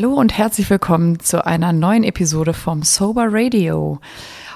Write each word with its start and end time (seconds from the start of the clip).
Hallo 0.00 0.14
und 0.14 0.38
herzlich 0.38 0.70
willkommen 0.70 1.20
zu 1.20 1.44
einer 1.44 1.74
neuen 1.74 2.04
Episode 2.04 2.54
vom 2.54 2.82
Sober 2.84 3.26
Radio. 3.28 4.00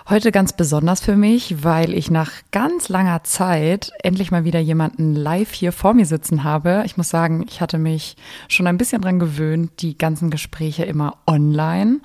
Heute 0.08 0.32
ganz 0.32 0.54
besonders 0.54 1.02
für 1.02 1.16
mich, 1.16 1.62
weil 1.62 1.92
ich 1.92 2.10
nach 2.10 2.32
ganz 2.50 2.88
langer 2.88 3.24
Zeit 3.24 3.92
endlich 4.02 4.30
mal 4.30 4.44
wieder 4.44 4.58
jemanden 4.58 5.14
live 5.14 5.52
hier 5.52 5.72
vor 5.72 5.92
mir 5.92 6.06
sitzen 6.06 6.44
habe. 6.44 6.82
Ich 6.86 6.96
muss 6.96 7.10
sagen, 7.10 7.44
ich 7.46 7.60
hatte 7.60 7.76
mich 7.76 8.16
schon 8.48 8.66
ein 8.66 8.78
bisschen 8.78 9.02
dran 9.02 9.18
gewöhnt, 9.18 9.82
die 9.82 9.98
ganzen 9.98 10.30
Gespräche 10.30 10.84
immer 10.84 11.18
online 11.26 12.00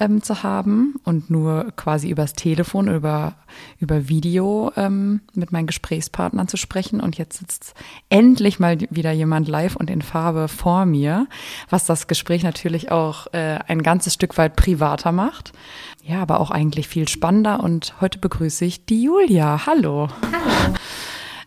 ähm, 0.00 0.22
zu 0.22 0.42
haben 0.42 0.94
und 1.04 1.30
nur 1.30 1.72
quasi 1.76 2.10
übers 2.10 2.32
Telefon, 2.32 2.88
über, 2.88 3.34
über 3.78 4.08
Video 4.08 4.72
ähm, 4.76 5.20
mit 5.34 5.52
meinen 5.52 5.66
Gesprächspartnern 5.66 6.48
zu 6.48 6.56
sprechen. 6.56 7.00
Und 7.00 7.16
jetzt 7.16 7.38
sitzt 7.38 7.74
endlich 8.08 8.58
mal 8.58 8.78
wieder 8.90 9.12
jemand 9.12 9.48
live 9.48 9.76
und 9.76 9.90
in 9.90 10.02
Farbe 10.02 10.48
vor 10.48 10.84
mir, 10.84 11.28
was 11.70 11.86
das 11.86 12.06
Gespräch 12.06 12.42
natürlich 12.42 12.90
auch 12.90 13.32
äh, 13.32 13.58
ein 13.66 13.82
ganzes 13.82 14.14
Stück 14.14 14.36
weit 14.36 14.56
privater 14.56 15.12
macht. 15.12 15.52
Ja, 16.02 16.20
aber 16.20 16.40
auch 16.40 16.50
eigentlich 16.50 16.88
viel 16.88 17.08
spannender. 17.08 17.60
Und 17.60 17.94
heute 18.00 18.18
begrüße 18.18 18.64
ich 18.64 18.84
die 18.86 19.02
Julia. 19.02 19.66
Hallo. 19.66 20.08
Hallo. 20.22 20.74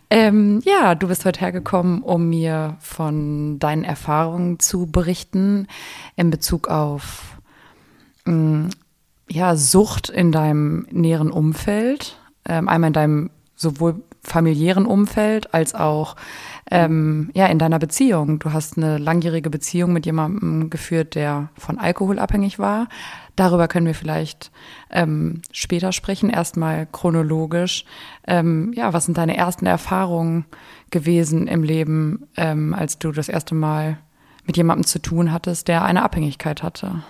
Ähm, 0.10 0.62
ja, 0.64 0.96
du 0.96 1.10
bist 1.10 1.26
heute 1.26 1.42
hergekommen, 1.42 2.02
um 2.02 2.30
mir 2.30 2.78
von 2.80 3.60
deinen 3.60 3.84
Erfahrungen 3.84 4.58
zu 4.58 4.86
berichten 4.86 5.68
in 6.16 6.30
Bezug 6.30 6.70
auf 6.70 7.37
Mm, 8.28 8.70
ja, 9.30 9.56
Sucht 9.56 10.10
in 10.10 10.32
deinem 10.32 10.88
näheren 10.92 11.32
Umfeld, 11.32 12.18
ähm, 12.48 12.70
einmal 12.70 12.90
in 12.90 12.94
deinem 12.94 13.30
sowohl 13.56 14.04
familiären 14.22 14.86
Umfeld 14.86 15.54
als 15.54 15.74
auch 15.74 16.16
ähm, 16.70 17.32
ja, 17.34 17.48
in 17.48 17.60
deiner 17.60 17.80
Beziehung. 17.80 18.40
Du 18.40 18.52
hast 18.52 18.78
eine 18.78 18.98
langjährige 18.98 19.50
Beziehung 19.50 19.94
mit 19.94 20.06
jemandem 20.06 20.70
geführt, 20.70 21.16
der 21.16 21.50
von 21.58 21.80
Alkohol 21.80 22.20
abhängig 22.20 22.60
war. 22.60 22.88
Darüber 23.38 23.68
können 23.68 23.86
wir 23.86 23.96
vielleicht 23.96 24.52
ähm, 24.92 25.42
später 25.52 25.94
sprechen. 25.94 26.30
Erstmal 26.30 26.88
chronologisch. 26.92 27.86
Ähm, 28.28 28.74
ja, 28.76 28.92
was 28.94 29.06
sind 29.06 29.18
deine 29.18 29.38
ersten 29.38 29.66
Erfahrungen 29.66 30.46
gewesen 30.92 31.48
im 31.48 31.64
Leben, 31.64 32.28
ähm, 32.36 32.74
als 32.74 33.00
du 33.00 33.12
das 33.12 33.30
erste 33.30 33.56
Mal 33.56 33.98
mit 34.46 34.58
jemandem 34.58 34.86
zu 34.86 35.00
tun 35.00 35.32
hattest, 35.32 35.68
der 35.68 35.84
eine 35.86 36.04
Abhängigkeit 36.04 36.64
hatte? 36.64 37.04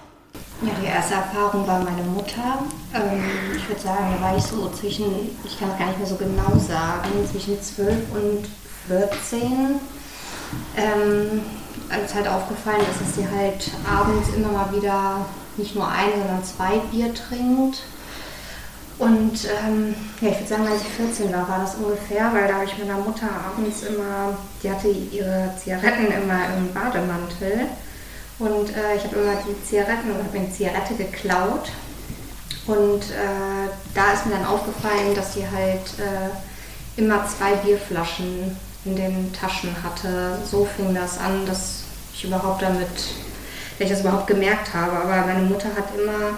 Ja, 0.62 0.72
die 0.82 0.88
erste 0.88 1.14
Erfahrung 1.14 1.68
war 1.68 1.80
meine 1.84 2.02
Mutter. 2.02 2.64
Ähm, 2.94 3.24
ich 3.56 3.68
würde 3.70 3.82
sagen, 3.82 4.16
da 4.18 4.26
war 4.26 4.38
ich 4.38 4.44
so 4.44 4.70
zwischen, 4.72 5.06
ich 5.44 5.60
kann 5.60 5.70
es 5.72 5.78
gar 5.78 5.88
nicht 5.88 6.00
mehr 6.00 6.08
so 6.08 6.16
genau 6.16 6.58
sagen, 6.58 7.10
zwischen 7.32 7.62
12 7.62 7.96
und 8.14 8.48
14. 8.88 9.80
Ähm, 10.76 11.42
als 11.90 12.16
halt 12.16 12.28
aufgefallen 12.28 12.82
ist, 12.90 13.02
dass 13.02 13.16
sie 13.16 13.28
halt 13.28 13.70
abends 13.88 14.30
immer 14.36 14.52
mal 14.52 14.74
wieder 14.76 15.26
nicht 15.58 15.76
nur 15.76 15.88
ein, 15.88 16.10
sondern 16.18 16.44
zwei 16.44 16.80
Bier 16.92 17.14
trinkt. 17.14 17.84
Und 18.98 19.46
ähm, 19.46 19.94
ja, 20.22 20.30
ich 20.30 20.40
würde 20.40 20.48
sagen, 20.48 20.68
als 20.68 20.82
ich 20.82 20.88
14 20.88 21.32
war, 21.32 21.48
war 21.48 21.60
das 21.60 21.76
ungefähr, 21.76 22.34
weil 22.34 22.48
da 22.48 22.56
habe 22.56 22.66
ich 22.66 22.78
meiner 22.80 22.98
Mutter 22.98 23.28
abends 23.46 23.84
immer, 23.84 24.36
die 24.64 24.72
hatte 24.72 24.88
ihre 24.88 25.54
Zigaretten 25.62 26.08
immer 26.08 26.48
im 26.58 26.74
Bademantel. 26.74 27.68
Und 28.40 28.70
äh, 28.76 28.96
ich 28.96 29.04
habe 29.04 29.16
immer 29.16 29.34
die 29.36 29.64
Zigaretten 29.66 30.12
und 30.12 30.24
habe 30.24 30.38
mir 30.38 30.46
eine 30.46 30.54
Zigarette 30.54 30.94
geklaut. 30.94 31.72
Und 32.68 33.04
äh, 33.04 33.70
da 33.96 34.14
ist 34.14 34.26
mir 34.26 34.34
dann 34.34 34.46
aufgefallen, 34.46 35.16
dass 35.16 35.34
sie 35.34 35.44
halt 35.44 35.82
äh, 36.00 37.00
immer 37.00 37.26
zwei 37.28 37.56
Bierflaschen 37.56 38.56
in 38.86 38.95
den 38.95 39.34
Taschen 39.34 39.76
hatte. 39.84 40.38
So 40.50 40.66
fing 40.66 40.94
das 40.94 41.17
an, 41.17 41.45
dass 41.45 41.84
ich 42.14 42.26
überhaupt 42.26 42.61
damit, 42.61 42.88
dass 42.88 43.80
ich 43.80 43.89
das 43.89 44.02
überhaupt 44.02 44.28
gemerkt 44.28 44.73
habe. 44.73 44.92
Aber 44.92 45.26
meine 45.26 45.45
Mutter 45.45 45.70
hat 45.70 45.86
immer 45.98 46.38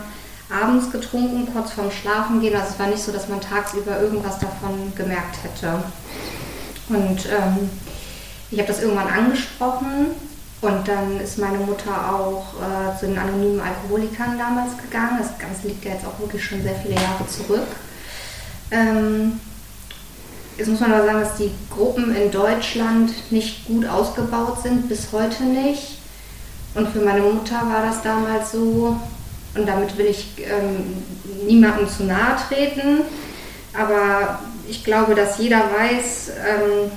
abends 0.49 0.91
getrunken, 0.91 1.51
kurz 1.51 1.71
vorm 1.71 1.91
Schlafen 1.91 2.39
gehen. 2.39 2.55
Also 2.55 2.73
es 2.73 2.79
war 2.79 2.87
nicht 2.87 3.03
so, 3.03 3.11
dass 3.11 3.27
man 3.27 3.41
tagsüber 3.41 3.99
irgendwas 3.99 4.39
davon 4.39 4.93
gemerkt 4.95 5.37
hätte. 5.43 5.83
Und 6.87 7.25
ähm, 7.25 7.69
ich 8.51 8.57
habe 8.57 8.67
das 8.67 8.81
irgendwann 8.81 9.07
angesprochen 9.07 10.07
und 10.61 10.87
dann 10.87 11.19
ist 11.21 11.37
meine 11.37 11.57
Mutter 11.57 12.13
auch 12.13 12.53
äh, 12.55 12.99
zu 12.99 13.07
den 13.07 13.17
anonymen 13.17 13.61
Alkoholikern 13.61 14.37
damals 14.37 14.77
gegangen. 14.77 15.19
Das 15.19 15.37
Ganze 15.37 15.67
liegt 15.67 15.85
ja 15.85 15.93
jetzt 15.93 16.05
auch 16.05 16.19
wirklich 16.19 16.43
schon 16.43 16.61
sehr 16.61 16.75
viele 16.75 16.95
Jahre 16.95 17.25
zurück. 17.27 17.67
Ähm, 18.71 19.39
jetzt 20.57 20.67
muss 20.67 20.81
man 20.81 20.91
aber 20.91 21.05
sagen, 21.05 21.21
dass 21.21 21.37
die 21.37 21.51
Gruppen 21.69 22.13
in 22.13 22.29
Deutschland 22.29 23.13
nicht 23.31 23.65
gut 23.65 23.85
ausgebaut 23.87 24.61
sind, 24.61 24.89
bis 24.89 25.13
heute 25.13 25.43
nicht. 25.43 25.99
Und 26.75 26.89
für 26.89 26.99
meine 26.99 27.21
Mutter 27.21 27.55
war 27.55 27.85
das 27.85 28.01
damals 28.03 28.51
so, 28.51 28.97
und 29.55 29.67
damit 29.67 29.97
will 29.97 30.07
ich 30.07 30.33
ähm, 30.39 31.03
niemandem 31.47 31.87
zu 31.87 32.03
nahe 32.03 32.35
treten, 32.47 33.01
aber 33.73 34.39
ich 34.67 34.83
glaube, 34.83 35.15
dass 35.15 35.37
jeder 35.39 35.61
weiß, 35.61 36.31
ähm, 36.47 36.91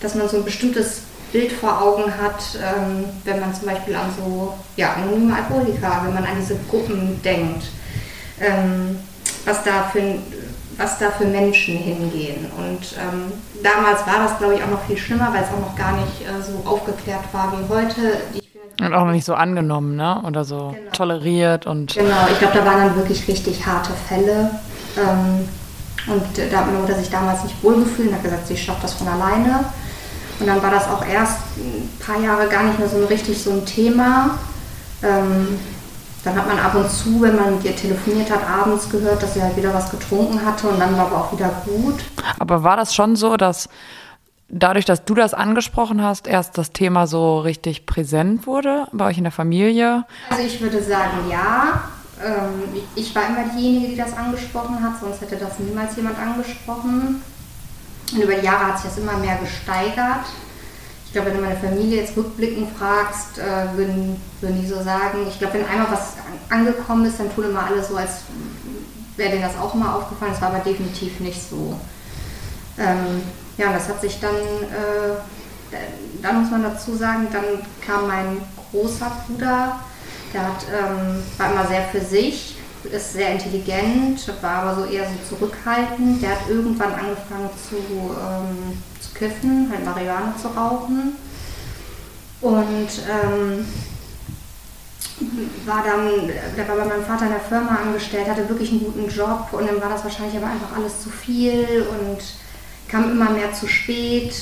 dass 0.00 0.14
man 0.14 0.28
so 0.28 0.36
ein 0.36 0.44
bestimmtes 0.44 1.00
Bild 1.32 1.52
vor 1.52 1.80
Augen 1.82 2.04
hat, 2.04 2.42
ähm, 2.56 3.04
wenn 3.24 3.40
man 3.40 3.54
zum 3.54 3.66
Beispiel 3.68 3.94
an 3.94 4.10
so 4.16 4.54
ja, 4.76 4.94
anonyme 4.94 5.34
Alkoholiker, 5.34 6.00
wenn 6.04 6.14
man 6.14 6.24
an 6.24 6.36
diese 6.40 6.56
Gruppen 6.70 7.20
denkt, 7.22 7.64
ähm, 8.40 8.98
was, 9.44 9.62
da 9.64 9.84
für, 9.92 10.18
was 10.76 10.98
da 10.98 11.10
für 11.10 11.24
Menschen 11.24 11.76
hingehen. 11.76 12.46
Und 12.56 12.80
ähm, 12.98 13.32
damals 13.62 14.06
war 14.06 14.24
das, 14.24 14.38
glaube 14.38 14.54
ich, 14.54 14.62
auch 14.62 14.70
noch 14.70 14.84
viel 14.86 14.96
schlimmer, 14.96 15.32
weil 15.32 15.42
es 15.42 15.48
auch 15.48 15.60
noch 15.60 15.76
gar 15.76 15.92
nicht 15.92 16.22
äh, 16.22 16.42
so 16.42 16.68
aufgeklärt 16.68 17.24
war 17.32 17.52
wie 17.52 17.68
heute. 17.68 18.20
und 18.80 18.94
auch 18.94 19.04
noch 19.04 19.12
nicht 19.12 19.26
so 19.26 19.34
angenommen, 19.34 19.96
ne? 19.96 20.22
Oder 20.26 20.44
so 20.44 20.74
genau. 20.76 20.90
toleriert 20.92 21.66
und. 21.66 21.94
Genau, 21.94 22.26
ich 22.30 22.38
glaube, 22.38 22.58
da 22.58 22.64
waren 22.64 22.86
dann 22.86 22.96
wirklich 22.96 23.26
richtig 23.26 23.66
harte 23.66 23.92
Fälle. 24.08 24.50
Ähm, 24.96 25.48
und 26.06 26.22
da 26.38 26.58
hat 26.58 26.66
meine 26.66 26.78
Mutter 26.78 26.94
sich 26.94 27.10
damals 27.10 27.42
nicht 27.42 27.62
wohlgefühlt 27.62 28.10
und 28.10 28.14
hat 28.14 28.22
gesagt, 28.22 28.46
sie 28.46 28.56
schafft 28.56 28.84
das 28.84 28.94
von 28.94 29.08
alleine. 29.08 29.64
Und 30.38 30.46
dann 30.46 30.62
war 30.62 30.70
das 30.70 30.88
auch 30.88 31.04
erst 31.04 31.38
ein 31.56 31.88
paar 31.98 32.20
Jahre 32.20 32.48
gar 32.48 32.64
nicht 32.64 32.78
mehr 32.78 32.88
so 32.88 33.04
richtig 33.06 33.42
so 33.42 33.50
ein 33.52 33.64
Thema. 33.64 34.38
Ähm, 35.02 35.58
dann 36.24 36.36
hat 36.36 36.48
man 36.48 36.58
ab 36.58 36.74
und 36.74 36.90
zu, 36.90 37.20
wenn 37.22 37.36
man 37.36 37.54
mit 37.54 37.64
ihr 37.64 37.76
telefoniert 37.76 38.30
hat, 38.30 38.40
abends 38.48 38.90
gehört, 38.90 39.22
dass 39.22 39.34
sie 39.34 39.42
halt 39.42 39.56
wieder 39.56 39.72
was 39.72 39.90
getrunken 39.90 40.44
hatte 40.44 40.66
und 40.66 40.80
dann 40.80 40.96
war 40.96 41.06
aber 41.06 41.16
auch 41.18 41.32
wieder 41.32 41.50
gut. 41.64 42.04
Aber 42.38 42.64
war 42.64 42.76
das 42.76 42.94
schon 42.94 43.14
so, 43.14 43.36
dass 43.36 43.68
dadurch, 44.48 44.84
dass 44.84 45.04
du 45.04 45.14
das 45.14 45.34
angesprochen 45.34 46.02
hast, 46.02 46.26
erst 46.26 46.58
das 46.58 46.72
Thema 46.72 47.06
so 47.06 47.38
richtig 47.38 47.86
präsent 47.86 48.46
wurde 48.46 48.88
bei 48.92 49.06
euch 49.06 49.18
in 49.18 49.24
der 49.24 49.32
Familie? 49.32 50.04
Also 50.30 50.42
ich 50.42 50.60
würde 50.60 50.82
sagen, 50.82 51.30
ja. 51.30 51.82
Ähm, 52.24 52.80
ich 52.94 53.14
war 53.14 53.28
immer 53.28 53.54
diejenige, 53.54 53.88
die 53.88 53.96
das 53.96 54.16
angesprochen 54.16 54.82
hat, 54.82 54.98
sonst 55.00 55.20
hätte 55.20 55.36
das 55.36 55.58
niemals 55.58 55.96
jemand 55.96 56.18
angesprochen. 56.18 57.22
Und 58.12 58.22
über 58.22 58.34
die 58.34 58.44
Jahre 58.44 58.66
hat 58.66 58.78
sich 58.78 58.90
das 58.90 58.98
immer 58.98 59.16
mehr 59.16 59.36
gesteigert. 59.36 60.26
Ich 61.06 61.12
glaube, 61.12 61.28
wenn 61.28 61.38
du 61.38 61.42
meine 61.42 61.56
Familie 61.56 62.02
jetzt 62.02 62.16
rückblickend 62.16 62.68
fragst, 62.76 63.38
äh, 63.38 63.76
würden, 63.76 64.20
würden 64.40 64.60
die 64.60 64.66
so 64.66 64.82
sagen, 64.82 65.26
ich 65.28 65.38
glaube, 65.38 65.54
wenn 65.54 65.66
einmal 65.66 65.90
was 65.90 66.14
angekommen 66.50 67.06
ist, 67.06 67.18
dann 67.18 67.34
tun 67.34 67.44
immer 67.44 67.64
alle 67.66 67.82
so, 67.82 67.96
als 67.96 68.22
wäre 69.16 69.30
denen 69.30 69.42
das 69.42 69.56
auch 69.56 69.74
immer 69.74 69.96
aufgefallen. 69.96 70.32
Das 70.32 70.42
war 70.42 70.50
aber 70.50 70.58
definitiv 70.58 71.20
nicht 71.20 71.40
so. 71.48 71.74
Ähm, 72.78 73.22
ja, 73.56 73.68
und 73.68 73.74
das 73.74 73.88
hat 73.88 74.00
sich 74.00 74.20
dann, 74.20 74.34
äh, 74.34 75.78
dann 76.22 76.42
muss 76.42 76.50
man 76.50 76.62
dazu 76.62 76.94
sagen, 76.94 77.28
dann 77.32 77.44
kam 77.84 78.06
mein 78.06 78.42
großer 78.70 79.10
Bruder, 79.26 79.80
der 80.34 80.42
hat, 80.42 80.66
ähm, 80.70 81.22
war 81.38 81.52
immer 81.52 81.66
sehr 81.66 81.82
für 81.84 82.00
sich 82.00 82.55
ist 82.92 83.12
sehr 83.12 83.32
intelligent, 83.32 84.20
war 84.42 84.62
aber 84.62 84.82
so 84.82 84.84
eher 84.90 85.04
so 85.04 85.36
zurückhaltend. 85.36 86.22
Der 86.22 86.30
hat 86.30 86.48
irgendwann 86.48 86.92
angefangen 86.92 87.50
zu, 87.68 87.76
ähm, 87.76 88.82
zu 89.00 89.14
kiffen, 89.14 89.70
halt 89.70 89.84
Marihuana 89.84 90.34
zu 90.40 90.48
rauchen. 90.48 91.16
Und 92.40 92.88
ähm, 93.10 93.66
war 95.64 95.82
dann, 95.82 96.28
der 96.56 96.68
war 96.68 96.76
bei 96.76 96.84
meinem 96.84 97.04
Vater 97.04 97.26
in 97.26 97.32
der 97.32 97.40
Firma 97.40 97.76
angestellt, 97.76 98.28
hatte 98.28 98.48
wirklich 98.48 98.70
einen 98.70 98.80
guten 98.84 99.08
Job 99.08 99.48
und 99.52 99.66
dann 99.66 99.80
war 99.80 99.88
das 99.88 100.04
wahrscheinlich 100.04 100.36
aber 100.36 100.48
einfach 100.48 100.76
alles 100.76 101.02
zu 101.02 101.08
viel 101.08 101.86
und 101.88 102.18
kam 102.88 103.10
immer 103.10 103.30
mehr 103.30 103.52
zu 103.52 103.66
spät, 103.66 104.34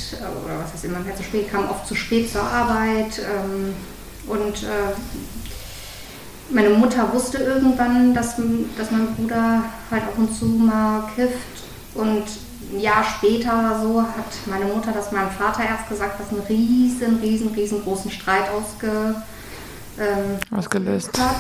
oder 0.44 0.58
was 0.58 0.72
heißt 0.72 0.84
immer 0.84 0.98
mehr 1.00 1.16
zu 1.16 1.22
spät, 1.22 1.50
kam 1.50 1.70
oft 1.70 1.86
zu 1.86 1.94
spät 1.94 2.30
zur 2.30 2.42
Arbeit 2.42 3.20
ähm, 3.20 3.74
und 4.26 4.64
äh, 4.64 4.94
meine 6.50 6.70
Mutter 6.70 7.12
wusste 7.12 7.38
irgendwann, 7.38 8.14
dass, 8.14 8.36
dass 8.76 8.90
mein 8.90 9.14
Bruder 9.14 9.64
halt 9.90 10.02
ab 10.02 10.14
und 10.16 10.34
zu 10.34 10.46
mal 10.46 11.04
kifft. 11.14 11.64
Und 11.94 12.24
ein 12.72 12.80
Jahr 12.80 13.04
später 13.04 13.58
oder 13.58 13.80
so 13.80 14.02
hat 14.02 14.26
meine 14.46 14.64
Mutter 14.64 14.92
das 14.92 15.12
meinem 15.12 15.30
Vater 15.30 15.64
erst 15.64 15.88
gesagt, 15.88 16.20
was 16.20 16.30
einen 16.30 16.46
riesen, 16.48 17.18
riesen, 17.20 17.48
riesengroßen 17.48 18.10
Streit 18.10 18.50
ausge, 18.50 19.14
ähm, 19.98 20.38
ausgelöst 20.50 21.18
hat. 21.18 21.36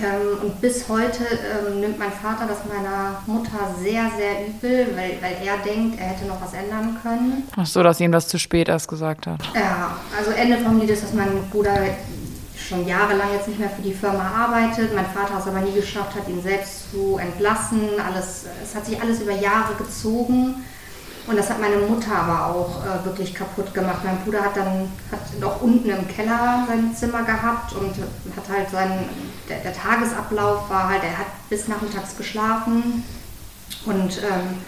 Ähm, 0.00 0.42
und 0.42 0.60
bis 0.60 0.88
heute 0.88 1.22
ähm, 1.22 1.80
nimmt 1.80 1.98
mein 1.98 2.10
Vater 2.10 2.46
das 2.48 2.58
meiner 2.66 3.22
Mutter 3.26 3.74
sehr, 3.80 4.10
sehr 4.16 4.46
übel, 4.48 4.96
weil, 4.96 5.18
weil 5.20 5.46
er 5.46 5.58
denkt, 5.58 6.00
er 6.00 6.06
hätte 6.06 6.26
noch 6.26 6.40
was 6.40 6.54
ändern 6.54 6.98
können. 7.02 7.44
Ach 7.56 7.66
so, 7.66 7.82
dass 7.82 8.00
ihm 8.00 8.10
das 8.10 8.26
zu 8.26 8.38
spät 8.38 8.68
erst 8.68 8.88
gesagt 8.88 9.26
hat. 9.26 9.40
Ja, 9.54 9.96
also 10.16 10.30
Ende 10.32 10.58
vom 10.58 10.80
Lied 10.80 10.90
ist, 10.90 11.04
dass 11.04 11.12
mein 11.12 11.48
Bruder 11.50 11.74
schon 12.68 12.86
jahrelang 12.86 13.32
jetzt 13.32 13.48
nicht 13.48 13.60
mehr 13.60 13.70
für 13.70 13.82
die 13.82 13.94
Firma 13.94 14.30
arbeitet. 14.44 14.94
Mein 14.94 15.06
Vater 15.06 15.34
hat 15.34 15.42
es 15.42 15.48
aber 15.48 15.60
nie 15.60 15.72
geschafft, 15.72 16.14
hat 16.14 16.28
ihn 16.28 16.42
selbst 16.42 16.90
zu 16.90 17.18
entlassen. 17.18 17.88
Alles, 18.04 18.46
es 18.62 18.74
hat 18.74 18.86
sich 18.86 19.00
alles 19.00 19.20
über 19.20 19.32
Jahre 19.32 19.74
gezogen. 19.74 20.64
Und 21.26 21.36
das 21.36 21.50
hat 21.50 21.60
meine 21.60 21.76
Mutter 21.76 22.12
aber 22.12 22.46
auch 22.46 22.84
äh, 22.84 23.04
wirklich 23.04 23.32
kaputt 23.32 23.72
gemacht. 23.72 23.98
Mein 24.02 24.18
Bruder 24.24 24.42
hat 24.42 24.56
dann 24.56 24.90
hat 25.10 25.40
noch 25.40 25.62
unten 25.62 25.88
im 25.88 26.08
Keller 26.08 26.64
sein 26.66 26.94
Zimmer 26.96 27.22
gehabt 27.22 27.72
und 27.74 27.94
hat 28.36 28.48
halt 28.52 28.70
seinen, 28.70 29.08
der, 29.48 29.58
der 29.58 29.72
Tagesablauf 29.72 30.68
war 30.68 30.88
halt, 30.88 31.04
er 31.04 31.18
hat 31.18 31.26
bis 31.48 31.68
nachmittags 31.68 32.16
geschlafen 32.16 33.04
und 33.86 34.18
ähm, 34.18 34.58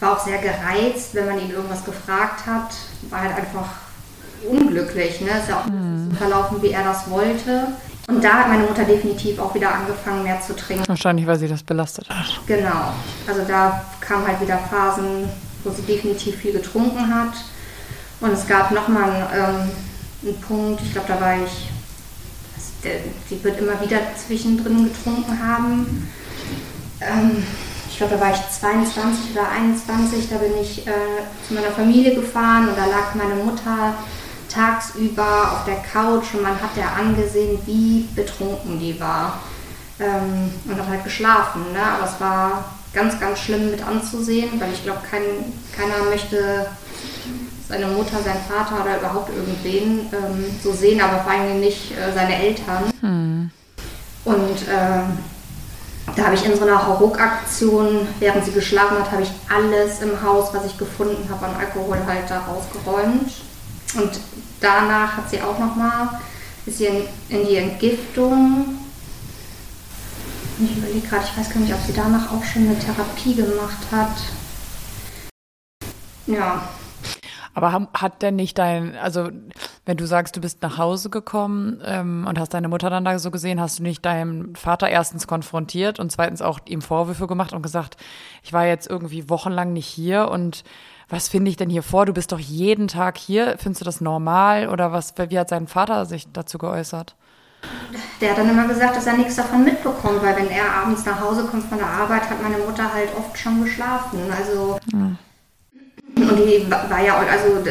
war 0.00 0.12
auch 0.12 0.24
sehr 0.24 0.38
gereizt, 0.38 1.14
wenn 1.14 1.26
man 1.26 1.40
ihn 1.40 1.50
irgendwas 1.50 1.84
gefragt 1.84 2.44
hat. 2.46 2.74
War 3.08 3.22
halt 3.22 3.36
einfach 3.36 3.83
unglücklich. 4.46 5.20
Ne? 5.20 5.30
Ist 5.30 5.48
ja 5.48 5.60
auch 5.60 5.66
mhm. 5.66 6.10
so 6.10 6.16
verlaufen, 6.16 6.62
wie 6.62 6.70
er 6.70 6.84
das 6.84 7.10
wollte. 7.10 7.68
Und 8.06 8.22
da 8.22 8.40
hat 8.40 8.48
meine 8.48 8.64
Mutter 8.64 8.84
definitiv 8.84 9.38
auch 9.38 9.54
wieder 9.54 9.74
angefangen, 9.74 10.22
mehr 10.24 10.40
zu 10.40 10.54
trinken. 10.54 10.86
Wahrscheinlich, 10.86 11.26
weil 11.26 11.38
sie 11.38 11.48
das 11.48 11.62
belastet 11.62 12.08
hat. 12.10 12.40
Genau. 12.46 12.92
Also 13.26 13.42
da 13.48 13.82
kamen 14.00 14.26
halt 14.26 14.40
wieder 14.42 14.58
Phasen, 14.58 15.28
wo 15.62 15.70
sie 15.70 15.82
definitiv 15.82 16.36
viel 16.36 16.52
getrunken 16.52 17.14
hat. 17.14 17.32
Und 18.20 18.32
es 18.32 18.46
gab 18.46 18.70
nochmal 18.72 19.28
ähm, 19.34 19.70
einen 20.22 20.40
Punkt, 20.40 20.82
ich 20.82 20.92
glaube, 20.92 21.08
da 21.08 21.20
war 21.20 21.34
ich, 21.36 21.68
sie 23.28 23.42
wird 23.42 23.58
immer 23.58 23.80
wieder 23.80 23.98
zwischendrin 24.16 24.84
getrunken 24.84 25.42
haben. 25.42 26.10
Ähm, 27.00 27.42
ich 27.88 27.98
glaube, 27.98 28.16
da 28.16 28.20
war 28.20 28.32
ich 28.32 28.40
22 28.50 29.32
oder 29.32 29.48
21, 29.50 30.28
da 30.28 30.36
bin 30.36 30.52
ich 30.60 30.86
äh, 30.86 30.90
zu 31.46 31.54
meiner 31.54 31.70
Familie 31.70 32.14
gefahren 32.14 32.68
und 32.68 32.76
da 32.76 32.86
lag 32.86 33.14
meine 33.14 33.36
Mutter 33.36 33.94
tagsüber 34.54 35.52
auf 35.52 35.64
der 35.64 35.76
Couch 35.76 36.34
und 36.34 36.42
man 36.42 36.60
hat 36.60 36.76
ja 36.76 36.92
angesehen, 36.98 37.58
wie 37.66 38.08
betrunken 38.14 38.78
die 38.78 38.98
war. 39.00 39.40
Ähm, 40.00 40.50
und 40.64 40.76
hat 40.76 40.88
halt 40.88 41.04
geschlafen. 41.04 41.72
Ne? 41.72 41.80
Aber 41.80 42.04
es 42.04 42.20
war 42.20 42.64
ganz, 42.92 43.18
ganz 43.20 43.40
schlimm 43.40 43.70
mit 43.70 43.86
anzusehen, 43.86 44.60
weil 44.60 44.72
ich 44.72 44.82
glaube, 44.82 45.00
kein, 45.08 45.22
keiner 45.76 46.08
möchte 46.08 46.66
seine 47.68 47.86
Mutter, 47.86 48.18
seinen 48.22 48.42
Vater 48.42 48.82
oder 48.82 48.98
überhaupt 48.98 49.30
irgendwen 49.30 50.00
ähm, 50.12 50.44
so 50.62 50.72
sehen, 50.72 51.00
aber 51.00 51.22
vor 51.22 51.32
allem 51.32 51.60
nicht 51.60 51.92
äh, 51.92 52.12
seine 52.12 52.36
Eltern. 52.36 52.92
Hm. 53.00 53.50
Und 54.24 54.62
äh, 54.68 55.02
da 56.16 56.24
habe 56.24 56.34
ich 56.34 56.44
in 56.44 56.56
so 56.56 56.62
einer 56.62 56.86
Hauruck-Aktion, 56.86 58.06
während 58.20 58.44
sie 58.44 58.52
geschlafen 58.52 58.98
hat, 58.98 59.10
habe 59.10 59.22
ich 59.22 59.30
alles 59.52 60.02
im 60.02 60.22
Haus, 60.22 60.52
was 60.52 60.66
ich 60.66 60.78
gefunden 60.78 61.28
habe 61.30 61.46
an 61.46 61.56
Alkohol 61.58 61.98
halt 62.06 62.28
da 62.28 62.40
rausgeräumt. 62.40 63.32
Und 63.94 64.20
danach 64.60 65.16
hat 65.16 65.30
sie 65.30 65.40
auch 65.40 65.58
nochmal 65.58 66.08
ein 66.08 66.20
bisschen 66.64 67.04
in 67.28 67.46
die 67.46 67.56
Entgiftung 67.56 68.78
ich 70.58 70.76
überlege 70.76 71.06
gerade, 71.06 71.24
ich 71.24 71.36
weiß 71.36 71.52
gar 71.52 71.60
nicht, 71.60 71.74
ob 71.74 71.80
sie 71.80 71.92
danach 71.92 72.32
auch 72.32 72.44
schon 72.44 72.62
eine 72.62 72.78
Therapie 72.78 73.34
gemacht 73.34 73.90
hat. 73.90 74.16
Ja. 76.26 76.68
Aber 77.54 77.88
hat 77.92 78.22
denn 78.22 78.36
nicht 78.36 78.58
dein, 78.58 78.96
also 78.96 79.30
wenn 79.84 79.96
du 79.96 80.06
sagst, 80.06 80.36
du 80.36 80.40
bist 80.40 80.62
nach 80.62 80.78
Hause 80.78 81.10
gekommen 81.10 81.80
ähm, 81.84 82.26
und 82.28 82.38
hast 82.38 82.54
deine 82.54 82.68
Mutter 82.68 82.90
dann 82.90 83.04
da 83.04 83.18
so 83.18 83.30
gesehen, 83.30 83.60
hast 83.60 83.78
du 83.78 83.82
nicht 83.82 84.04
deinem 84.04 84.54
Vater 84.54 84.88
erstens 84.88 85.26
konfrontiert 85.26 86.00
und 86.00 86.10
zweitens 86.10 86.42
auch 86.42 86.60
ihm 86.66 86.82
Vorwürfe 86.82 87.26
gemacht 87.26 87.52
und 87.52 87.62
gesagt, 87.62 87.96
ich 88.42 88.52
war 88.52 88.66
jetzt 88.66 88.88
irgendwie 88.88 89.28
wochenlang 89.28 89.72
nicht 89.72 89.86
hier 89.86 90.28
und 90.28 90.64
was 91.08 91.28
finde 91.28 91.50
ich 91.50 91.56
denn 91.56 91.70
hier 91.70 91.82
vor? 91.82 92.06
Du 92.06 92.12
bist 92.12 92.32
doch 92.32 92.38
jeden 92.38 92.88
Tag 92.88 93.18
hier. 93.18 93.56
Findest 93.58 93.82
du 93.82 93.84
das 93.84 94.00
normal 94.00 94.68
oder 94.68 94.92
was? 94.92 95.14
Wie 95.28 95.38
hat 95.38 95.48
sein 95.48 95.66
Vater 95.66 96.06
sich 96.06 96.26
dazu 96.32 96.58
geäußert? 96.58 97.14
der 98.20 98.30
hat 98.30 98.38
dann 98.38 98.50
immer 98.50 98.66
gesagt, 98.68 98.96
dass 98.96 99.06
er 99.06 99.16
nichts 99.16 99.36
davon 99.36 99.64
mitbekommt, 99.64 100.22
weil 100.22 100.36
wenn 100.36 100.50
er 100.50 100.70
abends 100.82 101.04
nach 101.04 101.20
Hause 101.20 101.44
kommt 101.44 101.64
von 101.64 101.78
der 101.78 101.86
Arbeit, 101.86 102.28
hat 102.28 102.42
meine 102.42 102.58
Mutter 102.58 102.92
halt 102.92 103.08
oft 103.16 103.36
schon 103.38 103.64
geschlafen. 103.64 104.20
Also 104.36 104.78
mhm. 104.92 105.18
und 106.16 106.36
die 106.36 106.70
war 106.70 107.02
ja, 107.02 107.16
also 107.16 107.62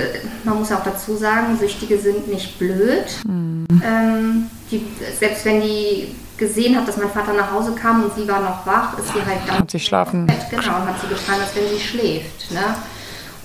man 0.43 0.59
muss 0.59 0.71
auch 0.71 0.83
dazu 0.83 1.15
sagen, 1.15 1.57
Süchtige 1.57 1.97
sind 1.97 2.27
nicht 2.27 2.59
blöd. 2.59 3.05
Mhm. 3.25 3.65
Ähm, 3.83 4.49
die, 4.71 4.85
selbst 5.17 5.45
wenn 5.45 5.61
die 5.61 6.15
gesehen 6.37 6.75
hat, 6.75 6.87
dass 6.87 6.97
mein 6.97 7.09
Vater 7.09 7.33
nach 7.33 7.51
Hause 7.51 7.73
kam 7.73 8.03
und 8.03 8.13
sie 8.15 8.27
war 8.27 8.41
noch 8.41 8.65
wach, 8.65 8.97
ist 8.97 9.07
sie 9.07 9.25
halt 9.25 9.39
dann 9.47 9.59
hat 9.59 9.71
sie 9.71 9.79
schlafen. 9.79 10.25
Bett, 10.25 10.49
genau, 10.49 10.77
und 10.77 10.87
hat 10.87 10.99
sie 10.99 11.07
getan, 11.07 11.39
als 11.39 11.55
wenn 11.55 11.67
sie 11.69 11.79
schläft. 11.79 12.51
Ne? 12.51 12.75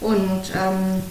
Und 0.00 0.42
ähm, 0.54 1.02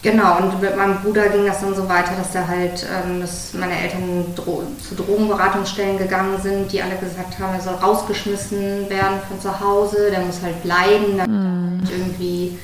Genau, 0.00 0.38
und 0.38 0.60
mit 0.60 0.76
meinem 0.76 1.00
Bruder 1.00 1.28
ging 1.28 1.44
das 1.44 1.60
dann 1.60 1.74
so 1.74 1.88
weiter, 1.88 2.12
dass 2.16 2.32
er 2.32 2.46
halt, 2.46 2.86
ähm, 2.86 3.20
dass 3.20 3.52
meine 3.54 3.76
Eltern 3.76 4.32
dro 4.36 4.62
zu 4.86 4.94
Drogenberatungsstellen 4.94 5.98
gegangen 5.98 6.40
sind, 6.40 6.70
die 6.70 6.80
alle 6.80 6.94
gesagt 6.96 7.40
haben, 7.40 7.54
er 7.54 7.60
soll 7.60 7.74
rausgeschmissen 7.74 8.88
werden 8.88 9.18
von 9.26 9.40
zu 9.40 9.58
Hause, 9.58 10.10
der 10.12 10.20
muss 10.20 10.40
halt 10.40 10.62
bleiben, 10.62 11.18
damit 11.18 11.30
mm. 11.30 11.80
er 11.80 11.80
halt 11.80 11.98
irgendwie 11.98 12.58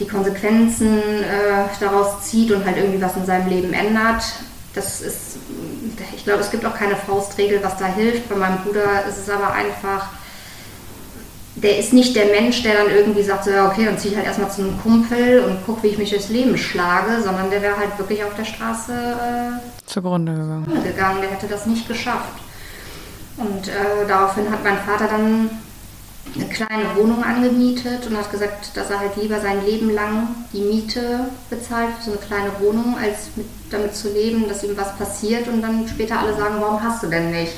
die 0.00 0.08
Konsequenzen 0.08 0.98
äh, 0.98 1.68
daraus 1.78 2.22
zieht 2.24 2.50
und 2.50 2.64
halt 2.64 2.78
irgendwie 2.78 3.00
was 3.00 3.16
in 3.16 3.26
seinem 3.26 3.48
Leben 3.48 3.72
ändert. 3.72 4.24
Das 4.74 5.00
ist, 5.02 5.36
ich 6.16 6.24
glaube, 6.24 6.40
es 6.40 6.50
gibt 6.50 6.64
auch 6.66 6.74
keine 6.74 6.96
Faustregel, 6.96 7.62
was 7.62 7.76
da 7.76 7.86
hilft. 7.86 8.28
Bei 8.28 8.34
meinem 8.34 8.58
Bruder 8.58 9.04
ist 9.08 9.18
es 9.18 9.30
aber 9.30 9.52
einfach, 9.52 10.08
der 11.56 11.78
ist 11.78 11.92
nicht 11.92 12.14
der 12.14 12.26
Mensch, 12.26 12.62
der 12.62 12.74
dann 12.74 12.94
irgendwie 12.94 13.22
sagt, 13.22 13.44
so, 13.44 13.50
ja, 13.50 13.68
okay, 13.68 13.84
dann 13.84 13.98
ziehe 13.98 14.12
ich 14.12 14.16
halt 14.16 14.26
erstmal 14.26 14.50
zu 14.50 14.62
einem 14.62 14.80
Kumpel 14.80 15.40
und 15.40 15.64
gucke, 15.66 15.82
wie 15.82 15.88
ich 15.88 15.98
mich 15.98 16.10
durchs 16.10 16.28
Leben 16.28 16.56
schlage, 16.56 17.20
sondern 17.22 17.50
der 17.50 17.60
wäre 17.60 17.76
halt 17.76 17.98
wirklich 17.98 18.22
auf 18.22 18.34
der 18.36 18.44
Straße 18.44 18.92
äh, 18.92 19.86
zugrunde 19.86 20.32
gegangen. 20.32 20.82
gegangen. 20.84 21.20
Der 21.20 21.30
hätte 21.30 21.48
das 21.48 21.66
nicht 21.66 21.88
geschafft. 21.88 22.38
Und 23.36 23.68
äh, 23.68 24.06
daraufhin 24.06 24.50
hat 24.50 24.62
mein 24.62 24.78
Vater 24.78 25.08
dann 25.08 25.50
eine 26.34 26.46
kleine 26.46 26.84
Wohnung 26.96 27.24
angemietet 27.24 28.06
und 28.06 28.16
hat 28.16 28.30
gesagt, 28.30 28.76
dass 28.76 28.90
er 28.90 29.00
halt 29.00 29.16
lieber 29.16 29.40
sein 29.40 29.64
Leben 29.64 29.90
lang 29.92 30.28
die 30.52 30.60
Miete 30.60 31.30
bezahlt 31.48 31.90
für 31.98 32.04
so 32.04 32.10
eine 32.12 32.20
kleine 32.20 32.50
Wohnung, 32.60 32.96
als 32.96 33.30
mit, 33.36 33.46
damit 33.70 33.96
zu 33.96 34.12
leben, 34.12 34.46
dass 34.48 34.62
ihm 34.62 34.76
was 34.76 34.96
passiert 34.96 35.48
und 35.48 35.62
dann 35.62 35.88
später 35.88 36.20
alle 36.20 36.36
sagen, 36.36 36.56
warum 36.60 36.82
hast 36.82 37.02
du 37.02 37.08
denn 37.08 37.30
nicht? 37.30 37.54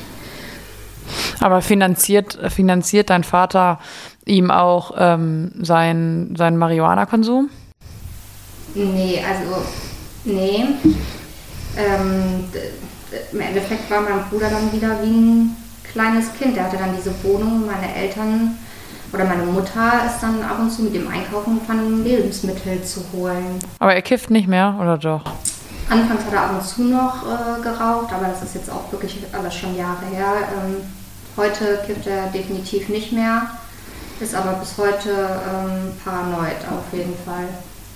Aber 1.41 1.63
finanziert, 1.63 2.39
finanziert 2.51 3.11
dein 3.11 3.25
Vater 3.25 3.79
ihm 4.25 4.51
auch 4.51 4.93
ähm, 4.97 5.53
seinen, 5.61 6.37
seinen 6.37 6.57
Marihuana-Konsum? 6.57 7.51
Nee, 8.75 9.23
also, 9.27 9.63
nee. 10.25 10.65
Ähm, 11.77 12.45
Im 13.33 13.41
Endeffekt 13.41 13.91
war 13.91 14.01
mein 14.01 14.25
Bruder 14.31 14.49
dann 14.51 14.73
wieder 14.73 14.99
wie 15.03 15.11
ein 15.11 15.57
kleines 15.91 16.33
Kind. 16.35 16.57
Der 16.57 16.65
hatte 16.65 16.77
dann 16.77 16.95
diese 16.97 17.13
Wohnung, 17.25 17.67
meine 17.67 17.95
Eltern 17.95 18.57
oder 19.13 19.25
meine 19.25 19.45
Mutter 19.45 20.07
ist 20.07 20.21
dann 20.23 20.43
ab 20.43 20.59
und 20.59 20.71
zu 20.71 20.83
mit 20.83 20.95
dem 20.95 21.09
Einkaufen 21.09 21.61
von 21.67 22.03
Lebensmitteln 22.03 22.83
zu 22.83 23.05
holen. 23.13 23.59
Aber 23.79 23.95
er 23.95 24.03
kifft 24.03 24.31
nicht 24.31 24.49
mehr, 24.49 24.79
oder 24.81 24.97
doch? 24.97 25.23
Anfangs 25.91 26.25
hat 26.25 26.33
er 26.33 26.43
ab 26.43 26.53
und 26.53 26.65
zu 26.65 26.83
noch 26.83 27.23
äh, 27.25 27.63
geraucht, 27.63 28.13
aber 28.13 28.29
das 28.29 28.43
ist 28.43 28.55
jetzt 28.55 28.71
auch 28.71 28.91
wirklich 28.91 29.19
alles 29.33 29.55
schon 29.55 29.77
Jahre 29.77 30.05
her. 30.07 30.35
Ähm, 30.57 30.77
Heute 31.37 31.81
kippt 31.87 32.07
er 32.07 32.27
definitiv 32.27 32.91
nicht 32.91 33.11
mehr, 33.13 33.47
ist 34.21 34.35
aber 34.35 34.53
bis 34.55 34.77
heute 34.77 35.11
ähm, 35.11 35.93
paranoid 36.05 36.57
auf 36.71 36.93
jeden 36.93 37.15
Fall. 37.25 37.49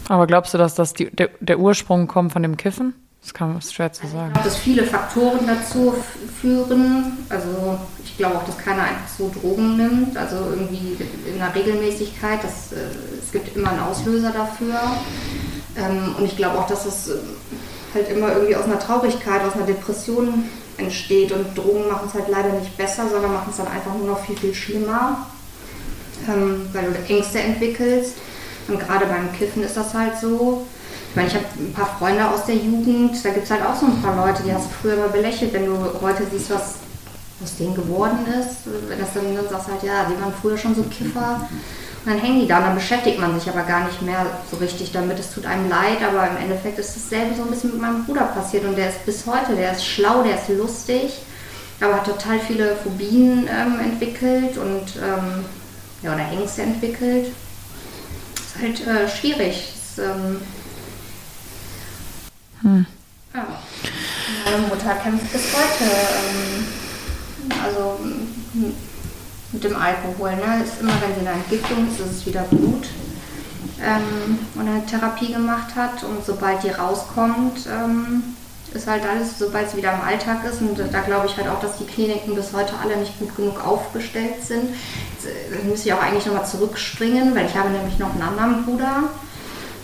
Aber 0.08 0.26
glaubst 0.26 0.54
du, 0.54 0.58
dass 0.58 0.74
das 0.74 0.94
die, 0.94 1.10
der, 1.10 1.28
der, 1.40 1.58
Ursprung 1.58 2.06
kommt 2.06 2.32
von 2.32 2.42
dem 2.42 2.56
Kiffen? 2.56 2.94
Das 3.20 3.34
kann 3.34 3.52
man 3.52 3.60
schwer 3.60 3.92
zu 3.92 4.06
sagen. 4.06 4.28
Ich 4.28 4.32
glaube, 4.32 4.48
dass 4.48 4.56
viele 4.56 4.84
Faktoren 4.84 5.46
dazu 5.46 5.94
führen. 6.40 7.18
Also 7.28 7.78
ich 8.02 8.16
glaube 8.16 8.36
auch, 8.36 8.44
dass 8.44 8.56
keiner 8.56 8.84
einfach 8.84 9.08
so 9.18 9.30
Drogen 9.30 9.76
nimmt. 9.76 10.16
Also 10.16 10.36
irgendwie 10.36 10.96
in 11.28 11.42
einer 11.42 11.54
Regelmäßigkeit. 11.54 12.42
Das, 12.42 12.72
äh, 12.72 12.76
es 13.22 13.32
gibt 13.32 13.54
immer 13.54 13.70
einen 13.70 13.80
Auslöser 13.80 14.30
dafür. 14.30 14.80
Ähm, 15.76 16.14
und 16.16 16.24
ich 16.24 16.36
glaube 16.36 16.58
auch, 16.58 16.68
dass 16.68 16.86
es 16.86 17.10
halt 17.96 18.08
immer 18.10 18.32
irgendwie 18.32 18.56
aus 18.56 18.64
einer 18.64 18.78
Traurigkeit, 18.78 19.42
aus 19.42 19.54
einer 19.54 19.66
Depression 19.66 20.44
entsteht. 20.78 21.32
Und 21.32 21.56
Drogen 21.56 21.88
machen 21.88 22.08
es 22.08 22.14
halt 22.14 22.28
leider 22.28 22.50
nicht 22.50 22.76
besser, 22.76 23.08
sondern 23.08 23.32
machen 23.32 23.48
es 23.50 23.56
dann 23.56 23.68
einfach 23.68 23.94
nur 23.94 24.06
noch 24.06 24.24
viel, 24.24 24.36
viel 24.36 24.54
schlimmer, 24.54 25.26
ähm, 26.28 26.68
weil 26.72 26.92
du 26.92 27.12
Ängste 27.14 27.40
entwickelst. 27.40 28.14
Und 28.68 28.80
gerade 28.80 29.06
beim 29.06 29.32
Kiffen 29.32 29.62
ist 29.62 29.76
das 29.76 29.94
halt 29.94 30.18
so. 30.20 30.66
Ich 31.10 31.16
meine, 31.16 31.28
ich 31.28 31.34
habe 31.34 31.46
ein 31.58 31.72
paar 31.72 31.96
Freunde 31.98 32.28
aus 32.28 32.44
der 32.44 32.56
Jugend, 32.56 33.24
da 33.24 33.30
gibt 33.30 33.44
es 33.44 33.50
halt 33.50 33.64
auch 33.64 33.74
so 33.74 33.86
ein 33.86 34.02
paar 34.02 34.26
Leute, 34.26 34.42
die 34.42 34.52
hast 34.52 34.66
du 34.66 34.70
früher 34.82 34.94
immer 34.94 35.08
belächelt, 35.08 35.52
wenn 35.54 35.64
du 35.64 35.74
heute 36.02 36.24
siehst, 36.30 36.50
was 36.50 36.74
aus 37.42 37.56
denen 37.58 37.74
geworden 37.74 38.18
ist. 38.38 38.66
Wenn 38.88 38.98
das 38.98 39.14
dann, 39.14 39.34
dann 39.34 39.48
sagst 39.48 39.68
halt, 39.68 39.82
ja, 39.82 40.04
die 40.04 40.20
waren 40.20 40.32
früher 40.40 40.58
schon 40.58 40.74
so 40.74 40.82
Kiffer. 40.84 41.48
Und 42.06 42.12
dann 42.12 42.20
hängen 42.20 42.38
die 42.38 42.46
da 42.46 42.58
und 42.58 42.66
dann 42.66 42.74
beschäftigt 42.76 43.18
man 43.18 43.36
sich 43.36 43.48
aber 43.48 43.64
gar 43.64 43.84
nicht 43.84 44.00
mehr 44.00 44.24
so 44.48 44.58
richtig 44.58 44.92
damit. 44.92 45.18
Es 45.18 45.34
tut 45.34 45.44
einem 45.44 45.68
leid, 45.68 45.98
aber 46.08 46.28
im 46.28 46.36
Endeffekt 46.36 46.78
ist 46.78 46.94
dasselbe 46.94 47.34
so 47.34 47.42
ein 47.42 47.50
bisschen 47.50 47.72
mit 47.72 47.80
meinem 47.80 48.04
Bruder 48.04 48.26
passiert 48.26 48.64
und 48.64 48.76
der 48.76 48.90
ist 48.90 49.04
bis 49.04 49.26
heute, 49.26 49.56
der 49.56 49.72
ist 49.72 49.84
schlau, 49.84 50.22
der 50.22 50.36
ist 50.36 50.48
lustig, 50.48 51.14
aber 51.80 51.96
hat 51.96 52.06
total 52.06 52.38
viele 52.38 52.76
Phobien 52.76 53.48
ähm, 53.48 53.80
entwickelt 53.80 54.56
und 54.56 54.84
ähm, 55.02 55.44
ja, 56.02 56.14
oder 56.14 56.30
Ängste 56.30 56.62
entwickelt. 56.62 57.32
Ist 58.36 58.62
halt 58.62 58.86
äh, 58.86 59.08
schwierig. 59.08 59.74
Ist, 59.74 59.98
ähm, 59.98 60.40
hm. 62.62 62.86
ja. 63.34 63.46
Meine 64.44 64.68
Mutter 64.68 64.94
kämpft 65.02 65.32
bis 65.32 65.42
heute. 65.52 65.90
Ähm, 65.90 66.66
also 67.64 67.98
mit 69.52 69.64
dem 69.64 69.76
Alkohol. 69.76 70.36
Ne? 70.36 70.64
Ist 70.64 70.80
immer, 70.80 70.92
wenn 71.00 71.14
sie 71.14 71.20
in 71.20 71.26
einer 71.26 71.36
Entgiftung 71.36 71.88
ist, 71.88 72.00
ist 72.00 72.20
es 72.20 72.26
wieder 72.26 72.42
gut. 72.50 72.88
Ähm, 73.82 74.38
und 74.54 74.68
eine 74.68 74.86
Therapie 74.86 75.32
gemacht 75.32 75.74
hat. 75.76 76.02
Und 76.02 76.24
sobald 76.24 76.62
die 76.62 76.70
rauskommt, 76.70 77.66
ähm, 77.70 78.22
ist 78.72 78.86
halt 78.86 79.02
alles, 79.06 79.38
sobald 79.38 79.68
es 79.68 79.76
wieder 79.76 79.92
im 79.94 80.00
Alltag 80.00 80.44
ist. 80.44 80.60
Und 80.60 80.78
da 80.78 81.00
glaube 81.00 81.26
ich 81.26 81.36
halt 81.36 81.48
auch, 81.48 81.60
dass 81.60 81.78
die 81.78 81.86
Kliniken 81.86 82.34
bis 82.34 82.52
heute 82.52 82.74
alle 82.82 82.96
nicht 82.96 83.18
gut 83.18 83.34
genug 83.36 83.64
aufgestellt 83.64 84.44
sind. 84.44 84.74
Jetzt 85.14 85.26
äh, 85.26 85.64
müsste 85.66 85.88
ich 85.88 85.94
auch 85.94 86.02
eigentlich 86.02 86.26
nochmal 86.26 86.46
zurückspringen, 86.46 87.34
weil 87.34 87.46
ich 87.46 87.56
habe 87.56 87.70
nämlich 87.70 87.98
noch 87.98 88.12
einen 88.12 88.22
anderen 88.22 88.64
Bruder, 88.64 89.04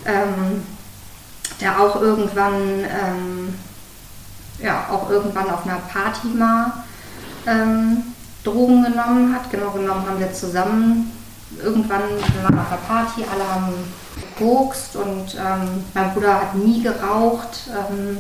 ähm, 0.04 0.62
der 1.60 1.80
auch 1.80 2.00
irgendwann, 2.00 2.84
ähm, 2.84 3.54
ja, 4.58 4.88
auch 4.90 5.10
irgendwann 5.10 5.50
auf 5.50 5.64
einer 5.64 5.78
Party 5.78 6.28
mal 6.28 6.84
ähm, 7.46 8.11
Drogen 8.44 8.82
genommen 8.84 9.34
hat. 9.34 9.50
Genau 9.50 9.70
genommen 9.70 10.06
haben 10.06 10.20
wir 10.20 10.32
zusammen 10.32 11.12
irgendwann, 11.62 12.00
waren 12.42 12.58
auf 12.58 12.72
einer 12.72 12.80
Party, 12.88 13.24
alle 13.30 13.48
haben 13.48 13.72
gekokst 14.16 14.96
und 14.96 15.34
ähm, 15.34 15.84
mein 15.94 16.12
Bruder 16.12 16.40
hat 16.40 16.54
nie 16.54 16.82
geraucht, 16.82 17.68
ähm, 17.68 18.18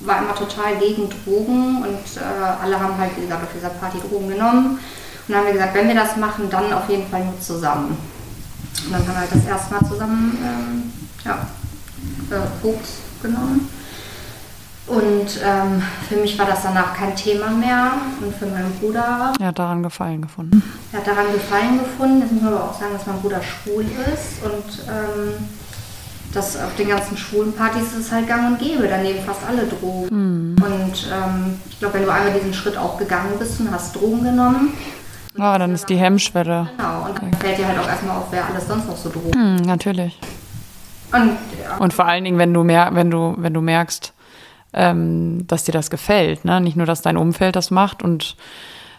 war 0.00 0.18
immer 0.18 0.34
total 0.34 0.76
gegen 0.78 1.08
Drogen 1.08 1.82
und 1.82 2.16
äh, 2.16 2.62
alle 2.62 2.78
haben 2.78 2.96
halt, 2.98 3.16
wie 3.16 3.22
gesagt, 3.22 3.42
auf 3.42 3.52
dieser 3.54 3.70
Party 3.70 3.98
Drogen 3.98 4.28
genommen. 4.28 4.78
Und 5.26 5.28
dann 5.28 5.38
haben 5.38 5.46
wir 5.46 5.52
gesagt, 5.52 5.74
wenn 5.74 5.88
wir 5.88 5.94
das 5.94 6.16
machen, 6.16 6.48
dann 6.50 6.72
auf 6.72 6.88
jeden 6.88 7.08
Fall 7.08 7.24
nur 7.24 7.40
zusammen. 7.40 7.96
Und 8.86 8.92
dann 8.92 9.00
haben 9.00 9.08
wir 9.08 9.16
halt 9.16 9.34
das 9.34 9.46
erste 9.46 9.74
Mal 9.74 9.88
zusammen 9.88 10.38
ähm, 10.44 10.92
ja, 11.24 11.46
äh, 12.30 12.40
Koks 12.62 12.98
genommen. 13.22 13.68
Und 14.86 15.38
ähm, 15.44 15.82
für 16.08 16.16
mich 16.16 16.36
war 16.38 16.46
das 16.46 16.62
danach 16.62 16.94
kein 16.94 17.14
Thema 17.14 17.50
mehr. 17.50 17.92
Und 18.20 18.34
für 18.34 18.46
meinen 18.46 18.72
Bruder. 18.80 19.32
Er 19.38 19.46
hat 19.46 19.58
daran 19.58 19.82
Gefallen 19.82 20.22
gefunden. 20.22 20.62
Er 20.92 20.98
hat 20.98 21.06
daran 21.06 21.32
Gefallen 21.32 21.78
gefunden. 21.78 22.20
Jetzt 22.20 22.32
muss 22.32 22.42
man 22.42 22.54
aber 22.54 22.64
auch 22.64 22.78
sagen, 22.78 22.92
dass 22.92 23.06
mein 23.06 23.20
Bruder 23.20 23.40
schwul 23.42 23.84
ist. 24.12 24.42
Und 24.44 24.86
ähm, 24.88 25.48
das 26.34 26.56
auf 26.56 26.74
den 26.76 26.88
ganzen 26.88 27.16
schwulen 27.16 27.52
Partys 27.52 27.92
ist 27.92 28.06
es 28.06 28.12
halt 28.12 28.26
gang 28.26 28.46
und 28.48 28.58
gäbe. 28.58 28.88
Da 28.88 28.98
nehmen 28.98 29.20
fast 29.24 29.40
alle 29.48 29.66
Drogen. 29.66 30.08
Mhm. 30.10 30.62
Und 30.62 31.10
ähm, 31.12 31.60
ich 31.70 31.78
glaube, 31.78 31.94
wenn 31.94 32.04
du 32.04 32.12
einmal 32.12 32.32
diesen 32.32 32.54
Schritt 32.54 32.76
auch 32.76 32.98
gegangen 32.98 33.38
bist 33.38 33.60
und 33.60 33.70
hast 33.70 33.94
Drogen 33.94 34.24
genommen. 34.24 34.72
Ja, 35.36 35.54
oh, 35.54 35.58
dann 35.58 35.72
ist 35.72 35.88
die 35.88 35.96
Hemmschwelle. 35.96 36.68
Genau, 36.76 37.06
und 37.06 37.22
dann 37.22 37.32
fällt 37.34 37.58
dir 37.58 37.66
halt 37.66 37.78
auch 37.78 37.88
erstmal 37.88 38.16
auf, 38.16 38.26
wer 38.30 38.46
alles 38.46 38.66
sonst 38.66 38.86
noch 38.86 38.96
so 38.96 39.08
Drogen. 39.10 39.30
Mhm, 39.30 39.62
natürlich. 39.62 40.18
Und, 41.12 41.36
ja. 41.62 41.76
und 41.78 41.94
vor 41.94 42.06
allen 42.06 42.24
Dingen, 42.24 42.38
wenn 42.38 42.52
du, 42.52 42.64
mer 42.64 42.90
wenn 42.92 43.10
du, 43.10 43.34
wenn 43.38 43.54
du 43.54 43.60
merkst, 43.60 44.12
ähm, 44.72 45.46
dass 45.46 45.64
dir 45.64 45.72
das 45.72 45.90
gefällt. 45.90 46.44
Ne? 46.44 46.60
Nicht 46.60 46.76
nur, 46.76 46.86
dass 46.86 47.02
dein 47.02 47.16
Umfeld 47.16 47.56
das 47.56 47.70
macht 47.70 48.02
und 48.02 48.36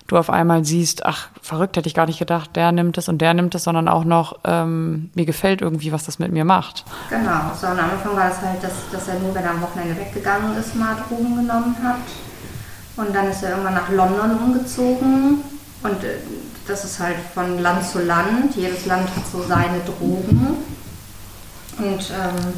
du 0.08 0.18
auf 0.18 0.30
einmal 0.30 0.65
siehst, 0.65 1.06
ach, 1.06 1.30
verrückt 1.42 1.77
hätte 1.77 1.88
ich 1.88 1.94
gar 1.94 2.06
nicht 2.06 2.20
gedacht, 2.20 2.56
der 2.56 2.72
nimmt 2.72 2.98
es 2.98 3.08
und 3.08 3.20
der 3.20 3.34
nimmt 3.34 3.56
es, 3.56 3.63
sondern 3.63 3.88
auch 3.88 4.03
noch, 4.03 4.39
ähm, 4.44 5.10
mir 5.15 5.25
gefällt 5.25 5.62
irgendwie, 5.62 5.92
was 5.92 6.06
das 6.06 6.20
mit 6.20 6.32
mir 6.32 6.46
macht. 6.46 6.84
Genau, 7.10 7.51
so 7.60 7.68
am 7.68 7.80
Anfang 7.80 8.15
war 8.15 8.30
es 8.30 8.42
halt, 8.42 8.62
dass, 8.63 8.74
dass 8.92 9.08
er 9.08 9.20
nur, 9.20 9.34
wenn 9.34 9.44
er 9.44 9.51
am 9.51 9.62
Wochenende 9.62 10.00
weggegangen 10.00 10.58
ist, 10.58 10.75
mal 10.75 10.96
Drogen 11.08 11.36
genommen 11.36 11.75
hat. 11.84 11.98
Und 12.96 13.15
dann 13.15 13.27
ist 13.27 13.42
er 13.44 13.51
irgendwann 13.51 13.74
nach 13.74 13.89
London 13.89 14.38
umgezogen 14.38 15.42
und 15.82 16.03
äh, 16.03 16.18
das 16.68 16.86
ist 16.86 17.00
halt 17.00 17.18
von 17.34 17.60
Land 17.60 17.86
zu 17.86 18.01
Land. 18.01 18.56
Jedes 18.56 18.86
Land 18.86 19.10
hat 19.15 19.27
so 19.30 19.42
seine 19.42 19.80
Drogen. 19.80 20.58
Und 21.77 22.12
ähm, 22.12 22.53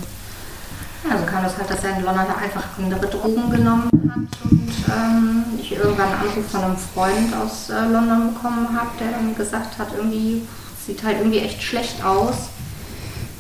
ja, 1.08 1.18
so 1.18 1.26
kam 1.26 1.44
das 1.44 1.58
halt, 1.58 1.70
dass 1.70 1.84
er 1.84 1.98
in 1.98 2.04
London 2.04 2.26
einfach 2.42 2.64
andere 2.78 3.08
Drogen 3.08 3.50
genommen 3.50 3.90
hat 4.10 4.52
und 4.52 4.72
ähm, 4.90 5.44
ich 5.60 5.72
irgendwann 5.74 6.08
einen 6.08 6.30
Anruf 6.30 6.50
von 6.50 6.64
einem 6.64 6.78
Freund 6.78 7.34
aus 7.36 7.70
äh, 7.70 7.86
London 7.92 8.34
bekommen 8.34 8.70
habe, 8.74 8.90
der 9.00 9.12
dann 9.12 9.36
gesagt 9.36 9.78
hat, 9.78 9.90
irgendwie 9.96 10.48
sieht 10.86 11.04
halt 11.04 11.18
irgendwie 11.18 11.40
echt 11.40 11.62
schlecht 11.62 12.04
aus. 12.04 12.50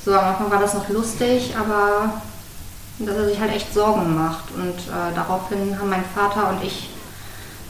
So 0.03 0.13
am 0.13 0.25
Anfang 0.25 0.51
war 0.51 0.59
das 0.59 0.73
noch 0.73 0.89
lustig, 0.89 1.55
aber 1.57 2.21
dass 2.99 3.15
er 3.15 3.25
sich 3.25 3.39
halt 3.39 3.53
echt 3.53 3.73
Sorgen 3.73 4.15
macht. 4.15 4.45
Und 4.55 4.77
äh, 4.77 5.13
daraufhin 5.15 5.77
haben 5.77 5.89
mein 5.89 6.05
Vater 6.13 6.49
und 6.49 6.63
ich 6.63 6.89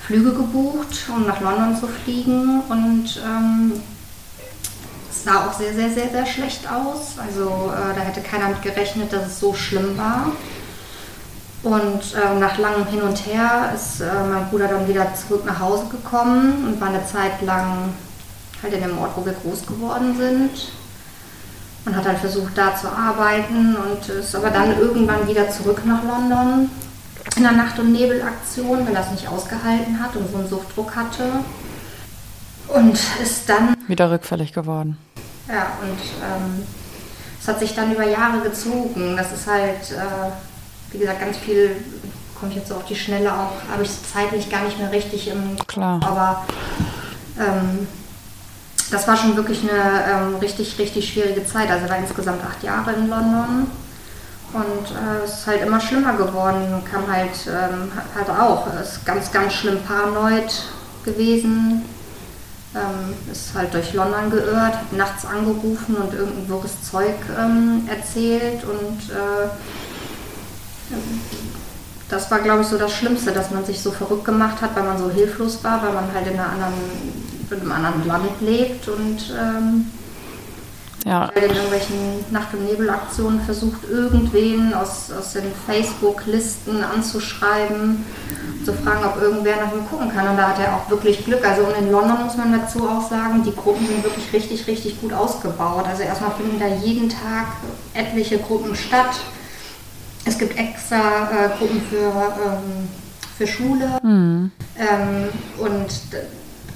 Flüge 0.05 0.33
gebucht, 0.33 1.05
um 1.09 1.25
nach 1.25 1.41
London 1.41 1.75
zu 1.75 1.87
fliegen 1.87 2.61
und 2.69 3.21
ähm, 3.25 3.73
sah 5.23 5.47
auch 5.47 5.53
sehr, 5.53 5.73
sehr, 5.73 5.89
sehr, 5.89 6.09
sehr 6.09 6.25
schlecht 6.25 6.69
aus. 6.69 7.15
Also 7.17 7.71
äh, 7.73 7.95
da 7.95 8.01
hätte 8.01 8.21
keiner 8.21 8.49
mit 8.49 8.61
gerechnet, 8.61 9.13
dass 9.13 9.27
es 9.27 9.39
so 9.39 9.53
schlimm 9.53 9.97
war. 9.97 10.31
Und 11.63 12.13
äh, 12.13 12.39
nach 12.39 12.57
langem 12.59 12.85
Hin 12.85 13.01
und 13.01 13.25
Her 13.25 13.71
ist 13.73 14.01
äh, 14.01 14.05
mein 14.29 14.49
Bruder 14.49 14.67
dann 14.67 14.87
wieder 14.87 15.07
zurück 15.15 15.45
nach 15.45 15.59
Hause 15.59 15.85
gekommen 15.89 16.65
und 16.67 16.79
war 16.79 16.89
eine 16.89 17.05
Zeit 17.05 17.41
lang 17.41 17.93
halt 18.61 18.73
in 18.73 18.81
dem 18.81 18.97
Ort, 18.99 19.11
wo 19.15 19.25
wir 19.25 19.33
groß 19.33 19.65
geworden 19.65 20.15
sind. 20.15 20.51
Und 21.85 21.95
hat 21.95 22.05
halt 22.05 22.19
versucht, 22.19 22.57
da 22.57 22.75
zu 22.75 22.87
arbeiten 22.87 23.75
und 23.75 24.09
ist 24.09 24.35
aber 24.35 24.49
dann 24.49 24.79
irgendwann 24.79 25.27
wieder 25.27 25.49
zurück 25.49 25.81
nach 25.85 26.03
London 26.03 26.69
in 27.35 27.43
der 27.43 27.51
Nacht- 27.51 27.79
und 27.79 27.91
Nebelaktion, 27.91 28.87
er 28.87 29.01
es 29.01 29.11
nicht 29.11 29.27
ausgehalten 29.27 29.99
hat 29.99 30.15
und 30.15 30.31
so 30.31 30.37
einen 30.37 30.47
Suchtdruck 30.47 30.95
hatte. 30.95 31.23
Und 32.67 32.97
ist 33.21 33.47
dann. 33.47 33.75
Wieder 33.87 34.09
rückfällig 34.11 34.53
geworden. 34.53 34.97
Ja, 35.47 35.73
und 35.81 35.99
ähm, 36.23 36.67
es 37.39 37.47
hat 37.47 37.59
sich 37.59 37.75
dann 37.75 37.93
über 37.93 38.05
Jahre 38.05 38.39
gezogen. 38.41 39.15
Das 39.15 39.31
ist 39.31 39.47
halt, 39.47 39.91
äh, 39.91 40.31
wie 40.91 40.97
gesagt, 40.97 41.19
ganz 41.19 41.37
viel, 41.37 41.75
komme 42.39 42.51
ich 42.51 42.57
jetzt 42.57 42.69
so 42.69 42.75
auf 42.75 42.85
die 42.85 42.95
Schnelle 42.95 43.31
auch, 43.31 43.51
habe 43.71 43.83
ich 43.83 43.91
zeitlich 44.11 44.49
gar 44.49 44.63
nicht 44.63 44.79
mehr 44.79 44.91
richtig 44.91 45.27
im. 45.27 45.55
Klar. 45.67 45.99
Aber 46.03 46.45
ähm, 47.39 47.87
das 48.91 49.07
war 49.07 49.17
schon 49.17 49.35
wirklich 49.35 49.61
eine 49.61 50.05
ähm, 50.11 50.35
richtig, 50.37 50.77
richtig 50.79 51.09
schwierige 51.09 51.45
Zeit. 51.45 51.69
Also 51.69 51.89
war 51.89 51.97
insgesamt 51.97 52.43
acht 52.43 52.63
Jahre 52.63 52.93
in 52.93 53.09
London. 53.09 53.67
Und 54.53 54.91
äh, 54.91 55.23
es 55.25 55.39
ist 55.39 55.47
halt 55.47 55.61
immer 55.63 55.81
schlimmer 55.81 56.13
geworden. 56.13 56.81
Kam 56.89 57.11
halt, 57.11 57.31
ähm, 57.47 57.91
halt 58.15 58.29
auch, 58.29 58.67
ist 58.81 59.05
ganz, 59.05 59.31
ganz 59.31 59.53
schlimm 59.53 59.79
paranoid 59.83 60.63
gewesen, 61.03 61.83
ähm, 62.75 63.13
ist 63.31 63.53
halt 63.55 63.73
durch 63.73 63.93
London 63.93 64.29
geirrt, 64.29 64.75
hat 64.75 64.93
nachts 64.93 65.25
angerufen 65.25 65.95
und 65.95 66.13
irgendein 66.13 66.49
wirres 66.49 66.83
Zeug 66.83 67.15
ähm, 67.39 67.87
erzählt 67.89 68.63
und 68.63 69.09
äh, 69.11 69.49
das 72.09 72.29
war, 72.29 72.39
glaube 72.39 72.61
ich, 72.61 72.67
so 72.67 72.77
das 72.77 72.93
Schlimmste, 72.93 73.31
dass 73.31 73.51
man 73.51 73.65
sich 73.65 73.81
so 73.81 73.91
verrückt 73.91 74.25
gemacht 74.25 74.61
hat, 74.61 74.75
weil 74.75 74.83
man 74.83 74.97
so 74.97 75.09
hilflos 75.09 75.63
war, 75.63 75.81
weil 75.81 75.93
man 75.93 76.13
halt 76.13 76.27
in, 76.27 76.39
anderen, 76.39 76.73
in 77.49 77.61
einem 77.61 77.71
anderen 77.71 78.07
Land 78.07 78.41
lebt 78.41 78.87
und 78.87 79.33
ähm, 79.39 79.91
ja. 81.05 81.25
in 81.35 81.43
irgendwelchen 81.43 82.25
Nacht- 82.31 82.53
und 82.53 82.65
Nebelaktionen 82.65 83.39
versucht, 83.41 83.87
irgendwen 83.89 84.73
aus, 84.73 85.11
aus 85.11 85.33
den 85.33 85.51
Facebook-Listen 85.65 86.83
anzuschreiben, 86.83 88.03
zu 88.65 88.73
fragen, 88.73 89.05
ob 89.05 89.21
irgendwer 89.21 89.57
nach 89.57 89.71
ihm 89.71 89.87
gucken 89.87 90.11
kann. 90.11 90.27
Und 90.27 90.37
da 90.37 90.49
hat 90.49 90.59
er 90.59 90.75
auch 90.75 90.89
wirklich 90.89 91.23
Glück. 91.23 91.47
Also 91.47 91.61
und 91.63 91.77
in 91.77 91.91
London 91.91 92.23
muss 92.25 92.35
man 92.35 92.51
dazu 92.51 92.89
auch 92.89 93.07
sagen, 93.07 93.43
die 93.43 93.55
Gruppen 93.55 93.85
sind 93.85 94.03
wirklich 94.03 94.33
richtig, 94.33 94.67
richtig 94.67 94.99
gut 94.99 95.13
ausgebaut. 95.13 95.85
Also 95.87 96.01
erstmal 96.01 96.31
finden 96.31 96.59
da 96.59 96.67
jeden 96.67 97.07
Tag 97.07 97.45
etliche 97.93 98.39
Gruppen 98.39 98.75
statt. 98.75 99.15
Es 100.25 100.39
gibt 100.39 100.57
extra 100.57 100.97
äh, 100.97 101.49
Gruppen 101.59 101.81
für, 101.87 102.07
ähm, 102.07 102.89
für 103.37 103.45
Schule. 103.45 103.99
Mhm. 104.01 104.51
Ähm, 104.75 105.29
und 105.59 106.01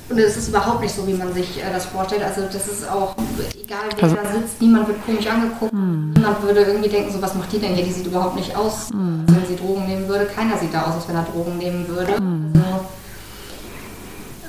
und 0.09 0.17
es 0.17 0.37
ist 0.37 0.49
überhaupt 0.49 0.81
nicht 0.81 0.93
so, 0.93 1.05
wie 1.05 1.13
man 1.13 1.31
sich 1.33 1.59
äh, 1.59 1.71
das 1.71 1.85
vorstellt. 1.85 2.23
Also 2.23 2.41
das 2.41 2.67
ist 2.67 2.89
auch, 2.89 3.15
egal 3.61 3.79
wer 3.95 4.03
also, 4.03 4.15
da 4.15 4.31
sitzt, 4.31 4.59
niemand 4.61 4.87
wird 4.87 5.05
komisch 5.05 5.27
angeguckt. 5.27 5.71
Mm. 5.71 6.13
Niemand 6.13 6.41
würde 6.41 6.61
irgendwie 6.61 6.89
denken, 6.89 7.11
so 7.13 7.21
was 7.21 7.35
macht 7.35 7.51
die 7.51 7.59
denn 7.59 7.75
hier? 7.75 7.85
Die 7.85 7.91
sieht 7.91 8.07
überhaupt 8.07 8.35
nicht 8.35 8.55
aus, 8.55 8.89
mm. 8.91 9.25
wenn 9.27 9.45
sie 9.47 9.55
Drogen 9.55 9.85
nehmen 9.85 10.07
würde. 10.07 10.25
Keiner 10.25 10.57
sieht 10.57 10.73
da 10.73 10.83
aus, 10.83 10.95
als 10.95 11.07
wenn 11.07 11.15
er 11.15 11.23
Drogen 11.23 11.57
nehmen 11.57 11.87
würde. 11.87 12.19
Mm. 12.19 12.53
Also, 12.55 12.85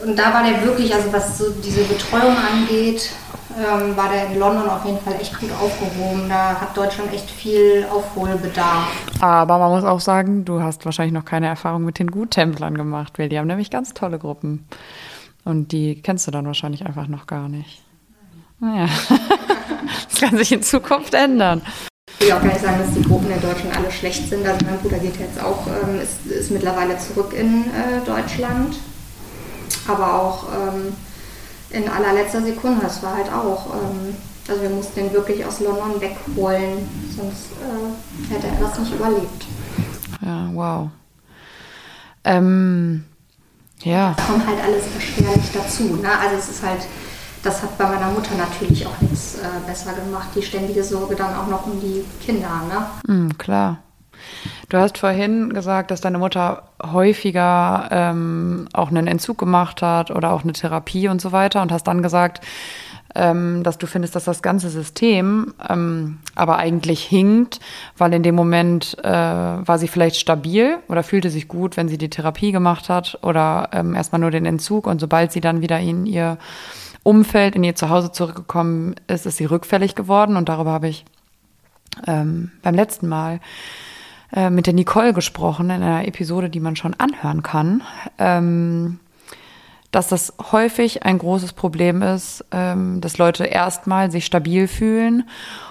und 0.06 0.18
da 0.18 0.32
war 0.32 0.42
der 0.42 0.64
wirklich, 0.64 0.94
also 0.94 1.12
was 1.12 1.36
so 1.36 1.50
diese 1.62 1.84
Betreuung 1.84 2.34
angeht, 2.34 3.10
ähm, 3.58 3.94
war 3.96 4.08
der 4.08 4.28
in 4.28 4.38
London 4.38 4.66
auf 4.68 4.84
jeden 4.86 4.98
Fall 5.00 5.14
echt 5.20 5.38
gut 5.38 5.50
aufgehoben. 5.52 6.28
Da 6.28 6.58
hat 6.58 6.74
Deutschland 6.74 7.12
echt 7.12 7.28
viel 7.28 7.84
Aufholbedarf. 7.92 8.88
Aber 9.20 9.58
man 9.58 9.72
muss 9.72 9.84
auch 9.84 10.00
sagen, 10.00 10.46
du 10.46 10.62
hast 10.62 10.86
wahrscheinlich 10.86 11.12
noch 11.12 11.26
keine 11.26 11.48
Erfahrung 11.48 11.84
mit 11.84 11.98
den 11.98 12.10
Guttemplern 12.10 12.78
gemacht, 12.78 13.18
weil 13.18 13.28
die 13.28 13.38
haben 13.38 13.46
nämlich 13.46 13.70
ganz 13.70 13.92
tolle 13.92 14.18
Gruppen. 14.18 14.66
Und 15.44 15.72
die 15.72 16.00
kennst 16.02 16.26
du 16.26 16.30
dann 16.30 16.46
wahrscheinlich 16.46 16.84
einfach 16.84 17.08
noch 17.08 17.26
gar 17.26 17.48
nicht. 17.48 17.82
Naja, 18.60 18.88
das 20.10 20.20
kann 20.20 20.36
sich 20.36 20.52
in 20.52 20.62
Zukunft 20.62 21.14
ändern. 21.14 21.62
Ich 22.18 22.26
will 22.26 22.32
auch 22.32 22.42
gar 22.42 22.48
nicht 22.48 22.60
sagen, 22.60 22.78
dass 22.78 22.94
die 22.94 23.02
Gruppen 23.02 23.30
in 23.30 23.40
Deutschland 23.40 23.74
alle 23.76 23.90
schlecht 23.90 24.28
sind. 24.28 24.46
Also 24.46 24.66
mein 24.66 24.78
Bruder 24.78 24.98
geht 24.98 25.18
jetzt 25.18 25.42
auch, 25.42 25.66
ähm, 25.66 26.00
ist, 26.00 26.26
ist 26.26 26.50
mittlerweile 26.50 26.98
zurück 26.98 27.32
in 27.32 27.64
äh, 27.64 28.04
Deutschland. 28.04 28.76
Aber 29.88 30.14
auch 30.14 30.48
ähm, 30.52 30.92
in 31.70 31.88
allerletzter 31.88 32.42
Sekunde, 32.42 32.82
das 32.82 33.02
war 33.02 33.16
halt 33.16 33.32
auch, 33.32 33.72
ähm, 33.74 34.14
also 34.48 34.62
wir 34.62 34.70
mussten 34.70 35.00
den 35.00 35.12
wirklich 35.12 35.44
aus 35.44 35.60
London 35.60 36.00
wegholen, 36.00 36.88
sonst 37.16 37.52
äh, 37.62 38.34
hätte 38.34 38.48
er 38.48 38.60
das 38.60 38.78
nicht 38.78 38.94
überlebt. 38.94 39.46
Ja, 40.20 40.50
wow. 40.52 40.88
Ähm, 42.24 43.04
ja. 43.82 44.14
Das 44.16 44.26
kommt 44.26 44.46
halt 44.46 44.58
alles 44.62 44.84
erschwerlich 44.94 45.50
dazu. 45.52 45.96
Ne? 45.96 46.08
Also 46.18 46.36
es 46.36 46.48
ist 46.48 46.62
halt, 46.64 46.86
das 47.42 47.62
hat 47.62 47.76
bei 47.78 47.86
meiner 47.86 48.10
Mutter 48.10 48.34
natürlich 48.36 48.86
auch 48.86 49.00
nichts 49.00 49.36
äh, 49.36 49.66
besser 49.66 49.92
gemacht, 49.92 50.28
die 50.34 50.42
ständige 50.42 50.84
Sorge 50.84 51.16
dann 51.16 51.34
auch 51.34 51.46
noch 51.46 51.66
um 51.66 51.80
die 51.80 52.04
Kinder. 52.24 52.62
Ne? 53.06 53.12
Mm, 53.12 53.38
klar. 53.38 53.78
Du 54.68 54.76
hast 54.76 54.98
vorhin 54.98 55.52
gesagt, 55.52 55.90
dass 55.90 56.00
deine 56.00 56.18
Mutter 56.18 56.64
häufiger 56.82 57.88
ähm, 57.90 58.68
auch 58.72 58.90
einen 58.90 59.06
Entzug 59.06 59.38
gemacht 59.38 59.82
hat 59.82 60.10
oder 60.10 60.32
auch 60.32 60.44
eine 60.44 60.52
Therapie 60.52 61.08
und 61.08 61.20
so 61.20 61.32
weiter 61.32 61.62
und 61.62 61.72
hast 61.72 61.84
dann 61.84 62.02
gesagt, 62.02 62.44
ähm, 63.14 63.62
dass 63.62 63.78
du 63.78 63.86
findest, 63.86 64.14
dass 64.14 64.24
das 64.24 64.42
ganze 64.42 64.70
System 64.70 65.54
ähm, 65.68 66.18
aber 66.34 66.56
eigentlich 66.56 67.02
hinkt, 67.02 67.60
weil 67.96 68.12
in 68.14 68.22
dem 68.22 68.34
Moment 68.34 68.96
äh, 69.02 69.10
war 69.10 69.78
sie 69.78 69.88
vielleicht 69.88 70.16
stabil 70.16 70.78
oder 70.88 71.02
fühlte 71.02 71.30
sich 71.30 71.48
gut, 71.48 71.76
wenn 71.76 71.88
sie 71.88 71.98
die 71.98 72.10
Therapie 72.10 72.52
gemacht 72.52 72.88
hat 72.88 73.18
oder 73.22 73.70
ähm, 73.72 73.94
erstmal 73.94 74.20
nur 74.20 74.30
den 74.30 74.46
Entzug 74.46 74.86
und 74.86 75.00
sobald 75.00 75.32
sie 75.32 75.40
dann 75.40 75.60
wieder 75.60 75.78
in 75.80 76.06
ihr 76.06 76.38
Umfeld, 77.02 77.56
in 77.56 77.64
ihr 77.64 77.74
Zuhause 77.74 78.12
zurückgekommen 78.12 78.94
ist, 79.06 79.26
ist 79.26 79.38
sie 79.38 79.46
rückfällig 79.46 79.94
geworden 79.94 80.36
und 80.36 80.48
darüber 80.48 80.72
habe 80.72 80.88
ich 80.88 81.04
ähm, 82.06 82.52
beim 82.62 82.74
letzten 82.74 83.08
Mal 83.08 83.40
äh, 84.32 84.50
mit 84.50 84.66
der 84.66 84.74
Nicole 84.74 85.12
gesprochen 85.12 85.66
in 85.66 85.82
einer 85.82 86.06
Episode, 86.06 86.50
die 86.50 86.60
man 86.60 86.76
schon 86.76 86.94
anhören 86.94 87.42
kann. 87.42 87.82
Ähm, 88.18 89.00
dass 89.90 90.08
das 90.08 90.32
häufig 90.52 91.04
ein 91.04 91.18
großes 91.18 91.52
Problem 91.52 92.02
ist, 92.02 92.44
ähm, 92.52 93.00
dass 93.00 93.18
Leute 93.18 93.44
erstmal 93.44 94.10
sich 94.10 94.24
stabil 94.24 94.68
fühlen 94.68 95.28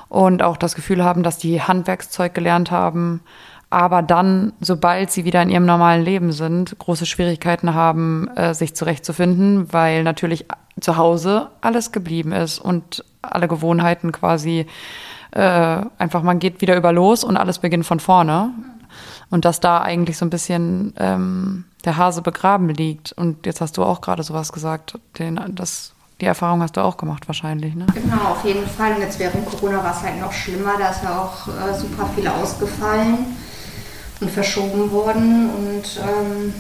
und 0.10 0.44
auch 0.44 0.58
das 0.58 0.76
Gefühl 0.76 1.04
haben, 1.04 1.24
dass 1.24 1.38
die 1.38 1.62
Handwerkszeug 1.62 2.34
gelernt 2.34 2.72
haben, 2.72 3.22
aber 3.70 4.02
dann, 4.02 4.54
sobald 4.60 5.12
sie 5.12 5.26
wieder 5.26 5.42
in 5.44 5.50
ihrem 5.50 5.66
normalen 5.66 6.04
Leben 6.04 6.32
sind, 6.32 6.78
große 6.80 7.06
Schwierigkeiten 7.06 7.76
haben, 7.76 8.28
äh, 8.36 8.54
sich 8.54 8.76
zurechtzufinden, 8.76 9.72
weil 9.72 10.04
natürlich 10.04 10.46
zu 10.82 10.98
Hause 10.98 11.50
alles 11.62 11.92
geblieben 11.92 12.32
ist 12.32 12.60
und 12.60 13.04
alle 13.22 13.48
Gewohnheiten 13.48 14.12
quasi 14.12 14.66
äh, 15.32 15.82
einfach, 15.98 16.24
man 16.24 16.40
geht 16.40 16.62
wieder 16.62 16.76
über 16.76 16.92
los 16.92 17.24
und 17.24 17.38
alles 17.38 17.60
beginnt 17.60 17.86
von 17.86 18.00
vorne. 18.00 18.52
Und 19.30 19.46
dass 19.46 19.60
da 19.60 19.82
eigentlich 19.82 20.18
so 20.18 20.26
ein 20.26 20.30
bisschen 20.30 20.94
ähm, 20.98 21.66
der 21.86 21.98
Hase 21.98 22.22
begraben 22.22 22.70
liegt. 22.70 23.12
Und 23.14 23.46
jetzt 23.46 23.62
hast 23.62 23.78
du 23.78 23.84
auch 23.84 24.02
gerade 24.02 24.24
sowas 24.24 24.52
gesagt, 24.52 24.98
den, 25.18 25.40
das, 25.56 25.94
die 26.20 26.26
Erfahrung 26.26 26.62
hast 26.62 26.78
du 26.78 26.82
auch 26.82 26.98
gemacht 26.98 27.28
wahrscheinlich, 27.28 27.76
ne? 27.76 27.86
Genau, 27.94 28.32
auf 28.32 28.44
jeden 28.44 28.68
Fall. 28.68 28.94
Und 28.94 29.02
jetzt 29.02 29.20
während 29.20 29.46
Corona 29.46 29.84
war 29.84 29.96
es 29.96 30.02
halt 30.04 30.20
noch 30.20 30.32
schlimmer, 30.32 30.74
da 30.78 30.90
ist 30.90 31.04
ja 31.04 31.20
auch 31.20 31.48
äh, 31.48 31.78
super 31.78 32.10
viel 32.16 32.28
ausgefallen 32.28 33.38
und 34.20 34.32
verschoben 34.32 34.92
worden. 34.92 35.50
Und 35.50 36.02
ähm, 36.02 36.54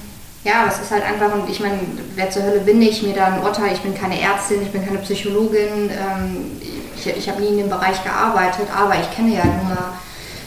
ja, 0.44 0.66
es 0.68 0.80
ist 0.80 0.92
halt 0.92 1.04
einfach, 1.04 1.34
und 1.34 1.50
ich 1.50 1.60
meine, 1.60 1.80
wer 2.16 2.30
zur 2.30 2.44
Hölle 2.44 2.62
bin 2.62 2.82
ich, 2.82 3.04
mir 3.04 3.14
da 3.14 3.26
ein 3.26 3.42
Urteil, 3.42 3.74
ich 3.74 3.82
bin 3.82 3.94
keine 3.94 4.20
Ärztin, 4.22 4.62
ich 4.62 4.72
bin 4.72 4.86
keine 4.86 5.00
Psychologin, 5.00 5.90
ähm, 5.90 6.52
ich, 6.96 7.08
ich 7.08 7.30
habe 7.30 7.42
nie 7.42 7.50
in 7.50 7.58
dem 7.58 7.70
Bereich 7.70 8.02
gearbeitet, 8.04 8.68
aber 8.76 8.94
ich 9.00 9.12
kenne 9.12 9.36
ja 9.36 9.44
nur 9.46 9.78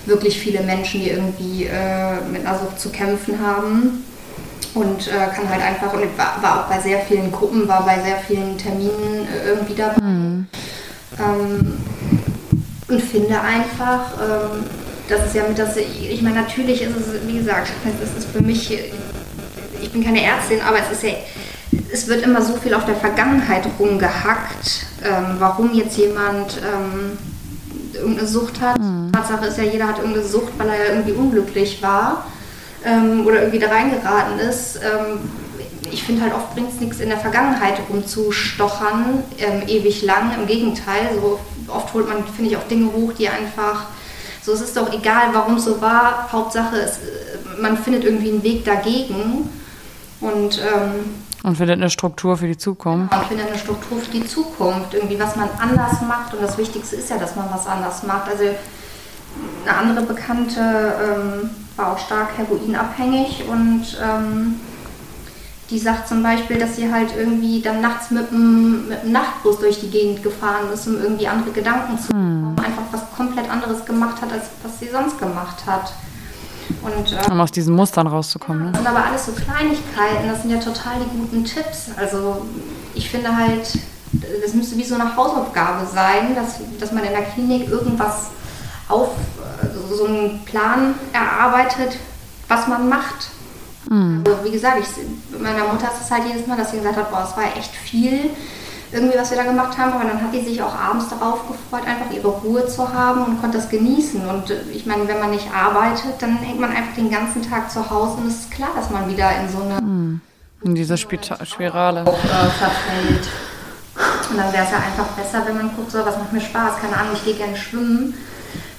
wirklich 0.07 0.39
viele 0.39 0.63
Menschen, 0.63 1.01
die 1.01 1.11
irgendwie 1.11 1.65
äh, 1.65 2.21
mit 2.31 2.45
einer 2.47 2.59
Sucht 2.59 2.81
zu 2.81 2.91
kämpfen 2.91 3.39
haben 3.45 4.05
und 4.75 5.09
äh, 5.09 5.11
kann 5.35 5.49
halt 5.49 5.63
einfach, 5.63 5.93
und 5.93 6.01
war, 6.17 6.39
war, 6.41 6.61
auch 6.61 6.69
bei 6.69 6.81
sehr 6.81 7.01
vielen 7.01 7.31
Gruppen, 7.31 7.69
war 7.69 7.85
bei 7.85 8.01
sehr 8.03 8.19
vielen 8.19 8.57
Terminen 8.57 9.27
äh, 9.27 9.49
irgendwie 9.49 9.75
dabei. 9.75 10.01
Mhm. 10.01 10.47
Ähm, 11.19 11.75
und 12.89 13.03
finde 13.03 13.41
einfach, 13.41 14.13
ähm, 14.21 14.65
das 15.09 15.27
ist 15.27 15.35
ja 15.35 15.45
mit 15.47 15.59
das, 15.59 15.77
ich 15.77 16.23
meine, 16.23 16.37
natürlich 16.37 16.83
ist 16.83 16.97
es, 16.97 17.27
wie 17.27 17.39
gesagt, 17.39 17.69
es 17.85 18.19
ist 18.19 18.31
für 18.31 18.43
mich, 18.43 18.79
ich 19.81 19.93
bin 19.93 20.05
keine 20.05 20.23
Ärztin, 20.23 20.61
aber 20.63 20.79
es 20.79 20.91
ist 20.91 21.03
ja, 21.03 21.11
es 21.93 22.07
wird 22.09 22.23
immer 22.23 22.41
so 22.43 22.57
viel 22.57 22.75
auf 22.75 22.85
der 22.87 22.97
Vergangenheit 22.97 23.67
rumgehackt, 23.79 24.87
ähm, 25.05 25.37
warum 25.39 25.73
jetzt 25.75 25.97
jemand 25.97 26.59
ähm, 26.59 27.19
irgendeine 27.95 28.29
Sucht 28.29 28.61
hat. 28.61 28.79
Mhm. 28.79 29.13
Tatsache 29.13 29.47
ist 29.47 29.59
ja, 29.59 29.65
jeder 29.65 29.89
hat 29.89 29.99
irgendeine 29.99 30.27
Sucht, 30.27 30.53
weil 30.59 30.69
er 30.69 30.79
ja 30.79 30.91
irgendwie 30.91 31.13
unglücklich 31.13 31.83
war 31.83 32.27
ähm, 32.85 33.27
oder 33.27 33.41
irgendwie 33.41 33.59
da 33.59 33.69
reingeraten 33.69 34.39
ist. 34.39 34.77
Ähm, 34.77 35.21
ich 35.91 36.05
finde 36.05 36.23
halt 36.23 36.35
oft 36.35 36.55
bringt 36.55 36.73
es 36.73 36.81
nichts 36.81 37.01
in 37.01 37.09
der 37.09 37.19
Vergangenheit 37.19 37.79
rumzustochern, 37.89 39.23
ähm, 39.39 39.63
ewig 39.69 40.03
lang. 40.03 40.33
Im 40.39 40.47
Gegenteil, 40.47 41.11
so 41.21 41.39
oft 41.69 41.93
holt 41.93 42.09
man, 42.09 42.25
finde 42.27 42.51
ich, 42.51 42.57
auch 42.57 42.67
Dinge 42.69 42.93
hoch, 42.93 43.13
die 43.13 43.29
einfach, 43.29 43.87
so 44.43 44.53
es 44.53 44.61
ist 44.61 44.77
doch 44.77 44.93
egal, 44.93 45.29
warum 45.33 45.57
es 45.57 45.65
so 45.65 45.81
war. 45.81 46.31
Hauptsache, 46.33 46.77
es, 46.77 46.99
man 47.61 47.77
findet 47.77 48.05
irgendwie 48.05 48.31
einen 48.31 48.43
Weg 48.43 48.65
dagegen. 48.65 49.51
Und, 50.21 50.61
ähm, 50.61 51.23
und 51.43 51.57
findet 51.57 51.79
eine 51.79 51.91
Struktur 51.91 52.37
für 52.37 52.47
die 52.47 52.57
Zukunft. 52.57 53.15
Und 53.15 53.27
findet 53.27 53.49
eine 53.49 53.59
Struktur 53.59 53.99
für 53.99 54.11
die 54.11 54.27
Zukunft. 54.27 54.95
Irgendwie, 54.95 55.19
was 55.19 55.37
man 55.37 55.49
anders 55.59 56.01
macht. 56.03 56.35
Und 56.35 56.43
das 56.43 56.57
Wichtigste 56.57 56.97
ist 56.97 57.11
ja, 57.11 57.19
dass 57.19 57.37
man 57.37 57.47
was 57.53 57.67
anders 57.67 58.03
macht. 58.05 58.31
Also 58.31 58.45
eine 59.67 59.77
andere 59.77 60.07
Bekannte 60.07 60.61
ähm, 60.61 61.51
war 61.77 61.93
auch 61.93 61.99
stark 61.99 62.37
heroinabhängig 62.37 63.45
und 63.51 63.99
ähm, 64.03 64.61
die 65.71 65.79
sagt 65.79 66.07
zum 66.07 66.23
Beispiel, 66.23 66.59
dass 66.59 66.77
sie 66.77 66.93
halt 66.93 67.17
irgendwie 67.17 67.63
dann 67.63 67.81
nachts 67.81 68.11
mit 68.11 68.31
dem, 68.31 68.89
mit 68.89 69.05
dem 69.05 69.13
Nachtbus 69.13 69.59
durch 69.59 69.81
die 69.81 69.89
Gegend 69.89 70.23
gefahren 70.23 70.71
ist, 70.73 70.87
um 70.87 71.01
irgendwie 71.01 71.27
andere 71.27 71.51
Gedanken 71.51 71.99
zu 71.99 72.09
bekommen. 72.09 72.57
Hm. 72.59 72.65
Einfach 72.65 72.83
was 72.93 73.11
komplett 73.17 73.51
anderes 73.51 73.85
gemacht 73.87 74.21
hat, 74.21 74.33
als 74.33 74.45
was 74.63 74.79
sie 74.79 74.91
sonst 74.91 75.19
gemacht 75.19 75.65
hat. 75.67 75.95
Und, 76.83 77.13
äh, 77.13 77.31
um 77.31 77.41
aus 77.41 77.51
diesen 77.51 77.75
Mustern 77.75 78.07
rauszukommen. 78.07 78.67
Ja, 78.67 78.71
das 78.71 78.81
sind 78.81 78.89
aber 78.89 79.05
alles 79.07 79.27
so 79.27 79.33
Kleinigkeiten, 79.33 80.29
das 80.29 80.43
sind 80.43 80.51
ja 80.51 80.59
total 80.59 80.95
die 81.01 81.19
guten 81.19 81.45
Tipps. 81.45 81.91
Also 81.97 82.47
ich 82.95 83.09
finde 83.09 83.37
halt, 83.37 83.79
das 84.43 84.55
müsste 84.55 84.77
wie 84.77 84.85
so 84.85 84.95
eine 84.95 85.17
Hausaufgabe 85.17 85.87
sein, 85.87 86.35
dass, 86.35 86.61
dass 86.79 86.93
man 86.93 87.05
in 87.05 87.13
der 87.13 87.23
Klinik 87.23 87.69
irgendwas 87.69 88.29
auf 88.89 89.11
also 89.61 89.97
so 89.97 90.05
einen 90.07 90.45
Plan 90.45 90.95
erarbeitet, 91.13 91.97
was 92.49 92.69
man 92.69 92.89
macht. 92.89 93.29
Mhm. 93.89 94.23
Also 94.27 94.45
wie 94.45 94.51
gesagt, 94.51 94.79
ich, 94.81 95.39
meiner 95.41 95.65
Mutter 95.65 95.87
ist 95.87 96.05
es 96.05 96.11
halt 96.11 96.25
jedes 96.27 96.47
Mal, 96.47 96.57
dass 96.57 96.71
sie 96.71 96.79
gesagt 96.79 96.97
hat, 96.97 97.11
boah, 97.11 97.27
es 97.29 97.37
war 97.37 97.45
echt 97.57 97.75
viel, 97.75 98.31
irgendwie, 98.93 99.19
was 99.19 99.31
wir 99.31 99.39
da 99.39 99.45
gemacht 99.45 99.77
haben, 99.79 99.93
aber 99.93 100.05
dann 100.05 100.21
hat 100.21 100.33
die 100.35 100.41
sich 100.41 100.63
auch 100.63 100.75
abends 100.75 101.09
darauf 101.09 101.41
gefreut, 101.49 101.87
einfach 101.87 102.11
ihre 102.15 102.29
Ruhe 102.29 102.67
zu 102.67 102.93
haben 102.93 103.25
und 103.25 103.41
konnte 103.41 103.59
das 103.59 103.69
genießen. 103.69 104.27
Und 104.29 104.51
äh, 104.51 104.63
ich 104.73 104.87
meine, 104.87 105.09
wenn 105.09 105.19
man 105.19 105.31
nicht 105.31 105.47
arbeitet, 105.53 106.21
dann 106.21 106.39
hängt 106.39 106.61
man 106.61 106.71
einfach 106.71 106.95
den 106.97 107.11
ganzen 107.11 107.43
Tag 107.43 107.71
zu 107.71 107.91
Hause 107.91 108.19
und 108.19 108.29
es 108.29 108.41
ist 108.41 108.51
klar, 108.51 108.71
dass 108.75 108.91
man 108.91 109.09
wieder 109.09 109.31
in 109.41 109.49
so 109.49 109.63
eine 109.63 109.81
mhm. 109.81 110.21
in 110.63 110.75
diese 110.75 110.97
Spirale 110.97 112.07
auch, 112.07 112.25
äh, 112.25 112.51
verfällt. 112.51 113.29
Und 114.31 114.39
dann 114.39 114.53
wäre 114.53 114.65
es 114.65 114.71
ja 114.71 114.79
einfach 114.79 115.07
besser, 115.17 115.43
wenn 115.47 115.57
man 115.57 115.77
guckt, 115.77 115.91
so, 115.91 115.99
was 115.99 116.17
macht 116.17 116.33
mir 116.33 116.41
Spaß, 116.41 116.81
keine 116.81 116.97
Ahnung, 116.97 117.13
ich 117.15 117.25
gehe 117.25 117.35
gerne 117.35 117.57
schwimmen 117.57 118.15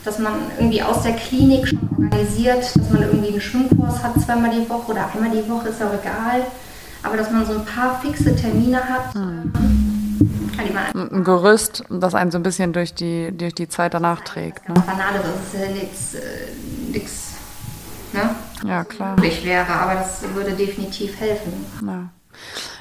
dass 0.04 0.19
man 0.19 0.34
irgendwie 0.58 0.82
aus 0.82 1.04
der 1.04 1.13
Klinik 1.13 1.67
schon 1.67 1.80
organisiert, 1.89 2.76
dass 2.76 2.89
man 2.89 3.04
irgendwie 3.04 3.30
einen 3.30 3.41
Schwimmkurs 3.41 4.04
hat 4.04 4.19
zweimal 4.21 4.52
die 4.52 4.69
Woche 4.69 4.91
oder 4.91 5.10
einmal 5.13 5.30
die 5.30 5.49
Woche, 5.49 5.69
ist 5.69 5.82
auch 5.82 5.93
egal. 5.93 6.45
Aber 7.04 7.17
dass 7.17 7.32
man 7.32 7.45
so 7.45 7.54
ein 7.54 7.65
paar 7.65 7.99
fixe 8.02 8.36
Termine 8.36 8.82
hat. 8.84 9.15
Mhm. 9.15 9.82
Ein 10.93 11.23
Gerüst, 11.23 11.83
das 11.89 12.15
einen 12.15 12.31
so 12.31 12.38
ein 12.38 12.43
bisschen 12.43 12.73
durch 12.73 12.93
die, 12.93 13.36
durch 13.36 13.55
die 13.55 13.67
Zeit 13.67 13.93
danach 13.93 14.21
trägt. 14.21 14.67
Ne? 14.67 14.75
Banale, 14.75 15.19
das 15.19 15.53
ist 15.53 15.62
ja 15.62 15.71
nichts, 15.71 16.15
äh, 16.15 18.17
ne? 18.17 18.36
Ja, 18.65 18.83
klar. 18.83 19.15
Möglich 19.15 19.43
wäre, 19.43 19.67
aber 19.67 19.95
das 19.95 20.23
würde 20.33 20.51
definitiv 20.51 21.19
helfen. 21.19 21.53
Ja, 21.86 22.09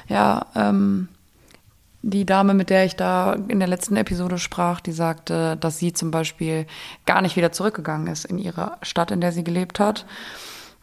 ja 0.07 0.45
ähm, 0.55 1.07
die 2.01 2.25
Dame, 2.25 2.53
mit 2.53 2.69
der 2.69 2.85
ich 2.85 2.95
da 2.95 3.33
in 3.47 3.59
der 3.59 3.67
letzten 3.67 3.95
Episode 3.95 4.37
sprach, 4.37 4.81
die 4.81 4.91
sagte, 4.91 5.57
dass 5.57 5.79
sie 5.79 5.93
zum 5.93 6.11
Beispiel 6.11 6.65
gar 7.05 7.21
nicht 7.21 7.35
wieder 7.35 7.51
zurückgegangen 7.51 8.07
ist 8.07 8.25
in 8.25 8.37
ihre 8.37 8.77
Stadt, 8.81 9.11
in 9.11 9.21
der 9.21 9.31
sie 9.31 9.43
gelebt 9.43 9.79
hat. 9.79 10.05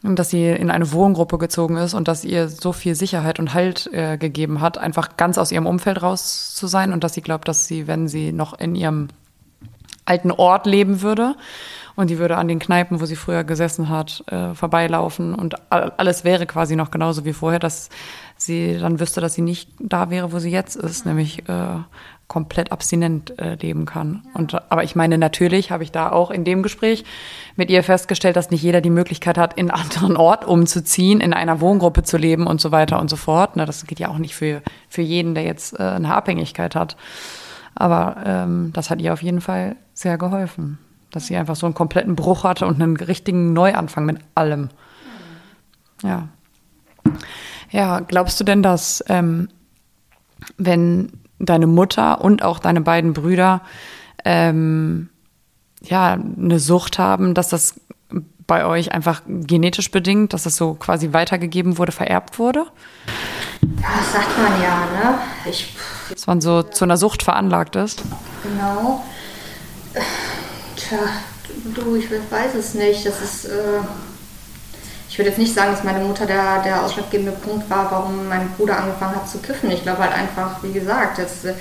Dass 0.02 0.30
sie 0.30 0.48
in 0.48 0.70
eine 0.70 0.92
Wohngruppe 0.92 1.38
gezogen 1.38 1.76
ist 1.76 1.94
und 1.94 2.08
dass 2.08 2.24
ihr 2.24 2.48
so 2.48 2.72
viel 2.72 2.94
Sicherheit 2.94 3.38
und 3.38 3.52
Halt 3.52 3.88
äh, 3.92 4.16
gegeben 4.16 4.60
hat, 4.60 4.78
einfach 4.78 5.16
ganz 5.16 5.36
aus 5.36 5.52
ihrem 5.52 5.66
Umfeld 5.66 6.02
raus 6.02 6.54
zu 6.54 6.66
sein 6.66 6.92
und 6.92 7.04
dass 7.04 7.14
sie 7.14 7.20
glaubt, 7.20 7.48
dass 7.48 7.66
sie, 7.66 7.86
wenn 7.86 8.08
sie 8.08 8.32
noch 8.32 8.58
in 8.58 8.74
ihrem 8.74 9.08
alten 10.06 10.30
Ort 10.30 10.66
leben 10.66 11.02
würde 11.02 11.36
und 11.96 12.08
die 12.08 12.18
würde 12.18 12.38
an 12.38 12.48
den 12.48 12.58
Kneipen, 12.58 13.00
wo 13.00 13.04
sie 13.04 13.16
früher 13.16 13.44
gesessen 13.44 13.90
hat, 13.90 14.24
äh, 14.28 14.54
vorbeilaufen 14.54 15.34
und 15.34 15.56
alles 15.70 16.24
wäre 16.24 16.46
quasi 16.46 16.76
noch 16.76 16.90
genauso 16.90 17.26
wie 17.26 17.34
vorher, 17.34 17.58
dass 17.58 17.90
sie 18.38 18.78
dann 18.78 19.00
wüsste, 19.00 19.20
dass 19.20 19.34
sie 19.34 19.42
nicht 19.42 19.70
da 19.78 20.08
wäre, 20.08 20.32
wo 20.32 20.38
sie 20.38 20.50
jetzt 20.50 20.76
ist, 20.76 21.04
nämlich 21.04 21.46
äh, 21.48 21.76
komplett 22.30 22.70
abstinent 22.70 23.38
äh, 23.40 23.56
leben 23.56 23.86
kann. 23.86 24.22
Und 24.34 24.54
aber 24.70 24.84
ich 24.84 24.94
meine, 24.94 25.18
natürlich 25.18 25.72
habe 25.72 25.82
ich 25.82 25.90
da 25.90 26.12
auch 26.12 26.30
in 26.30 26.44
dem 26.44 26.62
Gespräch 26.62 27.04
mit 27.56 27.70
ihr 27.70 27.82
festgestellt, 27.82 28.36
dass 28.36 28.52
nicht 28.52 28.62
jeder 28.62 28.80
die 28.80 28.88
Möglichkeit 28.88 29.36
hat, 29.36 29.58
in 29.58 29.68
einen 29.68 29.82
anderen 29.82 30.16
Ort 30.16 30.44
umzuziehen, 30.46 31.20
in 31.20 31.34
einer 31.34 31.60
Wohngruppe 31.60 32.04
zu 32.04 32.16
leben 32.16 32.46
und 32.46 32.60
so 32.60 32.70
weiter 32.70 33.00
und 33.00 33.10
so 33.10 33.16
fort. 33.16 33.56
Na, 33.56 33.66
das 33.66 33.84
geht 33.84 33.98
ja 33.98 34.08
auch 34.08 34.18
nicht 34.18 34.36
für, 34.36 34.62
für 34.88 35.02
jeden, 35.02 35.34
der 35.34 35.42
jetzt 35.42 35.78
äh, 35.78 35.82
eine 35.82 36.14
Abhängigkeit 36.14 36.76
hat. 36.76 36.96
Aber 37.74 38.16
ähm, 38.24 38.70
das 38.74 38.90
hat 38.90 39.02
ihr 39.02 39.12
auf 39.12 39.22
jeden 39.22 39.40
Fall 39.40 39.74
sehr 39.92 40.16
geholfen, 40.16 40.78
dass 41.10 41.26
sie 41.26 41.36
einfach 41.36 41.56
so 41.56 41.66
einen 41.66 41.74
kompletten 41.74 42.14
Bruch 42.14 42.44
hatte 42.44 42.64
und 42.64 42.80
einen 42.80 42.96
richtigen 42.96 43.52
Neuanfang 43.52 44.06
mit 44.06 44.18
allem. 44.36 44.68
Ja. 46.04 46.28
Ja, 47.70 48.00
glaubst 48.00 48.38
du 48.38 48.44
denn, 48.44 48.62
dass 48.62 49.04
ähm, 49.08 49.48
wenn 50.58 51.19
deine 51.40 51.66
Mutter 51.66 52.20
und 52.20 52.42
auch 52.42 52.58
deine 52.58 52.80
beiden 52.80 53.12
Brüder 53.12 53.62
ähm, 54.24 55.08
ja 55.82 56.12
eine 56.12 56.58
Sucht 56.58 56.98
haben, 56.98 57.34
dass 57.34 57.48
das 57.48 57.80
bei 58.46 58.64
euch 58.66 58.92
einfach 58.92 59.22
genetisch 59.26 59.90
bedingt, 59.90 60.32
dass 60.32 60.42
das 60.42 60.56
so 60.56 60.74
quasi 60.74 61.12
weitergegeben 61.12 61.78
wurde, 61.78 61.92
vererbt 61.92 62.38
wurde? 62.38 62.66
Ja, 63.62 63.88
das 63.96 64.12
sagt 64.12 64.38
man 64.38 64.60
ja, 64.60 64.78
ne? 64.78 65.18
Ich, 65.48 65.76
dass 66.10 66.26
man 66.26 66.40
so 66.40 66.62
zu 66.62 66.84
einer 66.84 66.96
Sucht 66.96 67.22
veranlagt 67.22 67.76
ist? 67.76 68.02
Genau. 68.42 69.04
Tja, 70.74 70.98
du, 71.76 71.94
ich 71.94 72.10
weiß 72.10 72.54
es 72.56 72.74
nicht. 72.74 73.06
Das 73.06 73.22
ist. 73.22 73.44
Äh 73.46 73.80
ich 75.10 75.18
würde 75.18 75.30
jetzt 75.30 75.38
nicht 75.38 75.52
sagen, 75.52 75.72
dass 75.72 75.82
meine 75.82 76.04
Mutter 76.04 76.24
der, 76.24 76.62
der 76.62 76.84
ausschlaggebende 76.84 77.32
Punkt 77.32 77.68
war, 77.68 77.90
warum 77.90 78.28
mein 78.28 78.48
Bruder 78.52 78.78
angefangen 78.78 79.16
hat 79.16 79.28
zu 79.28 79.38
kiffen. 79.38 79.68
Ich 79.72 79.82
glaube 79.82 79.98
halt 79.98 80.12
einfach, 80.14 80.62
wie 80.62 80.72
gesagt, 80.72 81.18
jetzt, 81.18 81.44
äh, 81.44 81.54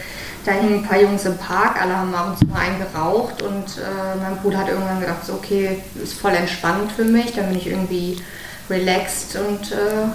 da 0.46 0.52
hingen 0.52 0.76
ein 0.76 0.84
paar 0.84 1.02
Jungs 1.02 1.26
im 1.26 1.36
Park, 1.38 1.82
alle 1.82 1.98
haben 1.98 2.14
ab 2.14 2.28
und 2.30 2.38
zu 2.38 2.46
mal 2.46 2.60
einen 2.60 2.80
geraucht 2.80 3.42
und 3.42 3.66
äh, 3.78 4.18
mein 4.22 4.38
Bruder 4.38 4.60
hat 4.60 4.70
irgendwann 4.70 5.00
gedacht, 5.00 5.26
so, 5.26 5.34
okay, 5.34 5.82
ist 6.02 6.14
voll 6.14 6.34
entspannt 6.34 6.92
für 6.92 7.04
mich, 7.04 7.34
dann 7.34 7.48
bin 7.48 7.58
ich 7.58 7.68
irgendwie 7.68 8.22
relaxed 8.70 9.36
und 9.36 9.72
äh, 9.72 10.06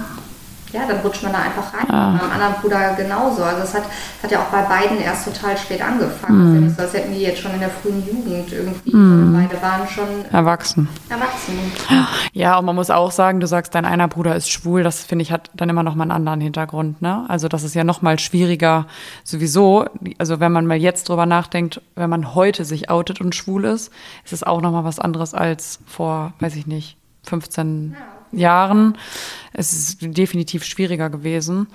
ja, 0.75 0.85
dann 0.85 0.99
rutscht 0.99 1.23
man 1.23 1.31
da 1.31 1.39
einfach 1.39 1.73
rein. 1.73 1.89
Ah. 1.89 2.17
Beim 2.19 2.31
anderen 2.31 2.55
Bruder 2.61 2.93
genauso. 2.95 3.43
Also 3.43 3.63
es 3.63 3.73
hat, 3.73 3.83
hat 4.21 4.31
ja 4.31 4.39
auch 4.41 4.47
bei 4.47 4.61
beiden 4.63 4.99
erst 4.99 5.25
total 5.25 5.57
spät 5.57 5.81
angefangen. 5.81 6.37
Mm. 6.37 6.47
Also 6.47 6.65
nicht 6.65 6.75
so, 6.75 6.81
als 6.81 6.93
hätten 6.93 7.13
die 7.13 7.21
jetzt 7.21 7.41
schon 7.41 7.53
in 7.53 7.61
der 7.61 7.69
frühen 7.69 8.05
Jugend 8.05 8.51
irgendwie, 8.51 8.95
mm. 8.95 9.33
beide 9.33 9.61
waren 9.61 9.87
schon 9.87 10.25
erwachsen. 10.31 10.89
Erwachsen. 11.09 11.57
Ja, 12.33 12.57
und 12.59 12.65
man 12.65 12.75
muss 12.75 12.89
auch 12.89 13.11
sagen, 13.11 13.39
du 13.39 13.47
sagst, 13.47 13.73
dein 13.75 13.85
einer 13.85 14.09
Bruder 14.09 14.35
ist 14.35 14.51
schwul. 14.51 14.83
Das 14.83 15.03
finde 15.05 15.23
ich 15.23 15.31
hat 15.31 15.49
dann 15.53 15.69
immer 15.69 15.83
noch 15.83 15.95
mal 15.95 16.03
einen 16.03 16.11
anderen 16.11 16.41
Hintergrund. 16.41 17.01
Ne? 17.01 17.23
Also 17.29 17.47
das 17.47 17.63
ist 17.63 17.75
ja 17.75 17.85
noch 17.85 18.01
mal 18.01 18.19
schwieriger 18.19 18.87
sowieso. 19.23 19.85
Also 20.17 20.41
wenn 20.41 20.51
man 20.51 20.65
mal 20.65 20.77
jetzt 20.77 21.07
drüber 21.07 21.25
nachdenkt, 21.25 21.81
wenn 21.95 22.09
man 22.09 22.35
heute 22.35 22.65
sich 22.65 22.89
outet 22.89 23.21
und 23.21 23.33
schwul 23.33 23.63
ist, 23.63 23.91
ist 24.25 24.33
es 24.33 24.43
auch 24.43 24.61
noch 24.61 24.71
mal 24.71 24.83
was 24.83 24.99
anderes 24.99 25.33
als 25.33 25.79
vor, 25.85 26.33
weiß 26.39 26.57
ich 26.57 26.67
nicht, 26.67 26.97
15 27.23 27.95
ja 27.97 28.14
Jahren. 28.31 28.97
Es 29.53 29.73
ist 29.73 30.17
definitiv 30.17 30.63
schwieriger 30.63 31.09
gewesen. 31.09 31.67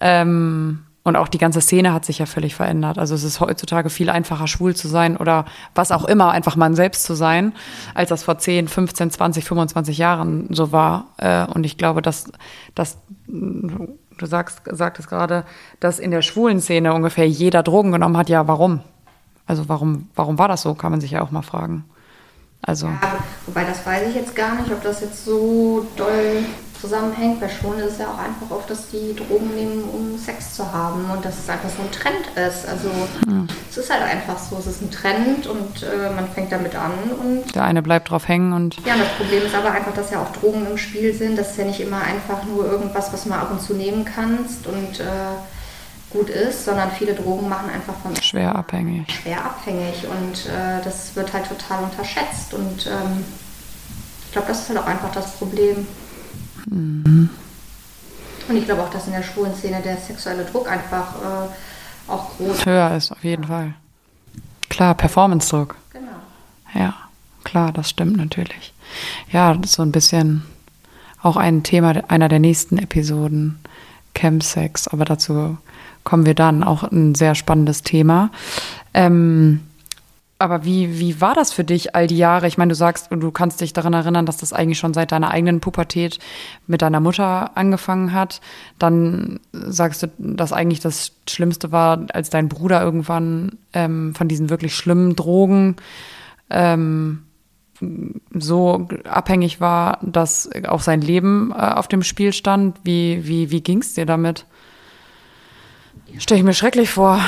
Ähm, 0.00 0.80
und 1.04 1.16
auch 1.16 1.26
die 1.26 1.38
ganze 1.38 1.60
Szene 1.60 1.92
hat 1.92 2.04
sich 2.04 2.20
ja 2.20 2.26
völlig 2.26 2.54
verändert. 2.54 2.96
Also 2.96 3.14
es 3.14 3.24
ist 3.24 3.40
heutzutage 3.40 3.90
viel 3.90 4.08
einfacher, 4.08 4.46
schwul 4.46 4.76
zu 4.76 4.86
sein 4.86 5.16
oder 5.16 5.46
was 5.74 5.90
auch 5.90 6.04
immer, 6.04 6.30
einfach 6.30 6.54
man 6.54 6.76
selbst 6.76 7.02
zu 7.02 7.14
sein, 7.14 7.54
als 7.94 8.10
das 8.10 8.22
vor 8.22 8.38
10, 8.38 8.68
15, 8.68 9.10
20, 9.10 9.44
25 9.44 9.98
Jahren 9.98 10.46
so 10.50 10.70
war. 10.70 11.08
Äh, 11.16 11.46
und 11.46 11.64
ich 11.64 11.76
glaube, 11.76 12.02
dass, 12.02 12.30
dass 12.76 12.98
du 13.26 14.26
sagst, 14.26 14.62
sagtest 14.70 15.08
gerade, 15.08 15.44
dass 15.80 15.98
in 15.98 16.12
der 16.12 16.22
schwulen 16.22 16.60
Szene 16.60 16.94
ungefähr 16.94 17.28
jeder 17.28 17.64
Drogen 17.64 17.90
genommen 17.90 18.16
hat. 18.16 18.28
Ja, 18.28 18.46
warum? 18.46 18.80
Also 19.44 19.68
warum, 19.68 20.08
warum 20.14 20.38
war 20.38 20.46
das 20.46 20.62
so, 20.62 20.74
kann 20.74 20.92
man 20.92 21.00
sich 21.00 21.12
ja 21.12 21.22
auch 21.22 21.32
mal 21.32 21.42
fragen. 21.42 21.84
Also. 22.64 22.86
Ja, 22.86 23.18
wobei 23.46 23.64
das 23.64 23.84
weiß 23.84 24.08
ich 24.08 24.14
jetzt 24.14 24.36
gar 24.36 24.54
nicht, 24.54 24.70
ob 24.70 24.82
das 24.82 25.00
jetzt 25.00 25.24
so 25.24 25.86
doll 25.96 26.44
zusammenhängt. 26.80 27.40
Bei 27.40 27.48
Schwulen 27.48 27.80
ist 27.80 27.92
es 27.92 27.98
ja 27.98 28.06
auch 28.06 28.18
einfach 28.18 28.50
oft, 28.50 28.68
dass 28.68 28.88
die 28.90 29.14
Drogen 29.14 29.54
nehmen, 29.54 29.84
um 29.84 30.18
Sex 30.18 30.54
zu 30.54 30.72
haben 30.72 31.10
und 31.10 31.24
dass 31.24 31.38
es 31.38 31.48
einfach 31.48 31.68
so 31.68 31.82
ein 31.82 31.90
Trend 31.90 32.26
ist. 32.36 32.68
Also 32.68 32.90
hm. 33.26 33.46
es 33.70 33.78
ist 33.78 33.90
halt 33.90 34.02
einfach 34.02 34.38
so, 34.38 34.56
es 34.58 34.66
ist 34.66 34.82
ein 34.82 34.90
Trend 34.90 35.46
und 35.46 35.82
äh, 35.82 36.10
man 36.14 36.28
fängt 36.28 36.52
damit 36.52 36.74
an 36.74 36.92
und. 37.20 37.54
Der 37.54 37.64
eine 37.64 37.82
bleibt 37.82 38.10
drauf 38.10 38.28
hängen 38.28 38.52
und. 38.52 38.76
Ja, 38.84 38.96
das 38.96 39.08
Problem 39.16 39.44
ist 39.44 39.54
aber 39.54 39.72
einfach, 39.72 39.94
dass 39.94 40.10
ja 40.10 40.20
auch 40.20 40.32
Drogen 40.32 40.66
im 40.68 40.76
Spiel 40.76 41.14
sind. 41.14 41.38
Das 41.38 41.52
ist 41.52 41.58
ja 41.58 41.64
nicht 41.64 41.80
immer 41.80 42.00
einfach 42.02 42.44
nur 42.44 42.66
irgendwas, 42.66 43.12
was 43.12 43.26
man 43.26 43.38
ab 43.38 43.50
und 43.50 43.62
zu 43.62 43.74
nehmen 43.74 44.04
kannst 44.04 44.66
und 44.66 45.00
äh, 45.00 45.04
gut 46.12 46.28
ist, 46.28 46.64
sondern 46.64 46.90
viele 46.90 47.14
Drogen 47.14 47.48
machen 47.48 47.70
einfach 47.70 47.94
von 48.02 48.14
schwer 48.22 48.54
abhängig. 48.54 49.10
Schwer 49.10 49.44
abhängig 49.44 50.06
und 50.06 50.46
äh, 50.46 50.82
das 50.84 51.14
wird 51.16 51.32
halt 51.32 51.48
total 51.48 51.84
unterschätzt 51.84 52.54
und 52.54 52.86
ähm, 52.86 53.24
ich 54.26 54.32
glaube, 54.32 54.48
das 54.48 54.60
ist 54.60 54.68
halt 54.68 54.78
auch 54.78 54.86
einfach 54.86 55.12
das 55.12 55.32
Problem. 55.32 55.86
Mhm. 56.66 57.30
Und 58.48 58.56
ich 58.56 58.64
glaube 58.64 58.82
auch, 58.82 58.90
dass 58.90 59.06
in 59.06 59.12
der 59.12 59.22
schwulen 59.22 59.54
Szene 59.54 59.80
der 59.82 59.96
sexuelle 59.96 60.44
Druck 60.44 60.70
einfach 60.70 61.14
äh, 61.16 62.10
auch 62.10 62.36
groß 62.36 62.66
höher 62.66 62.96
ist, 62.96 63.12
auf 63.12 63.22
jeden 63.22 63.44
Fall. 63.44 63.74
Klar, 64.68 64.94
Performance-Druck. 64.94 65.76
Genau. 65.92 66.12
Ja, 66.74 66.94
klar, 67.44 67.72
das 67.72 67.90
stimmt 67.90 68.16
natürlich. 68.16 68.72
Ja, 69.30 69.54
das 69.54 69.70
ist 69.70 69.76
so 69.76 69.82
ein 69.82 69.92
bisschen 69.92 70.42
auch 71.22 71.36
ein 71.36 71.62
Thema 71.62 72.02
einer 72.08 72.28
der 72.28 72.40
nächsten 72.40 72.78
Episoden, 72.78 73.60
Chemsex, 74.22 74.86
aber 74.86 75.04
dazu 75.04 75.58
kommen 76.04 76.26
wir 76.26 76.34
dann. 76.34 76.62
Auch 76.62 76.84
ein 76.84 77.14
sehr 77.14 77.34
spannendes 77.34 77.82
Thema. 77.82 78.30
Ähm, 78.94 79.60
aber 80.38 80.64
wie, 80.64 80.98
wie 80.98 81.20
war 81.20 81.34
das 81.34 81.52
für 81.52 81.62
dich 81.62 81.94
all 81.94 82.08
die 82.08 82.16
Jahre? 82.16 82.48
Ich 82.48 82.58
meine, 82.58 82.70
du 82.70 82.74
sagst, 82.74 83.08
du 83.10 83.30
kannst 83.30 83.60
dich 83.60 83.72
daran 83.72 83.92
erinnern, 83.92 84.26
dass 84.26 84.38
das 84.38 84.52
eigentlich 84.52 84.78
schon 84.78 84.92
seit 84.92 85.12
deiner 85.12 85.30
eigenen 85.30 85.60
Pubertät 85.60 86.18
mit 86.66 86.82
deiner 86.82 86.98
Mutter 86.98 87.56
angefangen 87.56 88.12
hat. 88.12 88.40
Dann 88.78 89.38
sagst 89.52 90.02
du, 90.02 90.08
dass 90.18 90.52
eigentlich 90.52 90.80
das 90.80 91.12
Schlimmste 91.28 91.70
war, 91.70 92.06
als 92.12 92.30
dein 92.30 92.48
Bruder 92.48 92.82
irgendwann 92.82 93.58
ähm, 93.72 94.14
von 94.16 94.26
diesen 94.26 94.50
wirklich 94.50 94.74
schlimmen 94.74 95.14
Drogen 95.14 95.76
ähm, 96.50 97.22
so 98.34 98.88
abhängig 99.04 99.60
war, 99.60 99.98
dass 100.02 100.48
auch 100.68 100.80
sein 100.80 101.00
Leben 101.00 101.52
äh, 101.52 101.60
auf 101.60 101.88
dem 101.88 102.02
Spiel 102.02 102.32
stand. 102.32 102.78
Wie, 102.84 103.26
wie, 103.26 103.50
wie 103.50 103.60
ging 103.60 103.80
es 103.80 103.94
dir 103.94 104.06
damit? 104.06 104.46
Stelle 106.18 106.40
ich 106.40 106.44
mir 106.44 106.52
schrecklich 106.52 106.90
vor. 106.90 107.18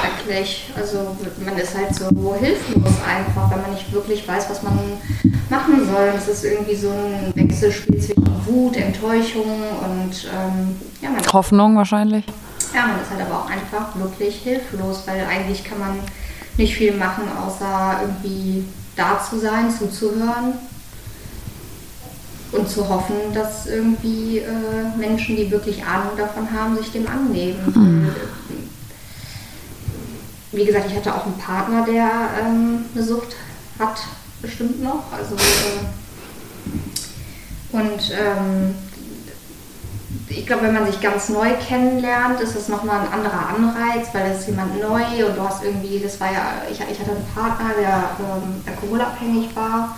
Schrecklich. 0.00 0.70
Also 0.76 1.16
man 1.44 1.56
ist 1.58 1.76
halt 1.76 1.94
so 1.94 2.04
hilflos 2.38 2.94
einfach, 3.06 3.50
wenn 3.50 3.62
man 3.62 3.72
nicht 3.72 3.92
wirklich 3.92 4.26
weiß, 4.26 4.48
was 4.48 4.62
man 4.62 4.78
machen 5.48 5.86
soll. 5.86 6.12
Es 6.16 6.28
ist 6.28 6.44
irgendwie 6.44 6.76
so 6.76 6.90
ein 6.90 7.32
Wechselspiel 7.34 7.98
zwischen 8.00 8.46
Wut, 8.46 8.76
Enttäuschung 8.76 9.42
und 9.44 10.28
ähm, 10.32 10.76
ja, 11.02 11.10
man 11.10 11.32
Hoffnung 11.32 11.76
wahrscheinlich. 11.76 12.24
Ja, 12.72 12.86
man 12.86 13.00
ist 13.00 13.10
halt 13.10 13.22
aber 13.22 13.40
auch 13.40 13.50
einfach 13.50 13.96
wirklich 13.96 14.36
hilflos, 14.36 15.02
weil 15.06 15.26
eigentlich 15.26 15.64
kann 15.64 15.80
man 15.80 15.98
nicht 16.56 16.76
viel 16.76 16.96
machen, 16.96 17.24
außer 17.44 18.02
irgendwie 18.02 18.64
da 18.96 19.20
zu 19.20 19.38
sein, 19.38 19.70
zuzuhören 19.70 20.54
und 22.52 22.68
zu 22.68 22.88
hoffen, 22.88 23.16
dass 23.32 23.66
irgendwie 23.66 24.38
äh, 24.38 24.96
Menschen, 24.96 25.36
die 25.36 25.50
wirklich 25.50 25.84
Ahnung 25.84 26.16
davon 26.16 26.50
haben, 26.52 26.76
sich 26.76 26.90
dem 26.92 27.06
annehmen. 27.06 27.60
Mhm. 27.74 28.08
Wie 30.52 30.64
gesagt, 30.64 30.86
ich 30.90 30.96
hatte 30.96 31.14
auch 31.14 31.26
einen 31.26 31.38
Partner, 31.38 31.84
der 31.84 32.10
ähm, 32.44 32.84
eine 32.92 33.04
Sucht 33.04 33.36
hat, 33.78 34.00
bestimmt 34.42 34.82
noch. 34.82 35.04
Also, 35.12 35.36
äh, 35.36 35.86
und 37.72 38.10
ähm, 38.10 38.74
ich 40.30 40.46
glaube, 40.46 40.62
wenn 40.62 40.74
man 40.74 40.86
sich 40.86 41.00
ganz 41.00 41.28
neu 41.28 41.50
kennenlernt, 41.66 42.40
ist 42.40 42.54
das 42.54 42.68
nochmal 42.68 43.00
ein 43.00 43.12
anderer 43.12 43.48
Anreiz, 43.48 44.08
weil 44.12 44.28
das 44.28 44.40
ist 44.40 44.48
jemand 44.48 44.80
neu 44.80 45.26
und 45.26 45.36
du 45.36 45.42
hast 45.42 45.64
irgendwie, 45.64 45.98
das 45.98 46.20
war 46.20 46.32
ja, 46.32 46.62
ich, 46.70 46.78
ich 46.78 47.00
hatte 47.00 47.10
einen 47.10 47.26
Partner, 47.34 47.70
der 47.78 48.10
ähm, 48.20 48.62
alkoholabhängig 48.66 49.54
war 49.56 49.96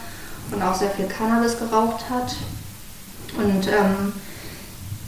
und 0.50 0.62
auch 0.62 0.74
sehr 0.74 0.90
viel 0.90 1.06
Cannabis 1.06 1.58
geraucht 1.58 2.04
hat. 2.10 2.34
Und 3.36 3.68
ähm, 3.68 4.12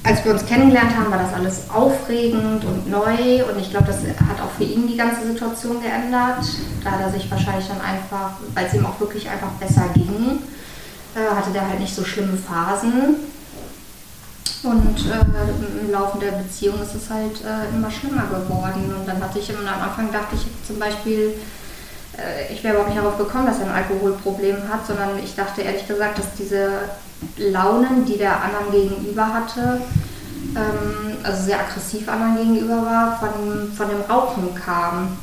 als 0.03 0.23
wir 0.25 0.33
uns 0.33 0.45
kennengelernt 0.45 0.95
haben, 0.95 1.11
war 1.11 1.19
das 1.19 1.33
alles 1.33 1.71
aufregend 1.71 2.63
und 2.65 2.91
neu 2.91 3.45
und 3.45 3.59
ich 3.59 3.71
glaube, 3.71 3.87
das 3.87 4.01
hat 4.01 4.41
auch 4.43 4.51
für 4.59 4.65
ihn 4.65 4.87
die 4.87 4.97
ganze 4.97 5.27
Situation 5.27 5.81
geändert, 5.81 6.45
da 6.85 7.01
er 7.01 7.11
sich 7.11 7.31
wahrscheinlich 7.31 7.69
dann 7.69 7.81
einfach, 7.81 8.33
weil 8.53 8.67
es 8.67 8.75
ihm 8.75 8.85
auch 8.85 9.01
wirklich 9.01 9.31
einfach 9.31 9.51
besser 9.53 9.89
ging, 9.95 10.41
äh, 11.15 11.35
hatte 11.35 11.51
der 11.53 11.67
halt 11.67 11.81
nicht 11.81 11.95
so 11.95 12.05
schlimme 12.05 12.37
Phasen. 12.37 13.17
Und 14.65 14.97
äh, 15.11 15.85
im 15.85 15.93
Laufe 15.93 16.19
der 16.19 16.33
Beziehung 16.33 16.81
ist 16.81 16.95
es 16.95 17.11
halt 17.11 17.43
äh, 17.45 17.75
immer 17.75 17.91
schlimmer 17.91 18.25
geworden. 18.25 18.95
Und 18.99 19.07
dann 19.07 19.23
hatte 19.23 19.39
ich 19.39 19.51
am 19.51 19.67
Anfang 19.67 20.11
dachte 20.11 20.37
ich 20.37 20.47
zum 20.67 20.79
Beispiel, 20.79 21.35
äh, 22.17 22.53
ich 22.53 22.65
wäre 22.65 22.75
überhaupt 22.75 22.95
nicht 22.95 23.03
darauf 23.03 23.19
gekommen, 23.19 23.47
dass 23.47 23.61
er 23.61 23.67
ein 23.67 23.85
Alkoholproblem 23.85 24.69
hat, 24.69 24.87
sondern 24.87 25.19
ich 25.23 25.35
dachte 25.35 25.63
ehrlich 25.63 25.87
gesagt, 25.87 26.19
dass 26.19 26.35
diese 26.39 26.89
Launen, 27.37 28.07
die 28.07 28.17
der 28.17 28.43
anderen 28.43 28.71
gegenüber 28.71 29.33
hatte, 29.35 29.83
ähm, 30.57 31.17
also 31.23 31.43
sehr 31.43 31.61
aggressiv 31.61 32.09
anderen 32.09 32.37
gegenüber 32.37 32.85
war, 32.87 33.19
von, 33.19 33.73
von 33.73 33.89
dem 33.89 34.01
Rauchen 34.03 34.55
kam. 34.55 35.19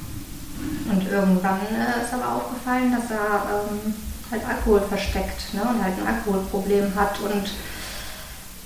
Und 0.91 1.09
irgendwann 1.09 1.59
äh, 1.71 2.03
ist 2.03 2.13
aber 2.13 2.35
aufgefallen, 2.35 2.91
dass 2.91 3.09
er 3.09 3.41
ähm, 3.49 3.93
halt 4.29 4.41
Alkohol 4.47 4.81
versteckt 4.81 5.53
ne, 5.53 5.61
und 5.61 5.83
halt 5.83 5.93
ein 5.99 6.15
Alkoholproblem 6.15 6.93
hat. 6.95 7.19
Und 7.21 7.49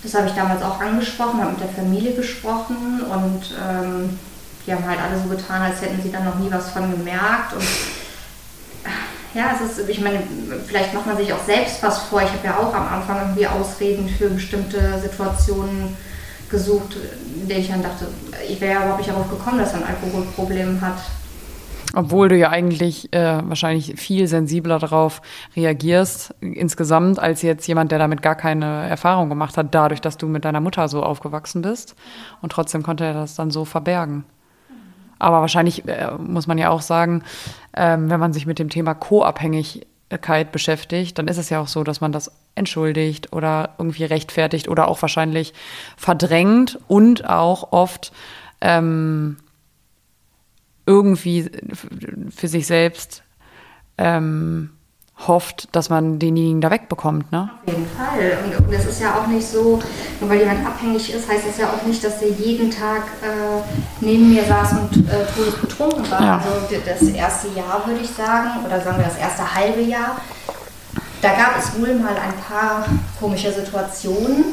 das 0.05 0.13
habe 0.13 0.27
ich 0.27 0.33
damals 0.33 0.61
auch 0.61 0.79
angesprochen, 0.79 1.41
habe 1.41 1.51
mit 1.51 1.61
der 1.61 1.69
Familie 1.69 2.13
gesprochen 2.13 3.01
und 3.01 3.55
ähm, 3.59 4.19
die 4.65 4.73
haben 4.73 4.87
halt 4.87 4.99
alle 4.99 5.19
so 5.21 5.27
getan, 5.29 5.63
als 5.63 5.81
hätten 5.81 6.01
sie 6.01 6.11
dann 6.11 6.25
noch 6.25 6.35
nie 6.35 6.51
was 6.51 6.69
von 6.69 6.91
gemerkt. 6.91 7.53
Und 7.53 7.65
ja, 9.33 9.51
es 9.53 9.79
ist, 9.79 9.89
ich 9.89 9.99
meine, 9.99 10.21
vielleicht 10.67 10.93
macht 10.93 11.07
man 11.07 11.17
sich 11.17 11.33
auch 11.33 11.43
selbst 11.43 11.81
was 11.81 11.99
vor. 12.03 12.21
Ich 12.21 12.29
habe 12.29 12.45
ja 12.45 12.57
auch 12.57 12.73
am 12.73 12.87
Anfang 12.87 13.19
irgendwie 13.19 13.47
Ausreden 13.47 14.07
für 14.07 14.29
bestimmte 14.29 14.99
Situationen 14.99 15.97
gesucht, 16.49 16.95
in 17.41 17.47
denen 17.47 17.61
ich 17.61 17.69
dann 17.69 17.83
dachte, 17.83 18.07
ich 18.47 18.61
wäre 18.61 18.73
ja 18.73 18.79
überhaupt 18.81 18.99
nicht 18.99 19.09
darauf 19.09 19.29
gekommen, 19.29 19.57
dass 19.57 19.73
er 19.73 19.79
ein 19.79 19.87
Alkoholproblem 19.87 20.81
hat. 20.81 20.99
Obwohl 21.95 22.27
du 22.27 22.35
ja 22.35 22.49
eigentlich 22.49 23.13
äh, 23.13 23.41
wahrscheinlich 23.47 23.99
viel 23.99 24.27
sensibler 24.27 24.79
darauf 24.79 25.21
reagierst 25.55 26.35
insgesamt 26.41 27.19
als 27.19 27.41
jetzt 27.41 27.65
jemand, 27.67 27.91
der 27.91 27.99
damit 27.99 28.21
gar 28.21 28.35
keine 28.35 28.87
Erfahrung 28.87 29.29
gemacht 29.29 29.57
hat, 29.57 29.73
dadurch, 29.73 30.01
dass 30.01 30.17
du 30.17 30.27
mit 30.27 30.43
deiner 30.43 30.59
Mutter 30.59 30.87
so 30.89 31.01
aufgewachsen 31.03 31.61
bist. 31.61 31.95
Und 32.41 32.51
trotzdem 32.51 32.83
konnte 32.83 33.05
er 33.05 33.13
das 33.13 33.35
dann 33.35 33.49
so 33.49 33.63
verbergen. 33.63 34.25
Aber 35.19 35.39
wahrscheinlich 35.39 35.87
äh, 35.87 36.11
muss 36.17 36.47
man 36.47 36.57
ja 36.57 36.69
auch 36.69 36.81
sagen, 36.81 37.23
ähm, 37.75 38.09
wenn 38.09 38.19
man 38.19 38.33
sich 38.33 38.45
mit 38.45 38.59
dem 38.59 38.69
Thema 38.69 38.93
Co-Abhängigkeit 38.93 40.51
beschäftigt, 40.51 41.17
dann 41.17 41.29
ist 41.29 41.37
es 41.37 41.49
ja 41.49 41.61
auch 41.61 41.67
so, 41.69 41.83
dass 41.83 42.01
man 42.01 42.11
das 42.11 42.31
entschuldigt 42.55 43.31
oder 43.31 43.75
irgendwie 43.77 44.03
rechtfertigt 44.03 44.67
oder 44.67 44.87
auch 44.89 45.01
wahrscheinlich 45.01 45.53
verdrängt 45.95 46.77
und 46.87 47.29
auch 47.29 47.71
oft 47.71 48.11
ähm, 48.61 49.37
irgendwie 50.85 51.49
für 52.35 52.47
sich 52.47 52.67
selbst 52.67 53.23
ähm, 53.97 54.71
hofft, 55.27 55.73
dass 55.73 55.89
man 55.89 56.19
denjenigen 56.19 56.59
da 56.59 56.69
wegbekommt, 56.69 57.31
ne? 57.31 57.49
Auf 57.65 57.73
jeden 57.73 57.87
Fall. 57.87 58.37
Und, 58.43 58.73
es 58.73 58.85
ist 58.85 59.01
ja 59.01 59.15
auch 59.15 59.27
nicht 59.27 59.47
so, 59.47 59.79
nur 60.19 60.29
weil 60.29 60.39
jemand 60.39 60.65
abhängig 60.65 61.13
ist, 61.13 61.29
heißt 61.29 61.45
es 61.49 61.57
ja 61.57 61.69
auch 61.69 61.85
nicht, 61.85 62.03
dass 62.03 62.21
er 62.21 62.29
jeden 62.29 62.69
Tag 62.69 63.03
äh, 63.23 63.61
neben 64.01 64.33
mir 64.33 64.43
saß 64.43 64.73
und 64.73 65.09
äh, 65.09 65.25
todesbetrunken 65.35 66.11
war. 66.11 66.21
Ja. 66.21 66.37
Also 66.37 66.75
das 66.85 67.01
erste 67.09 67.47
Jahr, 67.49 67.83
würde 67.85 68.01
ich 68.01 68.09
sagen, 68.09 68.65
oder 68.65 68.81
sagen 68.81 68.97
wir 68.97 69.05
das 69.05 69.17
erste 69.17 69.55
halbe 69.55 69.81
Jahr, 69.81 70.19
da 71.21 71.29
gab 71.29 71.57
es 71.57 71.79
wohl 71.79 71.95
mal 71.95 72.15
ein 72.15 72.35
paar 72.47 72.85
komische 73.19 73.51
Situationen, 73.53 74.43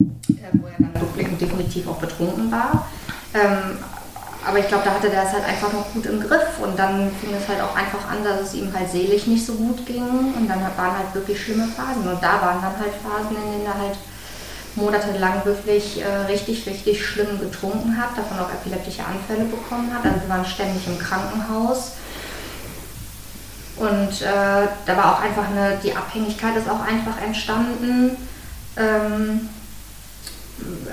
äh, 0.00 0.34
wo 0.52 0.68
er 0.68 0.74
dann 0.78 1.38
definitiv 1.38 1.88
auch 1.88 1.98
betrunken 1.98 2.52
war. 2.52 2.86
Ähm, 3.34 3.78
aber 4.48 4.60
ich 4.60 4.68
glaube, 4.68 4.84
da 4.84 4.94
hatte 4.94 5.10
der 5.10 5.24
es 5.24 5.32
halt 5.32 5.44
einfach 5.44 5.70
noch 5.74 5.92
gut 5.92 6.06
im 6.06 6.20
Griff 6.20 6.58
und 6.62 6.78
dann 6.78 7.10
fing 7.20 7.34
es 7.34 7.46
halt 7.48 7.60
auch 7.60 7.76
einfach 7.76 8.10
an, 8.10 8.24
dass 8.24 8.40
es 8.40 8.54
ihm 8.54 8.72
halt 8.74 8.90
seelisch 8.90 9.26
nicht 9.26 9.44
so 9.44 9.52
gut 9.52 9.84
ging 9.84 10.08
und 10.34 10.48
dann 10.48 10.62
waren 10.62 10.96
halt 10.96 11.14
wirklich 11.14 11.42
schlimme 11.42 11.66
Phasen 11.66 12.08
und 12.08 12.22
da 12.22 12.40
waren 12.40 12.62
dann 12.62 12.78
halt 12.78 12.94
Phasen, 13.04 13.36
in 13.36 13.52
denen 13.52 13.66
er 13.66 13.78
halt 13.78 13.98
monatelang 14.74 15.44
wirklich 15.44 16.00
äh, 16.00 16.26
richtig, 16.28 16.66
richtig 16.66 17.04
schlimm 17.04 17.38
getrunken 17.38 17.98
hat, 17.98 18.16
davon 18.16 18.38
auch 18.38 18.50
epileptische 18.50 19.04
Anfälle 19.04 19.44
bekommen 19.44 19.92
hat. 19.92 20.04
Also 20.04 20.22
wir 20.22 20.28
waren 20.28 20.46
ständig 20.46 20.86
im 20.86 20.98
Krankenhaus. 20.98 21.92
Und 23.76 24.22
äh, 24.22 24.68
da 24.86 24.96
war 24.96 25.14
auch 25.14 25.20
einfach 25.20 25.44
eine, 25.50 25.78
die 25.82 25.94
Abhängigkeit 25.94 26.56
ist 26.56 26.70
auch 26.70 26.80
einfach 26.80 27.20
entstanden. 27.22 28.16
Ähm, 28.76 29.48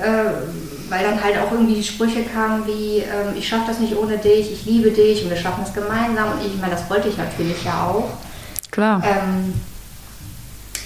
äh, 0.02 0.75
weil 0.89 1.04
dann 1.04 1.24
halt 1.24 1.38
auch 1.38 1.52
irgendwie 1.52 1.76
die 1.76 1.84
Sprüche 1.84 2.24
kamen 2.24 2.65
wie, 2.67 3.00
ähm, 3.00 3.36
ich 3.36 3.48
schaffe 3.48 3.65
das 3.67 3.80
nicht 3.80 3.95
ohne 3.95 4.17
dich, 4.17 4.52
ich 4.52 4.65
liebe 4.65 4.91
dich 4.91 5.24
und 5.24 5.30
wir 5.30 5.38
schaffen 5.38 5.63
es 5.63 5.74
gemeinsam. 5.74 6.34
Und 6.34 6.45
ich, 6.45 6.60
meine, 6.60 6.74
das 6.74 6.89
wollte 6.89 7.10
ich 7.10 7.17
natürlich 7.17 7.63
ja 7.63 7.88
auch. 7.88 8.10
Klar. 8.71 9.02
Ähm, 9.04 9.54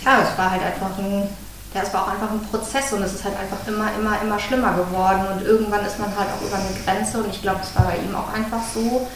ja, 0.06 0.22
es 0.22 0.38
war 0.38 0.52
halt 0.52 0.62
einfach 0.64 0.98
ein, 0.98 1.28
ja, 1.74 1.82
es 1.84 1.94
war 1.94 2.04
auch 2.04 2.14
einfach 2.14 2.32
ein 2.32 2.42
Prozess 2.50 2.94
und 2.94 3.04
es 3.04 3.14
ist 3.14 3.26
halt 3.26 3.36
einfach 3.38 3.58
immer, 3.68 3.90
immer, 4.00 4.22
immer 4.22 4.40
schlimmer 4.40 4.74
geworden. 4.74 5.22
Und 5.34 5.46
irgendwann 5.46 5.86
ist 5.86 6.00
man 6.00 6.10
halt 6.16 6.30
auch 6.30 6.46
über 6.46 6.58
eine 6.58 6.76
Grenze 6.86 7.18
und 7.20 7.30
ich 7.30 7.42
glaube, 7.42 7.60
es 7.64 7.76
war 7.76 7.86
bei 7.86 7.98
ihm 7.98 8.16
auch 8.16 8.34
einfach 8.34 8.62
so. 8.74 9.08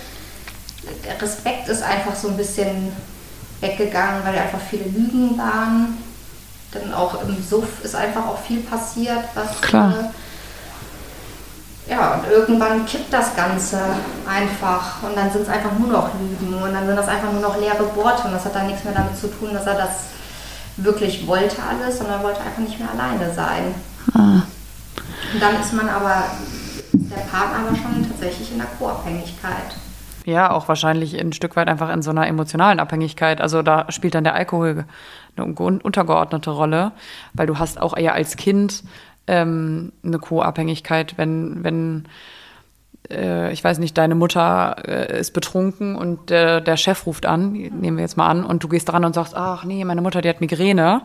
Der 1.06 1.22
Respekt 1.22 1.70
ist 1.70 1.82
einfach 1.82 2.16
so 2.16 2.28
ein 2.28 2.38
bisschen 2.38 2.92
weggegangen, 3.62 4.26
weil 4.26 4.38
einfach 4.38 4.60
viele 4.70 4.86
Lügen 4.86 5.38
waren 5.38 5.98
dann 6.74 6.94
auch 6.94 7.22
im 7.22 7.44
Suff 7.44 7.84
ist 7.84 7.96
einfach 7.96 8.26
auch 8.28 8.40
viel 8.40 8.62
passiert, 8.62 9.24
was. 9.36 9.62
Klar. 9.62 9.92
Äh, 9.92 10.04
ja, 11.90 12.16
und 12.16 12.32
irgendwann 12.32 12.86
kippt 12.86 13.12
das 13.12 13.36
Ganze 13.36 13.78
einfach 14.28 15.04
und 15.04 15.18
dann 15.18 15.32
sind 15.32 15.42
es 15.42 15.50
einfach 15.50 15.72
nur 15.78 15.90
noch 15.90 16.10
Lügen 16.20 16.54
und 16.54 16.74
dann 16.74 16.86
sind 16.86 16.96
das 16.96 17.08
einfach 17.08 17.32
nur 17.32 17.42
noch 17.42 17.60
leere 17.60 17.96
Worte 17.96 18.28
und 18.28 18.34
das 18.34 18.46
hat 18.46 18.56
dann 18.56 18.68
nichts 18.68 18.84
mehr 18.84 18.94
damit 18.94 19.18
zu 19.18 19.28
tun, 19.28 19.50
dass 19.54 19.66
er 19.66 19.76
das 19.76 20.06
wirklich 20.78 21.28
wollte 21.28 21.58
alles, 21.62 22.00
sondern 22.00 22.24
wollte 22.24 22.42
einfach 22.42 22.62
nicht 22.62 22.80
mehr 22.80 22.90
alleine 22.90 23.34
sein. 23.34 23.76
Ah. 24.14 24.44
Und 25.34 25.42
dann 25.42 25.60
ist 25.60 25.74
man 25.74 25.90
aber, 25.90 26.24
der 26.94 27.22
Partner 27.32 27.68
aber 27.68 27.76
schon 27.76 28.08
tatsächlich 28.08 28.52
in 28.52 28.58
der 28.58 28.68
Co-Abhängigkeit. 28.80 29.76
Ja, 30.26 30.52
auch 30.52 30.68
wahrscheinlich 30.70 31.20
ein 31.20 31.34
Stück 31.34 31.56
weit 31.56 31.68
einfach 31.68 31.90
in 31.90 32.02
so 32.02 32.12
einer 32.12 32.28
emotionalen 32.28 32.80
Abhängigkeit. 32.80 33.42
Also 33.42 33.62
da 33.62 33.92
spielt 33.92 34.16
dann 34.16 34.24
der 34.24 34.36
Alkohol 34.36 34.86
eine 35.36 35.46
untergeordnete 35.46 36.52
Rolle, 36.52 36.92
weil 37.34 37.48
du 37.48 37.60
hast 37.60 37.82
auch 37.82 37.98
eher 37.98 38.14
als 38.14 38.38
Kind 38.38 38.84
ähm, 39.28 39.92
eine 40.04 40.20
Co-Abhängigkeit, 40.20 41.18
wenn, 41.18 41.64
wenn 41.64 42.08
äh, 43.10 43.52
ich 43.52 43.64
weiß 43.64 43.80
nicht, 43.80 43.98
deine 43.98 44.16
Mutter 44.16 44.76
äh, 44.88 45.20
ist 45.20 45.32
betrunken 45.32 45.96
und 45.96 46.30
der, 46.30 46.62
der 46.62 46.78
Chef 46.78 47.06
ruft 47.06 47.26
an, 47.26 47.54
nehmen 47.54 47.98
wir 47.98 48.04
jetzt 48.04 48.18
mal 48.18 48.28
an, 48.28 48.44
und 48.44 48.64
du 48.64 48.68
gehst 48.68 48.90
dran 48.90 49.06
und 49.06 49.14
sagst, 49.14 49.36
ach 49.36 49.64
nee, 49.64 49.84
meine 49.86 50.02
Mutter, 50.02 50.22
die 50.22 50.30
hat 50.30 50.42
Migräne. 50.42 51.02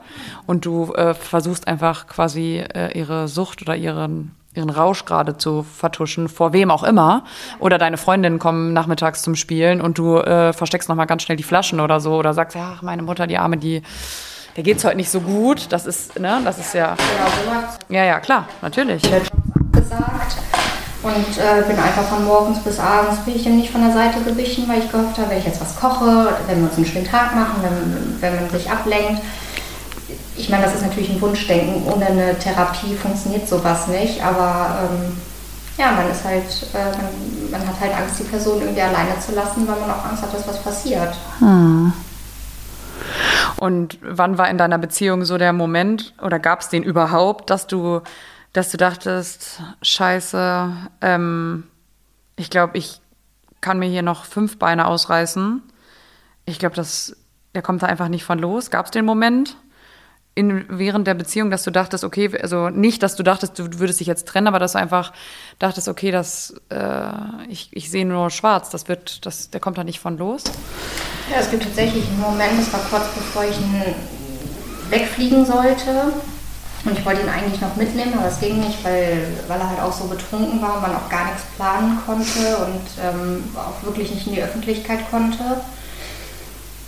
Und 0.46 0.64
du 0.64 0.92
äh, 0.94 1.14
versuchst 1.14 1.66
einfach 1.68 2.06
quasi 2.06 2.64
äh, 2.74 2.96
ihre 2.98 3.28
Sucht 3.28 3.62
oder 3.62 3.76
ihren 3.76 4.32
ihren 4.54 4.70
Rausch 4.70 5.04
gerade 5.04 5.36
zu 5.36 5.62
vertuschen, 5.62 6.28
vor 6.28 6.52
wem 6.52 6.72
auch 6.72 6.82
immer. 6.82 7.22
Oder 7.60 7.78
deine 7.78 7.96
Freundinnen 7.96 8.40
kommen 8.40 8.72
nachmittags 8.72 9.22
zum 9.22 9.36
Spielen 9.36 9.80
und 9.80 9.98
du 9.98 10.16
äh, 10.16 10.52
versteckst 10.52 10.88
nochmal 10.88 11.06
ganz 11.06 11.22
schnell 11.22 11.36
die 11.36 11.44
Flaschen 11.44 11.78
oder 11.78 12.00
so 12.00 12.16
oder 12.16 12.34
sagst, 12.34 12.56
ja, 12.56 12.76
meine 12.82 13.02
Mutter, 13.02 13.28
die 13.28 13.38
Arme, 13.38 13.58
die, 13.58 13.82
der 14.58 14.64
geht's 14.64 14.82
heute 14.82 14.96
nicht 14.96 15.08
so 15.08 15.20
gut. 15.20 15.66
Das 15.70 15.86
ist, 15.86 16.18
ne, 16.18 16.40
das 16.44 16.58
ist 16.58 16.74
ja. 16.74 16.96
Ja, 17.88 18.04
ja, 18.04 18.18
klar, 18.18 18.48
natürlich. 18.60 19.02
Gesagt. 19.02 20.36
Und 21.00 21.38
äh, 21.38 21.62
bin 21.64 21.78
einfach 21.78 22.02
von 22.02 22.24
morgens 22.24 22.58
bis 22.64 22.80
abends 22.80 23.20
bin 23.20 23.36
ich 23.36 23.46
ihm 23.46 23.56
nicht 23.56 23.70
von 23.70 23.82
der 23.82 23.92
Seite 23.92 24.20
gewichen, 24.20 24.68
weil 24.68 24.80
ich 24.80 24.90
gehofft 24.90 25.16
habe, 25.16 25.30
wenn 25.30 25.38
ich 25.38 25.44
jetzt 25.44 25.60
was 25.60 25.76
koche, 25.76 26.36
wenn 26.48 26.58
wir 26.58 26.68
uns 26.68 26.76
einen 26.76 26.86
schönen 26.86 27.06
Tag 27.06 27.36
machen, 27.36 27.62
wenn, 27.62 28.20
wenn 28.20 28.34
man 28.34 28.50
sich 28.50 28.68
ablenkt, 28.68 29.22
ich 30.36 30.48
meine, 30.48 30.64
das 30.64 30.74
ist 30.74 30.82
natürlich 30.82 31.10
ein 31.10 31.20
Wunschdenken. 31.20 31.86
Ohne 31.86 32.06
eine 32.06 32.36
Therapie 32.36 32.96
funktioniert 32.96 33.48
sowas 33.48 33.86
nicht, 33.86 34.20
aber 34.24 34.80
ähm, 34.82 35.16
ja, 35.76 35.92
man 35.92 36.10
ist 36.10 36.24
halt, 36.24 36.66
äh, 36.74 36.96
man, 36.96 37.60
man, 37.60 37.68
hat 37.68 37.80
halt 37.80 37.94
Angst, 37.96 38.18
die 38.18 38.24
Person 38.24 38.60
irgendwie 38.60 38.82
alleine 38.82 39.20
zu 39.24 39.36
lassen, 39.36 39.68
weil 39.68 39.78
man 39.78 39.92
auch 39.92 40.04
Angst 40.04 40.24
hat, 40.24 40.34
dass 40.34 40.48
was 40.48 40.60
passiert. 40.64 41.14
Hm. 41.38 41.92
Und 43.56 43.98
wann 44.02 44.38
war 44.38 44.48
in 44.48 44.58
deiner 44.58 44.78
Beziehung 44.78 45.24
so 45.24 45.38
der 45.38 45.52
Moment 45.52 46.14
oder 46.22 46.38
gab 46.38 46.60
es 46.60 46.68
den 46.68 46.82
überhaupt, 46.82 47.50
dass 47.50 47.66
du, 47.66 48.02
dass 48.52 48.70
du 48.70 48.76
dachtest, 48.76 49.62
scheiße, 49.82 50.72
ähm, 51.00 51.64
ich 52.36 52.50
glaube, 52.50 52.78
ich 52.78 53.00
kann 53.60 53.78
mir 53.78 53.88
hier 53.88 54.02
noch 54.02 54.24
fünf 54.24 54.58
Beine 54.58 54.86
ausreißen. 54.86 55.62
Ich 56.44 56.58
glaube, 56.58 56.80
der 57.54 57.62
kommt 57.62 57.82
da 57.82 57.86
einfach 57.86 58.08
nicht 58.08 58.24
von 58.24 58.38
los. 58.38 58.70
Gab 58.70 58.86
es 58.86 58.92
den 58.92 59.04
Moment? 59.04 59.56
in, 60.38 60.66
während 60.68 61.08
der 61.08 61.14
Beziehung, 61.14 61.50
dass 61.50 61.64
du 61.64 61.72
dachtest, 61.72 62.04
okay, 62.04 62.30
also 62.40 62.68
nicht, 62.68 63.02
dass 63.02 63.16
du 63.16 63.24
dachtest, 63.24 63.58
du 63.58 63.80
würdest 63.80 63.98
dich 63.98 64.06
jetzt 64.06 64.28
trennen, 64.28 64.46
aber 64.46 64.60
dass 64.60 64.72
du 64.74 64.78
einfach 64.78 65.12
dachtest, 65.58 65.88
okay, 65.88 66.12
das, 66.12 66.54
äh, 66.68 67.10
ich, 67.48 67.70
ich 67.72 67.90
sehe 67.90 68.06
nur 68.06 68.30
schwarz, 68.30 68.70
das 68.70 68.86
wird, 68.86 69.26
das, 69.26 69.50
der 69.50 69.58
kommt 69.58 69.78
da 69.78 69.82
nicht 69.82 69.98
von 69.98 70.16
los? 70.16 70.44
Ja, 71.30 71.40
es 71.40 71.50
gibt 71.50 71.64
tatsächlich 71.64 72.06
einen 72.08 72.20
Moment, 72.20 72.58
das 72.58 72.72
war 72.72 72.80
kurz 72.88 73.08
bevor 73.14 73.44
ich 73.44 73.56
wegfliegen 74.90 75.44
sollte. 75.44 76.12
Und 76.84 76.96
ich 76.96 77.04
wollte 77.04 77.22
ihn 77.22 77.28
eigentlich 77.28 77.60
noch 77.60 77.74
mitnehmen, 77.76 78.14
aber 78.16 78.28
es 78.28 78.40
ging 78.40 78.60
nicht, 78.60 78.82
weil, 78.84 79.26
weil 79.48 79.60
er 79.60 79.68
halt 79.68 79.80
auch 79.80 79.92
so 79.92 80.04
betrunken 80.04 80.62
war 80.62 80.76
und 80.76 80.82
man 80.82 80.94
auch 80.94 81.08
gar 81.10 81.26
nichts 81.26 81.42
planen 81.56 81.98
konnte 82.06 82.56
und 82.58 82.80
ähm, 83.02 83.44
auch 83.56 83.84
wirklich 83.84 84.10
nicht 84.12 84.26
in 84.28 84.34
die 84.34 84.42
Öffentlichkeit 84.42 85.00
konnte. 85.10 85.60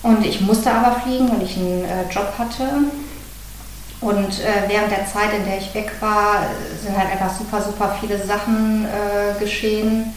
Und 0.03 0.25
ich 0.25 0.41
musste 0.41 0.71
aber 0.71 1.01
fliegen, 1.01 1.31
weil 1.31 1.43
ich 1.43 1.57
einen 1.57 1.85
äh, 1.85 2.09
Job 2.11 2.33
hatte 2.39 2.69
und 4.01 4.41
äh, 4.41 4.69
während 4.69 4.91
der 4.91 5.07
Zeit, 5.07 5.35
in 5.37 5.45
der 5.45 5.59
ich 5.59 5.75
weg 5.75 5.93
war, 6.01 6.47
sind 6.83 6.97
halt 6.97 7.11
einfach 7.11 7.37
super, 7.37 7.61
super 7.61 7.95
viele 8.01 8.25
Sachen 8.25 8.87
äh, 8.87 9.39
geschehen. 9.39 10.15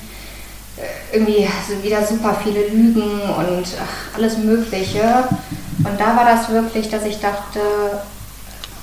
Irgendwie 1.11 1.47
sind 1.67 1.83
wieder 1.83 2.05
super 2.05 2.35
viele 2.43 2.67
Lügen 2.67 3.21
und 3.21 3.65
ach, 3.79 4.17
alles 4.17 4.37
Mögliche. 4.37 5.27
Und 5.79 5.99
da 5.99 6.15
war 6.15 6.25
das 6.25 6.49
wirklich, 6.49 6.89
dass 6.89 7.05
ich 7.05 7.19
dachte, 7.19 7.59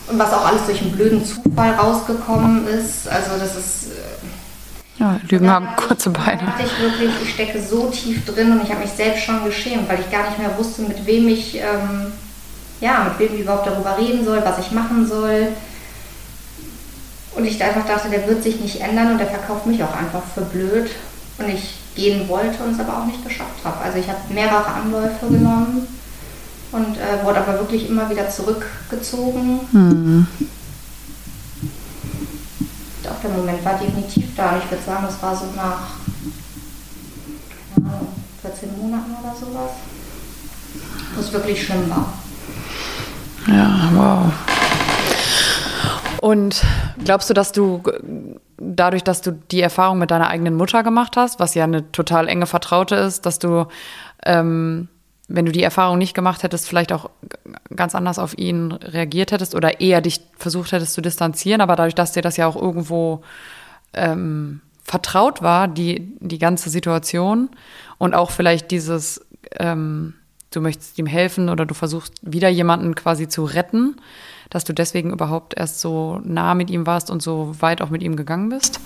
und 0.08 0.18
was 0.18 0.32
auch 0.32 0.44
alles 0.44 0.66
durch 0.66 0.80
einen 0.82 0.92
blöden 0.92 1.24
Zufall 1.24 1.72
rausgekommen 1.72 2.66
ist, 2.66 3.08
also 3.08 3.30
das 3.38 3.56
ist. 3.56 3.86
Äh, 3.92 5.02
ja, 5.02 5.18
Lügen 5.28 5.50
haben 5.50 5.68
kurze 5.76 6.10
Beine. 6.10 6.42
Da 6.58 6.64
ich 6.64 6.78
wirklich, 6.80 7.10
ich 7.22 7.34
stecke 7.34 7.60
so 7.62 7.88
tief 7.88 8.24
drin 8.26 8.52
und 8.52 8.62
ich 8.62 8.70
habe 8.70 8.80
mich 8.80 8.90
selbst 8.90 9.24
schon 9.24 9.44
geschämt, 9.44 9.88
weil 9.88 10.00
ich 10.00 10.10
gar 10.10 10.28
nicht 10.28 10.38
mehr 10.38 10.56
wusste, 10.58 10.82
mit 10.82 11.06
wem 11.06 11.28
ich. 11.28 11.56
Ähm, 11.56 12.12
ja, 12.80 13.04
mit 13.04 13.18
wem 13.18 13.34
ich 13.34 13.42
überhaupt 13.42 13.66
darüber 13.66 13.98
reden 13.98 14.24
soll, 14.24 14.42
was 14.44 14.58
ich 14.58 14.72
machen 14.72 15.06
soll. 15.06 15.48
Und 17.36 17.44
ich 17.44 17.62
einfach 17.62 17.86
dachte, 17.86 18.08
der 18.08 18.26
wird 18.26 18.42
sich 18.42 18.60
nicht 18.60 18.80
ändern 18.80 19.12
und 19.12 19.18
der 19.18 19.26
verkauft 19.26 19.66
mich 19.66 19.82
auch 19.82 19.94
einfach 19.94 20.22
für 20.34 20.40
blöd. 20.42 20.90
Und 21.38 21.48
ich 21.48 21.79
gehen 21.94 22.28
wollte 22.28 22.62
und 22.62 22.74
es 22.74 22.80
aber 22.80 22.98
auch 22.98 23.06
nicht 23.06 23.24
geschafft 23.24 23.64
habe. 23.64 23.78
Also 23.82 23.98
ich 23.98 24.08
habe 24.08 24.18
mehrere 24.32 24.66
Anläufe 24.66 25.26
genommen 25.26 25.86
und 26.72 26.96
äh, 26.96 27.24
wurde 27.24 27.40
aber 27.40 27.54
wirklich 27.58 27.88
immer 27.88 28.08
wieder 28.08 28.28
zurückgezogen. 28.28 29.60
Mhm. 29.72 30.26
Auch 33.08 33.22
der 33.22 33.30
Moment 33.30 33.64
war 33.64 33.76
definitiv 33.76 34.24
da 34.36 34.52
und 34.52 34.62
ich 34.64 34.70
würde 34.70 34.84
sagen, 34.84 35.04
das 35.04 35.20
war 35.20 35.34
so 35.34 35.46
nach 35.56 35.94
Ahnung, 37.76 38.08
14 38.42 38.78
Monaten 38.78 39.10
oder 39.20 39.34
sowas, 39.34 39.72
wo 41.14 41.20
es 41.20 41.32
wirklich 41.32 41.64
schlimm 41.64 41.90
war. 41.90 42.12
Ja, 43.48 43.90
wow. 43.94 44.49
Und 46.30 46.62
glaubst 47.04 47.28
du, 47.28 47.34
dass 47.34 47.50
du 47.50 47.82
dadurch, 48.56 49.02
dass 49.02 49.20
du 49.20 49.32
die 49.32 49.60
Erfahrung 49.60 49.98
mit 49.98 50.12
deiner 50.12 50.28
eigenen 50.28 50.54
Mutter 50.54 50.84
gemacht 50.84 51.16
hast, 51.16 51.40
was 51.40 51.56
ja 51.56 51.64
eine 51.64 51.90
total 51.90 52.28
enge 52.28 52.46
Vertraute 52.46 52.94
ist, 52.94 53.26
dass 53.26 53.40
du, 53.40 53.66
ähm, 54.24 54.86
wenn 55.26 55.44
du 55.44 55.50
die 55.50 55.64
Erfahrung 55.64 55.98
nicht 55.98 56.14
gemacht 56.14 56.44
hättest, 56.44 56.68
vielleicht 56.68 56.92
auch 56.92 57.10
ganz 57.74 57.96
anders 57.96 58.20
auf 58.20 58.38
ihn 58.38 58.70
reagiert 58.70 59.32
hättest 59.32 59.56
oder 59.56 59.80
eher 59.80 60.00
dich 60.02 60.20
versucht 60.36 60.70
hättest 60.70 60.94
zu 60.94 61.00
distanzieren, 61.00 61.60
aber 61.60 61.74
dadurch, 61.74 61.96
dass 61.96 62.12
dir 62.12 62.22
das 62.22 62.36
ja 62.36 62.46
auch 62.46 62.54
irgendwo 62.54 63.22
ähm, 63.92 64.60
vertraut 64.84 65.42
war, 65.42 65.66
die, 65.66 66.16
die 66.20 66.38
ganze 66.38 66.70
Situation 66.70 67.50
und 67.98 68.14
auch 68.14 68.30
vielleicht 68.30 68.70
dieses, 68.70 69.26
ähm, 69.58 70.14
du 70.52 70.60
möchtest 70.60 70.96
ihm 70.96 71.06
helfen 71.06 71.48
oder 71.48 71.66
du 71.66 71.74
versuchst 71.74 72.14
wieder 72.22 72.48
jemanden 72.48 72.94
quasi 72.94 73.26
zu 73.26 73.42
retten, 73.42 73.96
dass 74.50 74.64
du 74.64 74.72
deswegen 74.74 75.10
überhaupt 75.10 75.56
erst 75.56 75.80
so 75.80 76.20
nah 76.24 76.54
mit 76.54 76.70
ihm 76.70 76.86
warst 76.86 77.10
und 77.10 77.22
so 77.22 77.54
weit 77.60 77.80
auch 77.80 77.90
mit 77.90 78.02
ihm 78.02 78.16
gegangen 78.16 78.50
bist? 78.50 78.80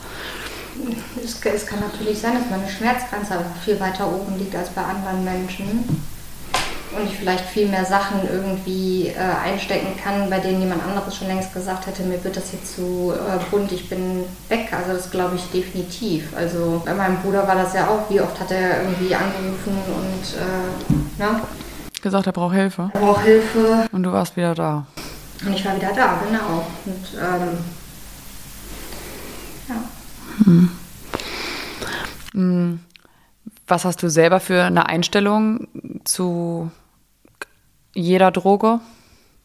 Es, 1.23 1.41
es 1.43 1.67
kann 1.67 1.81
natürlich 1.81 2.19
sein, 2.19 2.35
dass 2.35 2.51
meine 2.51 2.69
Schmerzgrenze 2.69 3.45
viel 3.65 3.79
weiter 3.81 4.07
oben 4.09 4.39
liegt 4.39 4.55
als 4.55 4.71
bei 4.71 4.83
anderen 4.83 5.25
Menschen 5.25 5.85
und 6.97 7.07
ich 7.07 7.17
vielleicht 7.17 7.45
viel 7.45 7.69
mehr 7.69 7.85
Sachen 7.85 8.21
irgendwie 8.31 9.09
äh, 9.09 9.19
einstecken 9.19 9.97
kann, 10.03 10.31
bei 10.31 10.39
denen 10.39 10.61
jemand 10.61 10.83
anderes 10.85 11.17
schon 11.17 11.27
längst 11.27 11.53
gesagt 11.53 11.87
hätte, 11.87 12.03
mir 12.05 12.23
wird 12.23 12.37
das 12.37 12.53
jetzt 12.53 12.77
zu 12.77 13.13
äh, 13.13 13.39
bunt, 13.51 13.73
ich 13.73 13.89
bin 13.89 14.25
weg. 14.49 14.69
Also 14.73 14.93
das 14.93 15.11
glaube 15.11 15.37
ich 15.37 15.45
definitiv. 15.51 16.37
Also 16.37 16.83
bei 16.85 16.95
meinem 16.95 17.19
Bruder 17.19 17.47
war 17.49 17.57
das 17.57 17.75
ja 17.75 17.89
auch, 17.89 18.09
wie 18.11 18.21
oft 18.21 18.39
hat 18.39 18.51
er 18.51 18.83
irgendwie 18.83 19.15
angerufen 19.15 19.77
und 19.89 20.37
äh, 20.39 21.23
ne? 21.23 21.41
gesagt, 22.01 22.27
er 22.27 22.33
braucht 22.33 22.55
Hilfe. 22.55 22.91
Er 22.93 23.01
braucht 23.01 23.25
Hilfe. 23.25 23.87
Und 23.91 24.03
du 24.03 24.13
warst 24.13 24.37
wieder 24.37 24.55
da. 24.55 24.87
Und 25.47 25.55
ich 25.55 25.65
war 25.65 25.77
wieder 25.77 25.93
da, 25.93 26.21
genau. 26.27 26.67
Und 26.85 27.07
ähm, 27.21 27.59
ja. 29.69 29.85
Hm. 30.45 30.71
hm. 32.33 32.81
Was 33.67 33.85
hast 33.85 34.03
du 34.03 34.11
selber 34.11 34.41
für 34.41 34.63
eine 34.65 34.87
Einstellung 34.87 35.69
zu 36.05 36.71
jeder 37.95 38.31
Droge, 38.31 38.81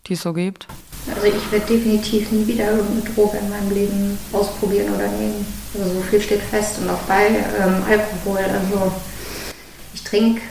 die 0.08 0.14
es 0.14 0.22
so 0.22 0.34
gibt? 0.34 0.68
Also 1.16 1.28
ich 1.28 1.52
werde 1.52 1.66
definitiv 1.66 2.32
nie 2.32 2.46
wieder 2.46 2.72
irgendeine 2.72 3.14
Droge 3.14 3.38
in 3.38 3.50
meinem 3.50 3.72
Leben 3.72 4.18
ausprobieren 4.34 4.94
oder 4.94 5.08
nehmen. 5.08 5.46
Also 5.74 5.94
so 5.94 6.02
viel 6.02 6.22
steht 6.22 6.42
fest 6.42 6.80
und 6.80 6.90
auch 6.90 7.02
bei 7.04 7.28
ähm, 7.28 7.84
Alkohol. 7.88 8.40
Also 8.40 8.92
ich 9.94 10.04
trinke 10.04 10.42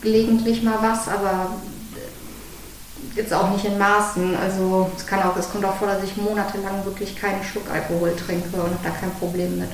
gelegentlich 0.00 0.62
mal 0.62 0.78
was, 0.80 1.08
aber 1.08 1.56
jetzt 3.14 3.32
auch 3.32 3.50
nicht 3.50 3.64
in 3.64 3.78
Maßen. 3.78 4.36
Also 4.36 4.90
es 4.96 5.06
kann 5.06 5.22
auch, 5.22 5.36
es 5.36 5.50
kommt 5.50 5.64
auch 5.64 5.74
vor, 5.74 5.88
dass 5.88 6.02
ich 6.02 6.16
monatelang 6.16 6.84
wirklich 6.84 7.16
keinen 7.16 7.42
Schluck 7.44 7.70
Alkohol 7.72 8.14
trinke 8.16 8.56
und 8.56 8.64
habe 8.64 8.78
da 8.82 8.90
kein 8.90 9.12
Problem 9.12 9.58
mit. 9.58 9.68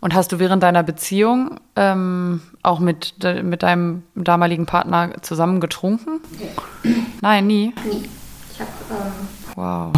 Und 0.00 0.14
hast 0.14 0.32
du 0.32 0.38
während 0.38 0.62
deiner 0.62 0.82
Beziehung 0.82 1.58
ähm, 1.76 2.42
auch 2.62 2.78
mit, 2.78 3.14
mit 3.42 3.62
deinem 3.62 4.02
damaligen 4.14 4.66
Partner 4.66 5.10
zusammen 5.22 5.60
getrunken? 5.60 6.20
Nee. 6.38 6.94
Nein, 7.20 7.46
nie? 7.46 7.74
Nie. 7.90 8.08
Ich 8.52 8.60
habe 8.60 8.70
ähm, 8.90 9.28
wow. 9.54 9.92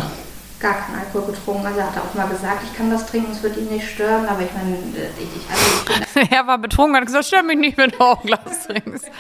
gar 0.61 0.75
keinen 0.75 1.01
Alkohol 1.01 1.33
getrunken. 1.33 1.67
Also 1.67 1.81
er 1.81 1.87
hat 1.87 1.99
auch 1.99 2.15
mal 2.15 2.29
gesagt, 2.29 2.63
ich 2.65 2.77
kann 2.77 2.91
das 2.91 3.07
trinken, 3.07 3.33
es 3.33 3.43
wird 3.43 3.57
ihn 3.57 3.69
nicht 3.69 3.89
stören. 3.89 4.27
Aber 4.27 4.41
ich 4.41 4.53
meine, 4.53 4.77
ich, 5.19 5.25
ich, 5.25 5.51
also 5.51 6.25
ich 6.25 6.31
Er 6.33 6.47
war 6.47 6.59
betrunken 6.59 6.95
und 6.95 7.01
hat 7.01 7.07
gesagt, 7.07 7.27
stör 7.27 7.43
mich 7.43 7.59
nicht, 7.59 7.79
wenn 7.79 7.91
du 7.91 8.01
auch 8.01 8.21
ein 8.21 8.27
Glas 8.27 8.67
trinkst. 8.67 9.11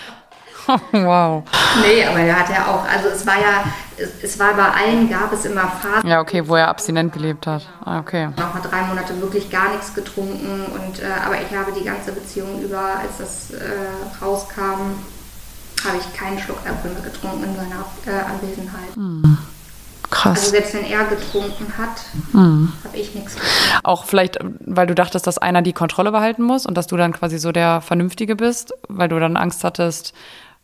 wow. 0.93 1.43
Nee, 1.83 2.05
aber 2.05 2.21
er 2.21 2.39
hat 2.39 2.51
ja 2.51 2.67
auch, 2.67 2.85
also 2.85 3.09
es 3.09 3.27
war 3.27 3.37
ja, 3.41 3.65
es, 3.97 4.11
es, 4.23 4.39
war 4.39 4.55
bei 4.55 4.65
allen, 4.65 5.09
gab 5.09 5.33
es 5.33 5.45
immer 5.45 5.63
Phasen. 5.63 6.09
Ja, 6.09 6.21
okay, 6.21 6.47
wo 6.47 6.57
er 6.57 6.69
abstinent 6.69 7.13
gelebt 7.13 7.47
hat. 7.47 7.67
Ah, 7.85 8.01
okay. 8.01 8.29
Noch 8.37 8.55
mal 8.55 8.61
drei 8.61 8.83
Monate 8.83 9.19
wirklich 9.21 9.51
gar 9.51 9.71
nichts 9.71 9.95
getrunken. 9.95 10.67
Und, 10.67 11.01
äh, 11.01 11.07
aber 11.25 11.37
ich 11.41 11.57
habe 11.57 11.73
die 11.73 11.85
ganze 11.85 12.13
Beziehung 12.13 12.61
über, 12.63 12.79
als 12.79 13.19
das 13.19 13.51
äh, 13.51 14.25
rauskam, 14.25 15.03
habe 15.85 15.97
ich 15.99 16.19
keinen 16.19 16.39
Schluck 16.39 16.59
Alkohol 16.67 17.03
getrunken 17.03 17.45
in 17.45 17.57
seiner 17.57 17.85
äh, 18.07 18.25
Anwesenheit. 18.25 18.95
Hm. 18.95 19.39
Krass. 20.11 20.39
Also 20.39 20.51
selbst 20.51 20.75
wenn 20.75 20.85
er 20.85 21.05
getrunken 21.05 21.67
hat, 21.77 22.01
hm. 22.33 22.73
habe 22.85 22.97
ich 22.97 23.15
nichts 23.15 23.35
getrunken. 23.35 23.85
Auch 23.85 24.05
vielleicht, 24.05 24.39
weil 24.65 24.87
du 24.87 24.95
dachtest, 24.95 25.27
dass 25.27 25.39
einer 25.39 25.63
die 25.63 25.75
Kontrolle 25.75 26.13
behalten 26.13 26.43
muss 26.43 26.67
und 26.67 26.77
dass 26.77 26.87
du 26.87 26.97
dann 26.97 27.13
quasi 27.13 27.39
so 27.39 27.53
der 27.53 27.81
Vernünftige 27.81 28.35
bist, 28.35 28.73
weil 28.89 29.09
du 29.09 29.19
dann 29.21 29.37
Angst 29.37 29.65
hattest, 29.65 30.15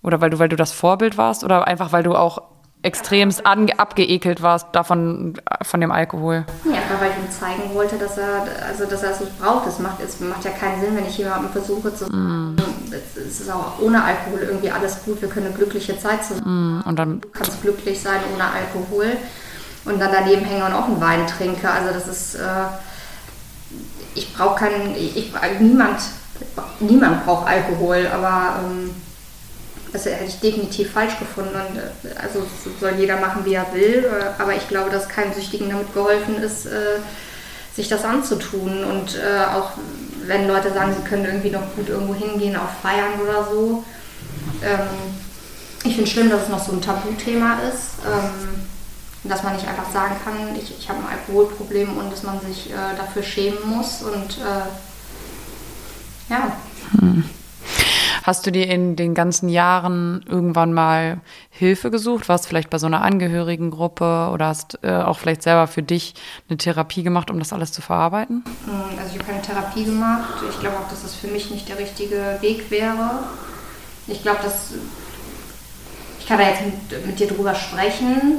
oder 0.05 0.21
weil 0.21 0.31
du, 0.31 0.38
weil 0.38 0.51
du 0.51 0.57
das 0.57 0.71
Vorbild 0.71 1.17
warst? 1.17 1.43
Oder 1.45 1.67
einfach, 1.67 1.90
weil 1.90 2.03
du 2.03 2.14
auch 2.14 2.43
extremst 2.83 3.47
abgeekelt 3.47 4.43
warst 4.43 4.67
davon, 4.73 5.40
von 5.62 5.81
dem 5.81 5.90
Alkohol? 5.90 6.45
Ja, 6.64 6.73
einfach 6.73 7.01
weil 7.01 7.11
ich 7.12 7.17
ihm 7.17 7.31
zeigen 7.31 7.75
wollte, 7.75 7.97
dass 7.97 8.19
er, 8.19 8.47
also, 8.69 8.85
dass 8.85 9.03
er 9.03 9.12
es 9.12 9.21
nicht 9.21 9.40
braucht. 9.40 9.67
Es 9.67 9.79
macht, 9.79 10.01
es 10.01 10.21
macht 10.21 10.45
ja 10.45 10.51
keinen 10.51 10.83
Sinn, 10.83 10.95
wenn 10.95 11.07
ich 11.07 11.17
jemandem 11.17 11.51
versuche 11.51 11.95
zu 11.95 12.05
mm. 12.05 12.57
es 12.93 13.40
ist 13.40 13.51
auch 13.51 13.81
ohne 13.81 14.05
Alkohol 14.05 14.40
irgendwie 14.40 14.71
alles 14.71 15.03
gut, 15.05 15.23
wir 15.23 15.31
können 15.31 15.47
eine 15.47 15.55
glückliche 15.55 15.99
Zeit 15.99 16.23
zusammen 16.23 16.83
mm. 16.83 16.88
und 16.88 16.99
dann 16.99 17.21
Du 17.23 17.29
kannst 17.31 17.62
glücklich 17.62 18.03
sein 18.03 18.21
ohne 18.35 18.45
Alkohol 18.45 19.17
und 19.87 19.99
dann 19.99 20.11
daneben 20.12 20.45
hänge 20.45 20.67
und 20.67 20.75
auch 20.75 20.85
einen 20.85 21.01
Wein 21.01 21.27
trinke. 21.27 21.71
Also 21.71 21.95
das 21.95 22.07
ist, 22.07 22.35
äh, 22.35 22.67
ich 24.14 24.35
brauche 24.35 24.57
keinen, 24.57 24.95
ich, 24.95 25.17
ich, 25.17 25.33
niemand, 25.59 26.01
niemand 26.81 27.25
braucht 27.25 27.49
Alkohol, 27.49 28.07
aber... 28.12 28.57
Ähm, 28.62 28.90
das 29.94 30.07
hätte 30.07 30.24
ich 30.24 30.40
definitiv 30.40 30.90
falsch 30.90 31.18
gefunden. 31.20 31.54
Und, 31.54 31.78
äh, 31.78 32.16
also 32.20 32.44
soll 32.80 32.94
jeder 32.98 33.16
machen, 33.20 33.44
wie 33.44 33.54
er 33.54 33.72
will. 33.72 34.04
Äh, 34.04 34.42
aber 34.42 34.54
ich 34.57 34.68
glaube, 34.68 34.90
dass 34.90 35.09
keinem 35.09 35.33
Süchtigen 35.33 35.70
damit 35.70 35.94
geholfen 35.94 36.37
ist, 36.42 36.66
äh, 36.66 36.98
sich 37.74 37.88
das 37.88 38.04
anzutun. 38.04 38.85
Und 38.85 39.18
auch 39.52 39.72
wenn 40.26 40.46
Leute 40.46 40.72
sagen, 40.72 40.94
sie 40.96 41.09
können 41.09 41.24
irgendwie 41.24 41.50
noch 41.50 41.74
gut 41.74 41.88
irgendwo 41.88 42.14
hingehen, 42.14 42.54
auf 42.54 42.70
Feiern 42.83 43.20
oder 43.20 43.48
so. 43.50 43.83
Ähm, 44.62 45.16
ich 45.83 45.96
finde 45.96 46.09
schlimm, 46.09 46.30
dass 46.30 46.42
es 46.42 46.48
noch 46.50 46.64
so 46.64 46.70
ein 46.70 46.80
Tabuthema 46.80 47.59
ist. 47.68 47.98
Ähm, 48.07 48.62
dass 49.24 49.42
man 49.42 49.57
nicht 49.57 49.66
einfach 49.66 49.90
sagen 49.92 50.14
kann, 50.22 50.54
ich, 50.54 50.78
ich 50.78 50.88
habe 50.88 51.00
ein 51.00 51.18
Alkoholproblem 51.18 51.96
und 51.96 52.12
dass 52.12 52.22
man 52.22 52.40
sich 52.42 52.70
dafür 52.96 53.22
schämen 53.22 53.59
muss. 53.66 54.02
Und 54.02 54.38
ja. 56.28 56.57
Hm. 57.00 57.24
Hast 58.24 58.46
du 58.46 58.50
dir 58.50 58.66
in 58.68 58.96
den 58.96 59.12
ganzen 59.12 59.50
Jahren 59.50 60.24
irgendwann 60.26 60.72
mal 60.72 61.20
Hilfe 61.50 61.90
gesucht? 61.90 62.26
Warst 62.30 62.48
vielleicht 62.48 62.70
bei 62.70 62.78
so 62.78 62.87
einer 62.87 63.02
Angehörigengruppe 63.02 64.30
oder 64.32 64.46
hast 64.46 64.78
äh, 64.82 64.92
auch 64.92 65.18
vielleicht 65.18 65.42
selber 65.42 65.66
für 65.66 65.82
dich 65.82 66.14
eine 66.48 66.56
Therapie 66.56 67.02
gemacht, 67.02 67.30
um 67.30 67.38
das 67.38 67.52
alles 67.52 67.72
zu 67.72 67.82
verarbeiten? 67.82 68.42
Mm, 68.64 68.98
also 68.98 69.10
ich 69.12 69.18
habe 69.18 69.30
keine 69.30 69.42
Therapie 69.42 69.84
gemacht. 69.84 70.42
Ich 70.48 70.58
glaube 70.58 70.78
auch, 70.78 70.88
dass 70.88 71.02
das 71.02 71.14
für 71.14 71.26
mich 71.26 71.50
nicht 71.50 71.68
der 71.68 71.78
richtige 71.78 72.38
Weg 72.40 72.70
wäre. 72.70 73.24
Ich 74.06 74.22
glaube, 74.22 74.38
dass 74.42 74.72
ich 76.18 76.26
kann 76.26 76.38
da 76.38 76.48
jetzt 76.48 76.62
mit, 76.64 77.06
mit 77.06 77.20
dir 77.20 77.27
drüber 77.27 77.54
sprechen, 77.54 78.38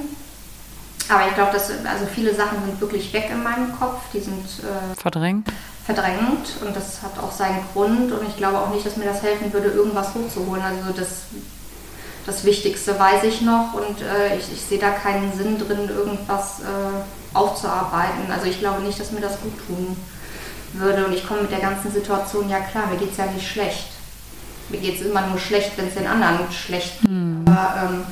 aber 1.09 1.27
ich 1.27 1.35
glaube, 1.35 1.53
dass 1.53 1.69
also 1.69 2.07
viele 2.11 2.33
Sachen 2.33 2.57
sind 2.65 2.81
wirklich 2.81 3.13
weg 3.13 3.29
in 3.31 3.43
meinem 3.43 3.71
Kopf. 3.77 4.01
Die 4.11 4.19
sind 4.19 4.45
äh, 4.63 4.95
verdrängt 4.99 5.47
verdrängt 5.85 6.49
und 6.65 6.75
das 6.75 7.03
hat 7.03 7.19
auch 7.23 7.31
seinen 7.31 7.63
Grund 7.71 8.11
und 8.11 8.27
ich 8.27 8.37
glaube 8.37 8.57
auch 8.57 8.69
nicht, 8.69 8.85
dass 8.85 8.97
mir 8.97 9.05
das 9.05 9.21
helfen 9.21 9.53
würde, 9.53 9.69
irgendwas 9.69 10.15
hochzuholen. 10.15 10.63
Also 10.63 10.91
das, 10.97 11.07
das 12.25 12.43
Wichtigste 12.43 12.99
weiß 12.99 13.23
ich 13.23 13.41
noch 13.41 13.75
und 13.75 14.01
äh, 14.01 14.35
ich, 14.35 14.51
ich 14.51 14.61
sehe 14.61 14.79
da 14.79 14.89
keinen 14.89 15.31
Sinn 15.33 15.59
drin, 15.59 15.87
irgendwas 15.87 16.61
äh, 16.61 17.35
aufzuarbeiten. 17.37 18.31
Also 18.31 18.47
ich 18.47 18.59
glaube 18.59 18.81
nicht, 18.81 18.99
dass 18.99 19.11
mir 19.11 19.21
das 19.21 19.39
gut 19.41 19.53
tun 19.67 19.95
würde 20.73 21.05
und 21.05 21.13
ich 21.13 21.27
komme 21.27 21.43
mit 21.43 21.51
der 21.51 21.59
ganzen 21.59 21.91
Situation, 21.91 22.49
ja 22.49 22.59
klar, 22.61 22.87
mir 22.87 22.97
geht 22.97 23.11
es 23.11 23.17
ja 23.17 23.27
nicht 23.27 23.47
schlecht. 23.47 23.89
Mir 24.69 24.79
geht 24.79 24.99
es 24.99 25.05
immer 25.05 25.27
nur 25.27 25.37
schlecht, 25.37 25.77
wenn 25.77 25.87
es 25.87 25.93
den 25.93 26.07
anderen 26.07 26.51
schlecht 26.51 27.01
geht. 27.01 27.11
Mhm. 27.11 27.45
Aber 27.45 27.83
ähm, 27.83 28.03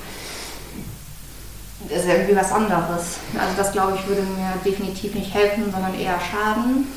das 1.89 2.03
ist 2.03 2.07
ja 2.07 2.13
irgendwie 2.13 2.35
was 2.35 2.51
anderes. 2.51 3.17
Also 3.35 3.53
das 3.57 3.71
glaube 3.71 3.97
ich 3.97 4.07
würde 4.07 4.21
mir 4.21 4.53
definitiv 4.63 5.15
nicht 5.15 5.33
helfen, 5.33 5.71
sondern 5.71 5.99
eher 5.99 6.19
schaden. 6.19 6.87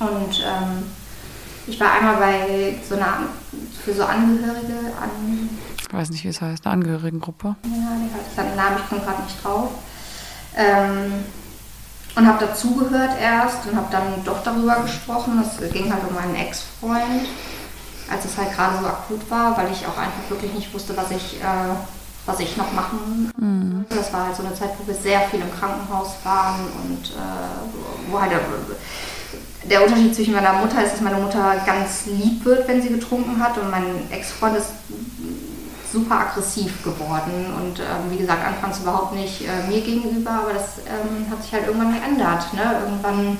Und 0.00 0.44
ähm, 0.44 0.90
ich 1.66 1.80
war 1.80 1.92
einmal 1.92 2.16
bei 2.16 2.78
so 2.88 2.94
einer, 2.94 3.18
für 3.84 3.94
so 3.94 4.04
Angehörige 4.04 4.74
an. 5.00 5.48
Ich 5.78 5.92
weiß 5.92 6.10
nicht, 6.10 6.24
wie 6.24 6.28
es 6.28 6.40
heißt, 6.40 6.66
eine 6.66 6.74
Angehörigengruppe. 6.74 7.56
Ja, 7.64 7.96
das 8.28 8.38
hat 8.38 8.46
einen 8.46 8.56
Namen, 8.56 8.76
ich 8.82 8.88
komme 8.88 9.00
gerade 9.02 9.22
nicht 9.22 9.42
drauf. 9.42 9.70
Ähm, 10.56 11.12
und 12.14 12.26
habe 12.26 12.46
dazugehört 12.46 13.20
erst 13.20 13.66
und 13.66 13.76
habe 13.76 13.88
dann 13.90 14.24
doch 14.24 14.42
darüber 14.42 14.80
gesprochen. 14.82 15.42
Es 15.42 15.72
ging 15.72 15.92
halt 15.92 16.02
um 16.08 16.14
meinen 16.14 16.34
Ex-Freund, 16.34 17.28
als 18.10 18.24
es 18.24 18.36
halt 18.38 18.54
gerade 18.54 18.78
so 18.78 18.86
akut 18.86 19.30
war, 19.30 19.56
weil 19.56 19.70
ich 19.70 19.86
auch 19.86 19.98
einfach 19.98 20.30
wirklich 20.30 20.52
nicht 20.54 20.72
wusste, 20.72 20.96
was 20.96 21.10
ich 21.10 21.40
äh, 21.42 21.74
was 22.26 22.40
ich 22.40 22.56
noch 22.56 22.72
machen 22.72 23.32
mhm. 23.36 23.84
Das 23.88 24.12
war 24.12 24.26
halt 24.26 24.36
so 24.36 24.42
eine 24.42 24.54
Zeit, 24.54 24.70
wo 24.78 24.86
wir 24.86 24.94
sehr 24.94 25.20
viel 25.22 25.40
im 25.40 25.52
Krankenhaus 25.58 26.16
waren 26.24 26.66
und 26.82 27.10
äh, 27.10 28.10
wo 28.10 28.20
halt 28.20 28.32
der, 28.32 28.40
der, 29.70 29.82
Unterschied 29.82 30.14
zwischen 30.14 30.34
meiner 30.34 30.54
Mutter 30.54 30.82
ist, 30.84 30.92
dass 30.94 31.00
meine 31.00 31.18
Mutter 31.18 31.56
ganz 31.64 32.06
lieb 32.06 32.44
wird, 32.44 32.66
wenn 32.68 32.82
sie 32.82 32.88
getrunken 32.88 33.42
hat 33.42 33.58
und 33.58 33.70
mein 33.70 34.10
Ex-Freund 34.10 34.56
ist 34.56 34.70
super 35.92 36.20
aggressiv 36.20 36.82
geworden 36.82 37.52
und 37.56 37.80
ähm, 37.80 38.10
wie 38.10 38.18
gesagt, 38.18 38.44
anfangs 38.44 38.80
überhaupt 38.80 39.14
nicht 39.14 39.42
äh, 39.42 39.68
mir 39.68 39.80
gegenüber, 39.80 40.30
aber 40.30 40.52
das 40.52 40.78
ähm, 40.86 41.30
hat 41.30 41.42
sich 41.42 41.52
halt 41.52 41.66
irgendwann 41.66 41.94
geändert. 41.94 42.52
Ne? 42.52 42.80
Irgendwann, 42.82 43.38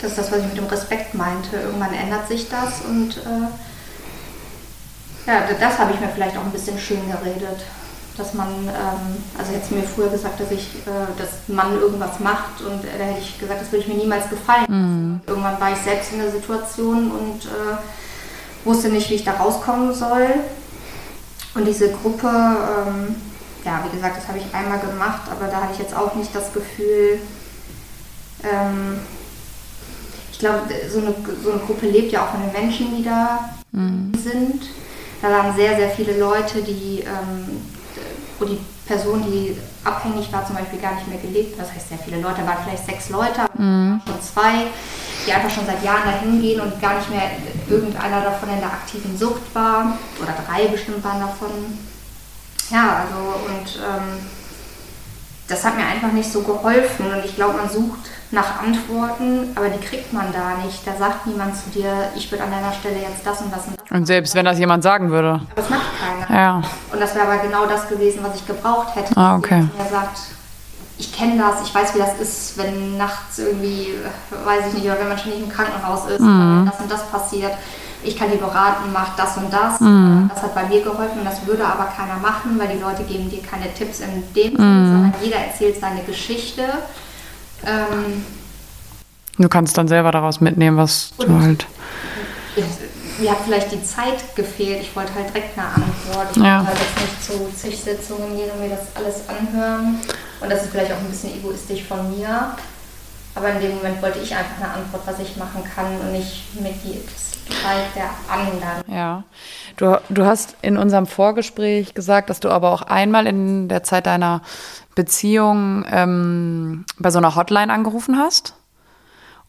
das 0.00 0.10
ist 0.10 0.18
das, 0.18 0.32
was 0.32 0.40
ich 0.40 0.46
mit 0.46 0.56
dem 0.56 0.66
Respekt 0.66 1.14
meinte, 1.14 1.56
irgendwann 1.56 1.94
ändert 1.94 2.28
sich 2.28 2.48
das 2.48 2.82
und 2.86 3.16
äh, 3.18 3.48
ja, 5.26 5.42
das 5.58 5.78
habe 5.78 5.92
ich 5.92 6.00
mir 6.00 6.08
vielleicht 6.08 6.36
auch 6.36 6.44
ein 6.44 6.52
bisschen 6.52 6.78
schön 6.78 7.00
geredet. 7.10 7.64
Dass 8.16 8.32
man, 8.32 8.48
ähm, 8.48 9.16
also 9.38 9.52
jetzt 9.52 9.70
mir 9.70 9.82
früher 9.82 10.08
gesagt, 10.08 10.40
dass 10.40 10.50
ich, 10.50 10.74
äh, 10.86 11.18
dass 11.18 11.48
man 11.48 11.78
irgendwas 11.78 12.18
macht 12.20 12.62
und 12.62 12.84
äh, 12.84 12.98
da 12.98 13.04
hätte 13.04 13.20
ich 13.20 13.38
gesagt, 13.38 13.60
das 13.60 13.70
würde 13.70 13.84
ich 13.84 13.88
mir 13.88 13.98
niemals 13.98 14.30
gefallen. 14.30 14.64
Mhm. 14.68 15.20
Irgendwann 15.26 15.60
war 15.60 15.72
ich 15.72 15.78
selbst 15.78 16.12
in 16.12 16.20
der 16.20 16.30
Situation 16.30 17.10
und 17.10 17.44
äh, 17.44 18.64
wusste 18.64 18.88
nicht, 18.88 19.10
wie 19.10 19.14
ich 19.14 19.24
da 19.24 19.32
rauskommen 19.32 19.94
soll. 19.94 20.28
Und 21.54 21.66
diese 21.66 21.90
Gruppe, 21.90 22.28
ähm, 22.28 23.16
ja, 23.64 23.82
wie 23.84 23.94
gesagt, 23.94 24.18
das 24.18 24.28
habe 24.28 24.38
ich 24.38 24.54
einmal 24.54 24.78
gemacht, 24.78 25.22
aber 25.30 25.50
da 25.50 25.62
hatte 25.62 25.72
ich 25.74 25.78
jetzt 25.78 25.96
auch 25.96 26.14
nicht 26.14 26.34
das 26.34 26.52
Gefühl, 26.52 27.18
ähm, 28.42 29.00
ich 30.32 30.38
glaube, 30.38 30.60
so 30.92 30.98
eine, 30.98 31.14
so 31.42 31.50
eine 31.50 31.60
Gruppe 31.60 31.86
lebt 31.86 32.12
ja 32.12 32.24
auch 32.24 32.30
von 32.30 32.42
den 32.42 32.52
Menschen, 32.52 32.94
die 32.94 33.02
da 33.02 33.56
mhm. 33.72 34.12
sind. 34.14 34.64
Da 35.22 35.30
waren 35.30 35.56
sehr, 35.56 35.76
sehr 35.76 35.88
viele 35.88 36.18
Leute, 36.18 36.62
die, 36.62 37.00
ähm, 37.00 37.62
wo 38.38 38.44
die 38.44 38.58
Person, 38.86 39.24
die 39.26 39.56
abhängig 39.84 40.32
war, 40.32 40.46
zum 40.46 40.56
Beispiel 40.56 40.78
gar 40.78 40.94
nicht 40.94 41.08
mehr 41.08 41.18
gelebt 41.18 41.58
hat. 41.58 41.66
Das 41.66 41.74
heißt, 41.74 41.88
sehr 41.88 41.98
viele 41.98 42.20
Leute, 42.20 42.46
waren 42.46 42.58
vielleicht 42.64 42.86
sechs 42.86 43.08
Leute, 43.10 43.46
mhm. 43.56 44.00
schon 44.06 44.22
zwei, 44.22 44.66
die 45.26 45.32
einfach 45.32 45.50
schon 45.50 45.66
seit 45.66 45.82
Jahren 45.82 46.04
dahin 46.04 46.40
gehen 46.40 46.60
und 46.60 46.80
gar 46.80 46.98
nicht 46.98 47.10
mehr 47.10 47.30
irgendeiner 47.68 48.20
davon 48.20 48.50
in 48.50 48.60
der 48.60 48.72
aktiven 48.72 49.16
Sucht 49.16 49.54
war. 49.54 49.98
Oder 50.22 50.34
drei 50.46 50.68
bestimmt 50.68 51.02
waren 51.02 51.20
davon. 51.20 51.50
Ja, 52.70 53.04
also 53.04 53.16
und 53.46 53.78
ähm, 53.82 54.20
das 55.48 55.64
hat 55.64 55.76
mir 55.76 55.86
einfach 55.86 56.12
nicht 56.12 56.30
so 56.30 56.42
geholfen. 56.42 57.06
Und 57.12 57.24
ich 57.24 57.34
glaube, 57.34 57.56
man 57.56 57.68
sucht 57.68 58.10
nach 58.30 58.62
Antworten, 58.62 59.50
aber 59.54 59.68
die 59.68 59.84
kriegt 59.84 60.12
man 60.12 60.32
da 60.32 60.64
nicht. 60.64 60.86
Da 60.86 60.96
sagt 60.96 61.26
niemand 61.26 61.56
zu 61.56 61.70
dir, 61.70 62.10
ich 62.16 62.30
würde 62.30 62.44
an 62.44 62.50
deiner 62.50 62.72
Stelle 62.72 62.96
jetzt 62.96 63.24
das 63.24 63.40
und 63.40 63.52
das 63.52 63.66
und 63.66 63.78
das. 63.78 63.90
Und 63.90 64.06
selbst 64.06 64.34
wenn 64.34 64.44
das 64.44 64.58
jemand 64.58 64.82
sagen 64.82 65.10
würde. 65.10 65.28
Aber 65.34 65.44
das 65.54 65.70
macht 65.70 65.86
keiner. 66.00 66.40
Ja. 66.40 66.62
Und 66.92 67.00
das 67.00 67.14
wäre 67.14 67.26
aber 67.26 67.38
genau 67.38 67.66
das 67.66 67.88
gewesen, 67.88 68.20
was 68.22 68.34
ich 68.36 68.46
gebraucht 68.46 68.96
hätte. 68.96 69.16
Ah, 69.16 69.36
okay. 69.36 69.64
Er 69.78 69.86
sagt, 69.86 70.18
ich 70.98 71.12
kenne 71.12 71.38
das, 71.38 71.66
ich 71.66 71.74
weiß, 71.74 71.94
wie 71.94 71.98
das 71.98 72.18
ist, 72.18 72.58
wenn 72.58 72.96
nachts 72.96 73.38
irgendwie, 73.38 73.94
weiß 74.44 74.68
ich 74.68 74.74
nicht, 74.74 74.86
oder 74.86 74.98
wenn 74.98 75.08
man 75.08 75.18
schon 75.18 75.30
nicht 75.30 75.42
im 75.42 75.50
Krankenhaus 75.50 76.10
ist, 76.10 76.20
mhm. 76.20 76.68
das 76.70 76.80
und 76.80 76.90
das 76.90 77.06
passiert. 77.08 77.52
Ich 78.06 78.16
kann 78.16 78.30
die 78.30 78.36
beraten, 78.36 78.92
mach 78.92 79.16
das 79.16 79.36
und 79.36 79.52
das. 79.52 79.80
Mhm. 79.80 80.30
Das 80.32 80.42
hat 80.42 80.54
bei 80.54 80.64
mir 80.66 80.82
geholfen, 80.82 81.24
das 81.24 81.46
würde 81.46 81.64
aber 81.64 81.86
keiner 81.86 82.16
machen, 82.16 82.58
weil 82.58 82.68
die 82.68 82.80
Leute 82.80 83.02
geben 83.04 83.28
dir 83.28 83.42
keine 83.42 83.72
Tipps 83.74 84.00
in 84.00 84.22
dem 84.34 84.52
mhm. 84.52 84.56
Sinne, 84.56 84.86
sondern 84.86 85.14
jeder 85.22 85.36
erzählt 85.36 85.80
seine 85.80 86.02
Geschichte. 86.02 86.62
Ähm, 87.64 88.24
du 89.38 89.48
kannst 89.48 89.76
dann 89.76 89.88
selber 89.88 90.12
daraus 90.12 90.40
mitnehmen, 90.40 90.76
was 90.76 91.12
du 91.18 91.40
halt. 91.40 91.66
Mir 93.18 93.30
hat 93.30 93.38
vielleicht 93.44 93.72
die 93.72 93.82
Zeit 93.82 94.36
gefehlt. 94.36 94.82
Ich 94.82 94.94
wollte 94.94 95.14
halt 95.14 95.30
direkt 95.30 95.58
eine 95.58 95.68
Antwort. 95.68 96.28
Ich 96.32 96.42
ja. 96.42 96.58
wollte 96.58 96.68
halt 96.68 96.78
jetzt 96.78 97.00
nicht 97.00 97.24
zu 97.24 97.56
zig 97.56 97.80
Sitzungen 97.80 98.36
gehen 98.36 98.50
und 98.50 98.60
mir 98.60 98.68
das 98.68 98.94
alles 98.94 99.22
anhören. 99.28 99.98
Und 100.40 100.50
das 100.50 100.64
ist 100.64 100.70
vielleicht 100.70 100.92
auch 100.92 100.98
ein 100.98 101.08
bisschen 101.08 101.34
egoistisch 101.34 101.84
von 101.84 102.16
mir. 102.16 102.54
Aber 103.36 103.52
in 103.52 103.60
dem 103.60 103.76
Moment 103.76 104.02
wollte 104.02 104.18
ich 104.18 104.34
einfach 104.34 104.56
eine 104.56 104.72
Antwort, 104.72 105.02
was 105.06 105.20
ich 105.20 105.36
machen 105.36 105.62
kann 105.62 106.00
und 106.00 106.12
nicht 106.12 106.58
mit 106.58 106.74
die 106.82 107.04
Zeit 107.52 107.94
der 107.94 108.10
anderen. 108.28 108.82
Ja. 108.88 109.24
Du, 109.76 110.00
du 110.08 110.24
hast 110.24 110.56
in 110.62 110.78
unserem 110.78 111.06
Vorgespräch 111.06 111.94
gesagt, 111.94 112.30
dass 112.30 112.40
du 112.40 112.48
aber 112.48 112.70
auch 112.70 112.82
einmal 112.82 113.26
in 113.26 113.68
der 113.68 113.82
Zeit 113.82 114.06
deiner 114.06 114.40
Beziehung 114.94 115.84
ähm, 115.90 116.86
bei 116.98 117.10
so 117.10 117.18
einer 117.18 117.36
Hotline 117.36 117.72
angerufen 117.72 118.18
hast 118.18 118.54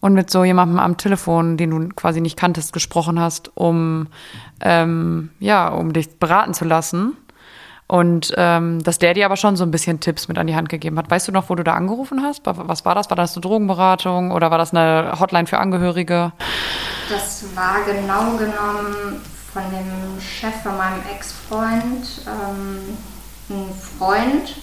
und 0.02 0.14
mit 0.14 0.30
so 0.30 0.44
jemandem 0.44 0.80
am 0.80 0.98
Telefon, 0.98 1.56
den 1.56 1.72
du 1.72 1.90
quasi 1.90 2.20
nicht 2.20 2.38
kanntest, 2.38 2.74
gesprochen 2.74 3.20
hast, 3.20 3.52
um 3.56 4.08
ähm, 4.60 5.32
ja, 5.40 5.70
um 5.70 5.94
dich 5.94 6.20
beraten 6.20 6.54
zu 6.54 6.66
lassen. 6.66 7.16
Und 7.88 8.34
ähm, 8.36 8.84
dass 8.84 9.00
der 9.00 9.14
dir 9.14 9.26
aber 9.26 9.38
schon 9.38 9.56
so 9.56 9.64
ein 9.64 9.72
bisschen 9.72 10.02
Tipps 10.02 10.28
mit 10.28 10.38
an 10.38 10.48
die 10.48 10.56
Hand 10.56 10.68
gegeben 10.68 10.98
hat. 10.98 11.10
Weißt 11.10 11.28
du 11.28 11.32
noch, 11.32 11.50
wo 11.50 11.56
du 11.56 11.64
da 11.64 11.74
angerufen 11.74 12.22
hast? 12.22 12.42
Was 12.44 12.84
war 12.84 12.96
das? 12.96 13.10
War 13.10 13.16
das 13.16 13.36
eine 13.36 13.42
Drogenberatung 13.42 14.32
oder 14.32 14.52
war 14.52 14.58
das 14.58 14.74
eine 14.74 15.14
Hotline 15.20 15.48
für 15.48 15.58
Angehörige? 15.58 16.34
Das 17.10 17.46
war 17.56 17.78
genau 17.86 18.36
genommen 18.38 19.22
von 19.54 19.64
dem 19.72 20.22
Chef 20.22 20.62
von 20.62 20.78
meinem 20.78 21.02
Ex-Freund, 21.16 22.22
ähm, 22.28 22.98
ein 23.50 23.74
Freund. 23.98 24.56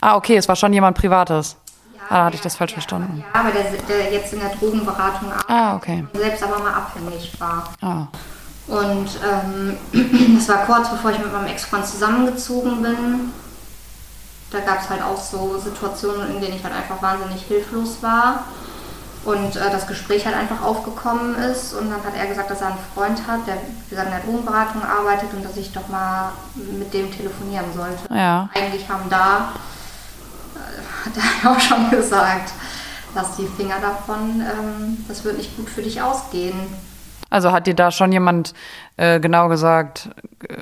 Ah, 0.00 0.16
okay, 0.16 0.36
es 0.36 0.48
war 0.48 0.56
schon 0.56 0.72
jemand 0.72 0.96
Privates. 0.96 1.56
Ja, 1.94 2.02
ah, 2.08 2.24
hatte 2.24 2.36
ich 2.36 2.40
das 2.40 2.56
falsch 2.56 2.70
ja, 2.70 2.76
verstanden. 2.76 3.22
Ja, 3.22 3.40
aber 3.40 3.50
der, 3.50 3.64
der 3.86 4.12
jetzt 4.12 4.32
in 4.32 4.40
der 4.40 4.48
Drogenberatung 4.50 5.30
arbeitet. 5.30 5.50
Ah, 5.50 5.76
okay. 5.76 6.06
Selbst 6.14 6.42
aber 6.42 6.58
mal 6.60 6.72
abhängig 6.72 7.38
war. 7.38 7.64
Ah. 7.82 8.06
Und 8.68 9.08
ähm, 9.24 9.76
das 10.36 10.48
war 10.48 10.66
kurz 10.66 10.90
bevor 10.90 11.10
ich 11.10 11.18
mit 11.18 11.32
meinem 11.32 11.46
Ex-Freund 11.46 11.86
zusammengezogen 11.86 12.82
bin. 12.82 13.32
Da 14.50 14.60
gab 14.60 14.82
es 14.82 14.88
halt 14.88 15.02
auch 15.02 15.20
so 15.20 15.58
Situationen, 15.58 16.30
in 16.34 16.40
denen 16.40 16.56
ich 16.56 16.64
halt 16.64 16.74
einfach 16.74 17.02
wahnsinnig 17.02 17.42
hilflos 17.42 17.98
war. 18.02 18.44
Und 19.24 19.56
äh, 19.56 19.70
das 19.70 19.86
Gespräch 19.86 20.24
halt 20.26 20.36
einfach 20.36 20.62
aufgekommen 20.62 21.34
ist. 21.34 21.74
Und 21.74 21.90
dann 21.90 22.04
hat 22.04 22.14
er 22.16 22.26
gesagt, 22.26 22.50
dass 22.50 22.60
er 22.60 22.68
einen 22.68 22.78
Freund 22.94 23.26
hat, 23.26 23.46
der 23.46 23.56
wie 23.56 23.90
gesagt, 23.90 24.08
in 24.08 24.14
der 24.14 24.24
Drogenberatung 24.24 24.82
arbeitet 24.82 25.32
und 25.34 25.44
dass 25.44 25.56
ich 25.56 25.72
doch 25.72 25.88
mal 25.88 26.32
mit 26.56 26.92
dem 26.92 27.10
telefonieren 27.10 27.66
sollte. 27.74 28.14
Ja. 28.14 28.48
Eigentlich 28.54 28.88
haben 28.88 29.08
da, 29.10 29.52
äh, 30.54 31.06
hat 31.06 31.12
er 31.16 31.50
auch 31.50 31.60
schon 31.60 31.90
gesagt, 31.90 32.52
lass 33.14 33.36
die 33.36 33.46
Finger 33.46 33.80
davon, 33.80 34.40
ähm, 34.40 35.04
das 35.08 35.24
wird 35.24 35.38
nicht 35.38 35.56
gut 35.56 35.68
für 35.68 35.82
dich 35.82 36.00
ausgehen. 36.00 36.58
Also 37.30 37.52
hat 37.52 37.66
dir 37.66 37.74
da 37.74 37.90
schon 37.90 38.10
jemand 38.10 38.54
äh, 38.96 39.20
genau 39.20 39.48
gesagt 39.48 40.08
äh, 40.48 40.54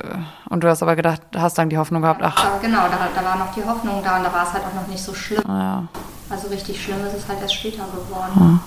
und 0.49 0.65
du 0.65 0.69
hast 0.69 0.83
aber 0.83 0.97
gedacht, 0.97 1.23
hast 1.37 1.59
dann 1.59 1.69
die 1.69 1.79
Hoffnung 1.79 2.03
gehabt, 2.03 2.21
ach. 2.23 2.43
Ja, 2.43 2.59
genau, 2.61 2.83
da, 2.89 3.09
da, 3.15 3.25
war 3.25 3.37
noch 3.37 3.55
die 3.55 3.65
Hoffnung 3.65 4.03
da 4.03 4.17
und 4.17 4.25
da 4.25 4.33
war 4.33 4.43
es 4.43 4.53
halt 4.53 4.65
auch 4.65 4.75
noch 4.75 4.89
nicht 4.89 5.03
so 5.03 5.15
schlimm. 5.15 5.45
Ja. 5.47 5.85
Also 6.29 6.49
richtig 6.49 6.83
schlimm 6.83 7.05
ist 7.07 7.15
es 7.15 7.29
halt 7.29 7.41
erst 7.41 7.55
später 7.55 7.85
geworden. 7.85 8.61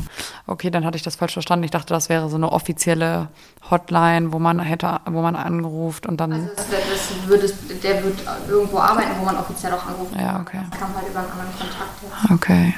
Okay, 0.48 0.70
dann 0.72 0.86
hatte 0.86 0.96
ich 0.96 1.04
das 1.04 1.18
falsch 1.18 1.34
verstanden. 1.34 1.66
Ich 1.66 1.72
dachte, 1.72 1.94
das 1.94 2.08
wäre 2.08 2.30
so 2.30 2.38
eine 2.38 2.52
offizielle 2.54 3.28
Hotline, 3.70 4.32
wo 4.32 4.40
man 4.40 4.60
hätte, 4.60 5.02
wo 5.06 5.22
man 5.22 5.36
anruft 5.36 6.06
und 6.06 6.22
dann. 6.22 6.32
Also 6.32 6.48
das, 6.56 6.68
das 6.70 7.28
wird, 7.28 7.84
der 7.84 8.04
wird 8.04 8.20
irgendwo 8.48 8.80
arbeiten, 8.80 9.12
wo 9.20 9.26
man 9.26 9.38
offiziell 9.38 9.74
auch 9.74 9.86
anruft. 9.86 10.16
Ja, 10.16 10.40
okay. 10.40 10.62
Das 10.72 10.80
kam 10.80 10.96
halt 10.96 11.10
über 11.10 11.20
einen 11.20 11.32
anderen 11.32 11.52
Kontakt. 11.52 12.02
Jetzt. 12.02 12.32
Okay. 12.32 12.74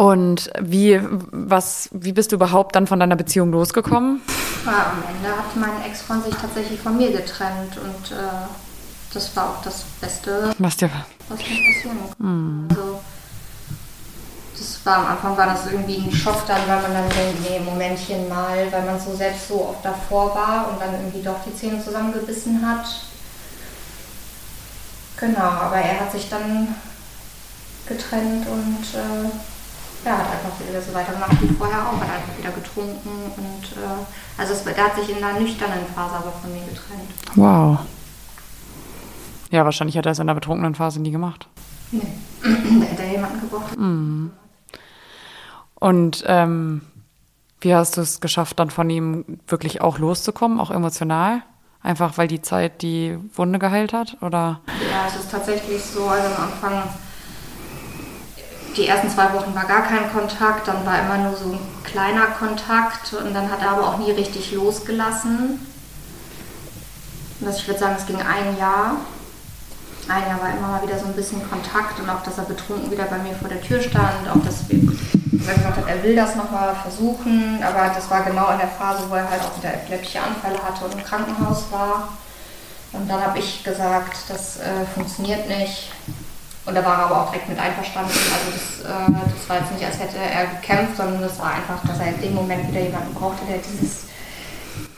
Und 0.00 0.50
wie, 0.58 0.98
was, 1.30 1.90
wie 1.92 2.12
bist 2.12 2.32
du 2.32 2.36
überhaupt 2.36 2.74
dann 2.74 2.86
von 2.86 2.98
deiner 2.98 3.16
Beziehung 3.16 3.52
losgekommen? 3.52 4.22
Ja, 4.64 4.92
am 4.92 5.14
Ende 5.14 5.28
hat 5.28 5.54
mein 5.56 5.82
Ex-Freund 5.84 6.24
sich 6.24 6.34
tatsächlich 6.36 6.80
von 6.80 6.96
mir 6.96 7.12
getrennt 7.12 7.76
und 7.76 8.10
äh, 8.10 8.48
das 9.12 9.36
war 9.36 9.50
auch 9.50 9.62
das 9.62 9.82
Beste, 10.00 10.54
was, 10.56 10.78
dir 10.78 10.88
was 11.28 11.38
mir 11.40 11.44
passieren 11.44 11.98
konnte. 12.00 12.22
Mm. 12.22 12.68
Also, 12.70 13.00
das 14.58 14.86
war 14.86 14.96
am 14.96 15.06
Anfang 15.08 15.36
war 15.36 15.46
das 15.48 15.70
irgendwie 15.70 15.98
ein 15.98 16.10
Schock 16.10 16.46
dann, 16.46 16.66
weil 16.66 16.80
man 16.80 16.94
dann 16.94 17.08
denkt, 17.10 17.50
nee, 17.50 17.60
Momentchen 17.60 18.26
mal, 18.26 18.72
weil 18.72 18.86
man 18.86 18.98
so 18.98 19.14
selbst 19.14 19.48
so 19.48 19.68
oft 19.68 19.84
davor 19.84 20.34
war 20.34 20.70
und 20.70 20.80
dann 20.80 20.94
irgendwie 20.94 21.22
doch 21.22 21.44
die 21.44 21.54
Zähne 21.54 21.84
zusammengebissen 21.84 22.66
hat. 22.66 22.86
Genau, 25.18 25.40
aber 25.40 25.76
er 25.76 26.00
hat 26.00 26.12
sich 26.12 26.30
dann 26.30 26.74
getrennt 27.86 28.46
und 28.46 28.94
äh, 28.94 29.30
ja, 30.04 30.12
hat 30.12 30.26
einfach 30.32 30.68
wieder 30.68 30.80
so 30.80 30.94
weitergemacht 30.94 31.40
wie 31.42 31.54
vorher 31.54 31.80
auch, 31.80 32.00
hat 32.00 32.10
einfach 32.10 32.38
wieder 32.38 32.50
getrunken 32.50 33.32
und 33.36 33.64
äh, 33.76 34.38
also 34.38 34.52
es, 34.52 34.64
der 34.64 34.84
hat 34.84 34.96
sich 34.96 35.10
in 35.10 35.22
einer 35.22 35.38
nüchternen 35.38 35.86
Phase 35.94 36.16
aber 36.16 36.32
von 36.32 36.52
mir 36.52 36.60
getrennt. 36.60 37.10
Wow. 37.34 37.80
Ja, 39.50 39.64
wahrscheinlich 39.64 39.96
hat 39.98 40.06
er 40.06 40.12
es 40.12 40.18
in 40.18 40.26
der 40.26 40.34
betrunkenen 40.34 40.74
Phase 40.74 41.00
nie 41.00 41.10
gemacht. 41.10 41.48
Nee, 41.90 42.02
da 42.42 42.86
hätte 42.86 43.02
er 43.02 43.12
jemanden 43.12 43.40
gebraucht. 43.40 43.76
Mm. 43.76 44.28
Und 45.74 46.24
ähm, 46.26 46.82
wie 47.60 47.74
hast 47.74 47.96
du 47.96 48.00
es 48.00 48.20
geschafft, 48.20 48.58
dann 48.58 48.70
von 48.70 48.88
ihm 48.88 49.40
wirklich 49.46 49.80
auch 49.80 49.98
loszukommen, 49.98 50.60
auch 50.60 50.70
emotional? 50.70 51.42
Einfach 51.82 52.18
weil 52.18 52.28
die 52.28 52.42
Zeit 52.42 52.82
die 52.82 53.18
Wunde 53.34 53.58
geheilt 53.58 53.92
hat? 53.92 54.18
Oder? 54.20 54.60
Ja, 54.90 55.06
es 55.08 55.16
ist 55.16 55.30
tatsächlich 55.30 55.82
so, 55.82 56.06
also 56.06 56.26
am 56.26 56.44
Anfang 56.44 56.82
die 58.76 58.86
ersten 58.86 59.10
zwei 59.10 59.32
Wochen 59.32 59.54
war 59.54 59.64
gar 59.64 59.82
kein 59.82 60.12
Kontakt, 60.12 60.68
dann 60.68 60.84
war 60.86 61.00
immer 61.00 61.18
nur 61.18 61.36
so 61.36 61.52
ein 61.52 61.58
kleiner 61.84 62.26
Kontakt 62.26 63.12
und 63.12 63.34
dann 63.34 63.50
hat 63.50 63.62
er 63.62 63.70
aber 63.70 63.88
auch 63.88 63.98
nie 63.98 64.10
richtig 64.12 64.52
losgelassen. 64.52 65.66
das, 67.40 67.58
ich 67.58 67.66
würde 67.66 67.80
sagen, 67.80 67.96
es 67.98 68.06
ging 68.06 68.20
ein 68.20 68.58
Jahr. 68.58 68.96
Ein 70.08 70.28
Jahr 70.28 70.40
war 70.40 70.50
immer 70.50 70.68
mal 70.68 70.82
wieder 70.82 70.98
so 70.98 71.06
ein 71.06 71.12
bisschen 71.12 71.48
Kontakt 71.48 72.00
und 72.00 72.08
auch, 72.08 72.22
dass 72.22 72.38
er 72.38 72.44
betrunken 72.44 72.90
wieder 72.90 73.04
bei 73.04 73.18
mir 73.18 73.34
vor 73.34 73.48
der 73.48 73.60
Tür 73.60 73.80
stand, 73.80 74.28
auch 74.28 74.44
dass 74.44 74.68
wir 74.68 74.80
er 75.50 75.54
gesagt 75.54 75.76
hat, 75.76 75.88
er 75.88 76.02
will 76.02 76.16
das 76.16 76.36
nochmal 76.36 76.74
versuchen, 76.74 77.62
aber 77.62 77.92
das 77.94 78.10
war 78.10 78.22
genau 78.22 78.50
in 78.50 78.58
der 78.58 78.68
Phase, 78.68 79.04
wo 79.08 79.14
er 79.14 79.28
halt 79.28 79.42
auch 79.42 79.56
wieder 79.58 79.72
epileptische 79.74 80.20
Anfälle 80.20 80.58
hatte 80.62 80.84
und 80.84 80.94
im 80.94 81.04
Krankenhaus 81.04 81.64
war. 81.70 82.08
Und 82.92 83.08
dann 83.08 83.24
habe 83.24 83.38
ich 83.38 83.62
gesagt, 83.62 84.16
das 84.28 84.58
äh, 84.58 84.84
funktioniert 84.94 85.48
nicht. 85.48 85.92
Und 86.70 86.76
da 86.76 86.84
war 86.84 86.98
er 86.98 87.04
aber 87.06 87.22
auch 87.22 87.30
direkt 87.32 87.48
mit 87.48 87.58
einverstanden. 87.58 88.12
Also 88.12 88.52
das, 88.52 88.88
äh, 88.88 89.10
das 89.10 89.48
war 89.48 89.56
jetzt 89.58 89.72
nicht, 89.72 89.84
als 89.84 89.98
hätte 89.98 90.18
er 90.18 90.46
gekämpft, 90.46 90.98
sondern 90.98 91.20
das 91.20 91.36
war 91.40 91.52
einfach, 91.52 91.84
dass 91.84 91.98
er 91.98 92.14
in 92.14 92.20
dem 92.20 92.34
Moment 92.36 92.68
wieder 92.68 92.80
jemanden 92.80 93.12
brauchte, 93.12 93.44
der 93.46 93.58
dieses 93.58 94.04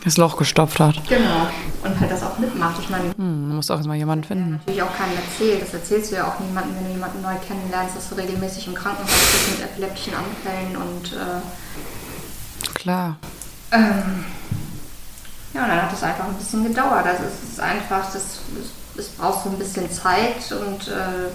das 0.05 0.19
Loch 0.19 0.37
gestopft 0.37 0.81
hat. 0.81 0.97
Genau. 1.09 1.49
Und 1.83 1.99
halt 1.99 2.11
das 2.11 2.23
auch 2.23 2.37
mitmacht. 2.37 2.77
Ich 2.79 2.91
meine, 2.91 3.05
hm, 3.17 3.49
du 3.49 3.55
musst 3.55 3.71
auch 3.71 3.77
erstmal 3.77 3.97
jemanden 3.97 4.25
finden. 4.25 4.51
Natürlich 4.59 4.83
auch 4.83 4.95
keinen 4.95 5.17
erzählt. 5.17 5.63
Das 5.63 5.73
erzählst 5.73 6.13
du 6.13 6.17
ja 6.17 6.27
auch 6.27 6.39
niemandem, 6.41 6.77
wenn 6.77 6.85
du 6.85 6.91
jemanden 6.91 7.23
neu 7.23 7.37
kennenlernst, 7.47 7.97
dass 7.97 8.11
du 8.11 8.17
regelmäßig 8.17 8.67
im 8.67 8.75
Krankenhaus 8.75 9.09
bist 9.09 9.59
mit 9.59 9.65
epileptischen 9.65 10.13
Anfällen 10.15 10.77
und 10.77 11.13
äh, 11.15 12.75
klar. 12.75 13.17
Ähm, 13.71 14.25
ja, 15.55 15.63
und 15.63 15.69
dann 15.69 15.83
hat 15.83 15.93
es 15.93 16.03
einfach 16.03 16.25
ein 16.25 16.35
bisschen 16.35 16.65
gedauert. 16.65 17.07
Also 17.07 17.23
es 17.25 17.53
ist 17.53 17.61
einfach, 17.61 18.13
das, 18.13 18.41
es, 18.99 19.09
braucht 19.09 19.45
so 19.45 19.51
ein 19.51 19.59
bisschen 19.59 19.91
Zeit 19.91 20.53
und 20.53 20.89
äh, 20.89 21.31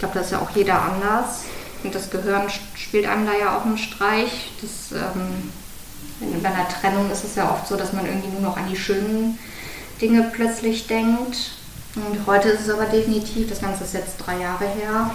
glaube, 0.00 0.14
das 0.14 0.26
ist 0.26 0.32
ja 0.32 0.40
auch 0.40 0.50
jeder 0.50 0.82
anders. 0.82 1.44
Und 1.82 1.94
das 1.94 2.10
Gehirn 2.10 2.48
spielt 2.74 3.06
einem 3.06 3.26
da 3.26 3.32
ja 3.32 3.56
auch 3.56 3.64
einen 3.64 3.78
Streich. 3.78 4.50
Das 4.60 4.92
ähm, 4.92 5.50
bei 6.42 6.48
einer 6.48 6.68
Trennung 6.68 7.10
ist 7.10 7.24
es 7.24 7.36
ja 7.36 7.50
oft 7.50 7.66
so, 7.66 7.76
dass 7.76 7.92
man 7.92 8.04
irgendwie 8.04 8.28
nur 8.28 8.42
noch 8.42 8.56
an 8.56 8.68
die 8.68 8.76
schönen 8.76 9.38
Dinge 10.00 10.30
plötzlich 10.34 10.86
denkt. 10.86 11.52
Und 11.96 12.26
heute 12.26 12.50
ist 12.50 12.62
es 12.62 12.70
aber 12.70 12.84
definitiv, 12.84 13.48
das 13.48 13.60
Ganze 13.60 13.84
ist 13.84 13.94
jetzt 13.94 14.16
drei 14.18 14.38
Jahre 14.38 14.66
her. 14.66 15.10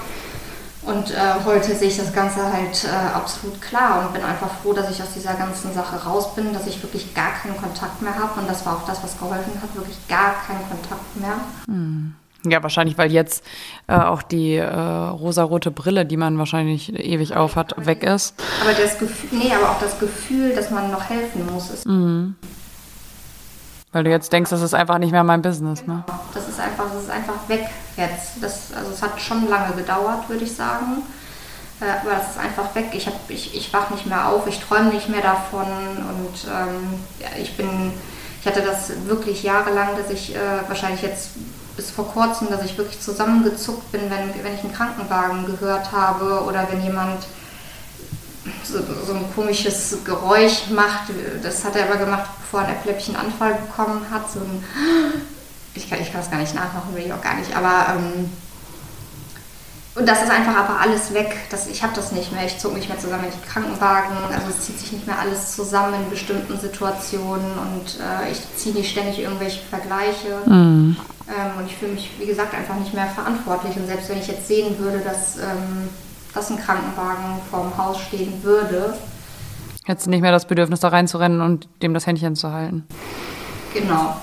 Und 0.82 1.12
äh, 1.12 1.16
heute 1.46 1.76
sehe 1.76 1.88
ich 1.88 1.98
das 1.98 2.14
Ganze 2.14 2.52
halt 2.52 2.84
äh, 2.84 3.16
absolut 3.16 3.60
klar 3.60 4.06
und 4.06 4.14
bin 4.14 4.24
einfach 4.24 4.52
froh, 4.62 4.74
dass 4.74 4.92
ich 4.92 5.02
aus 5.02 5.14
dieser 5.16 5.34
ganzen 5.34 5.74
Sache 5.74 5.96
raus 6.04 6.36
bin, 6.36 6.54
dass 6.54 6.68
ich 6.68 6.82
wirklich 6.84 7.14
gar 7.16 7.32
keinen 7.34 7.58
Kontakt 7.58 8.02
mehr 8.02 8.16
habe. 8.16 8.40
Und 8.40 8.50
das 8.50 8.66
war 8.66 8.78
auch 8.78 8.86
das, 8.86 9.02
was 9.04 9.18
geholfen 9.18 9.54
hat, 9.62 9.76
wirklich 9.76 9.98
gar 10.08 10.36
keinen 10.46 10.68
Kontakt 10.70 11.16
mehr. 11.16 11.38
Hm. 11.66 12.14
Ja, 12.52 12.64
wahrscheinlich, 12.64 12.98
weil 12.98 13.12
jetzt 13.12 13.43
äh, 13.88 13.96
auch 13.96 14.22
die 14.22 14.56
äh, 14.56 14.68
rosarote 14.68 15.72
Brille, 15.72 16.06
die 16.06 16.18
man 16.18 16.38
wahrscheinlich 16.38 16.93
ewig 16.93 17.36
auf 17.36 17.56
hat, 17.56 17.74
weg 17.86 18.04
ist. 18.04 18.36
Aber 18.62 18.74
das 18.74 18.98
Gefühl, 18.98 19.39
nee, 19.39 19.54
aber 19.54 19.72
auch 19.72 19.80
das 19.80 20.00
Gefühl, 20.00 20.56
dass 20.56 20.72
man 20.72 20.91
noch 20.91 21.10
helfen 21.10 21.46
muss, 21.52 21.70
ist. 21.70 21.86
Mhm. 21.86 22.36
Weil 23.91 24.04
du 24.04 24.10
jetzt 24.10 24.34
denkst, 24.34 24.50
das 24.50 24.62
ist 24.62 24.74
einfach 24.74 24.98
nicht 24.98 25.12
mehr 25.12 25.24
mein 25.24 25.41
Business, 25.41 25.88
ne? 25.88 26.04
Genau. 26.06 26.20
Das 26.34 26.50
ist 26.50 26.60
einfach, 26.60 26.84
das 26.93 27.04
ist 27.04 27.10
einfach 27.10 27.48
weg 27.48 27.66
jetzt. 27.96 28.34
Das, 28.41 28.74
also 28.76 28.91
es 28.91 29.02
hat 29.02 29.22
schon 29.22 29.48
lange 29.50 29.74
gedauert, 29.74 30.28
würde 30.28 30.43
ich 30.43 30.54
sagen. 30.54 31.04
Äh, 31.80 31.86
aber 32.02 32.18
das 32.18 32.32
ist 32.32 32.39
einfach 32.39 32.76
weg. 32.76 32.88
Ich, 32.93 33.10
ich, 33.30 33.56
ich 33.56 33.74
wach 33.74 33.89
nicht 33.91 34.06
mehr 34.06 34.28
auf, 34.28 34.48
ich 34.48 34.60
träume 34.60 34.91
nicht 34.91 35.10
mehr 35.10 35.22
davon 35.22 35.66
und 35.66 36.46
ähm, 36.46 37.00
ja, 37.20 37.28
ich 37.41 37.56
bin, 37.58 37.93
ich 38.41 38.46
hatte 38.46 38.62
das 38.62 38.91
wirklich 39.08 39.43
jahrelang, 39.43 39.89
dass 39.98 40.10
ich 40.10 40.36
äh, 40.36 40.39
wahrscheinlich 40.68 41.02
jetzt 41.02 41.32
bis 41.76 41.92
vor 41.92 42.08
kurzem, 42.08 42.50
dass 42.50 42.64
ich 42.64 42.78
wirklich 42.78 43.02
zusammengezuckt 43.02 43.92
bin, 43.92 44.02
wenn, 44.04 44.44
wenn 44.44 44.54
ich 44.54 44.64
einen 44.64 44.74
Krankenwagen 44.74 45.46
gehört 45.46 45.92
habe 45.92 46.44
oder 46.44 46.68
wenn 46.72 46.84
jemand 46.84 47.26
so, 48.64 48.80
so 49.06 49.14
ein 49.14 49.26
komisches 49.34 49.98
Geräusch 50.06 50.70
macht. 50.70 51.12
Das 51.44 51.64
hat 51.66 51.76
er 51.76 51.90
aber 51.90 51.98
gemacht, 51.98 52.30
bevor 52.42 52.62
er 52.62 52.68
einen 52.68 52.78
epileptischen 52.78 53.16
Anfall 53.16 53.56
bekommen 53.56 54.06
hat. 54.12 54.32
So 54.32 54.40
ein 54.40 54.64
ich 55.76 55.90
kann, 55.90 56.00
ich 56.00 56.12
gar 56.12 56.40
nicht 56.40 56.56
nachmachen, 56.56 56.96
will 56.96 57.06
ich 57.06 57.14
auch 57.14 57.22
gar 57.22 57.36
nicht. 57.36 57.56
Aber 57.56 57.96
ähm, 57.98 58.32
und 59.96 60.06
das 60.10 60.24
ist 60.24 60.30
einfach 60.30 60.58
aber 60.58 60.82
alles 60.82 61.14
weg. 61.14 61.34
Das, 61.50 61.68
ich 61.68 61.82
habe 61.82 61.93
das 61.96 62.12
nicht 62.12 62.34
mehr. 62.34 62.46
Ich 62.46 62.58
zog 62.58 62.74
nicht 62.74 62.89
mehr 62.89 63.00
zusammen 63.00 63.24
in 63.26 63.32
die 63.32 63.48
Krankenwagen. 63.48 64.18
Also 64.28 64.50
es 64.50 64.66
zieht 64.66 64.78
sich 64.78 64.91
nicht 64.91 65.08
mehr 65.08 65.18
alles 65.18 65.56
zusammen 65.56 65.93
in 65.93 66.10
bestimmten 66.10 66.60
Situationen 66.60 67.52
und 67.58 67.98
äh, 68.02 68.30
ich 68.30 68.41
ziehe 68.58 68.76
nicht 68.76 68.91
ständig 68.91 69.20
irgendwelche 69.20 69.62
Vergleiche. 69.62 70.41
Mhm. 70.46 70.98
Ähm, 71.30 71.60
und 71.60 71.66
ich 71.68 71.78
fühle 71.78 71.93
mich, 71.93 72.12
wie 72.20 72.26
gesagt, 72.26 72.54
einfach 72.54 72.76
nicht 72.76 72.93
mehr 72.93 73.08
verantwortlich. 73.08 73.78
Und 73.78 73.88
selbst 73.88 74.10
wenn 74.10 74.18
ich 74.18 74.28
jetzt 74.28 74.50
sehen 74.50 74.78
würde, 74.80 75.00
dass, 75.00 75.38
ähm, 75.38 75.88
dass 76.34 76.50
ein 76.50 76.60
Krankenwagen 76.60 77.39
vorm 77.50 77.78
Haus 77.78 78.02
stehen 78.02 78.43
würde. 78.43 78.98
Hättest 79.86 80.08
du 80.08 80.10
nicht 80.10 80.22
mehr 80.22 80.34
das 80.34 80.46
Bedürfnis, 80.46 80.82
da 80.82 80.89
reinzurennen 80.89 81.39
und 81.39 81.70
dem 81.82 81.93
das 81.93 82.06
Händchen 82.06 82.36
zu 82.36 82.52
halten. 82.52 82.86
Genau. 83.74 84.18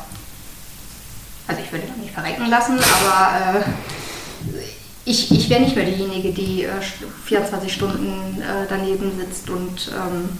Also 1.48 1.62
ich 1.62 1.72
würde 1.72 1.86
ihn 1.86 2.02
nicht 2.02 2.12
verrecken 2.12 2.50
lassen, 2.50 2.78
aber 2.78 3.58
äh, 3.58 3.62
ich, 5.12 5.30
ich 5.30 5.50
wäre 5.50 5.60
nicht 5.60 5.76
mehr 5.76 5.84
diejenige, 5.84 6.32
die 6.32 6.64
äh, 6.64 6.80
24 7.24 7.72
Stunden 7.72 8.40
äh, 8.40 8.66
daneben 8.68 9.12
sitzt 9.18 9.50
und 9.50 9.92
ähm, 9.94 10.30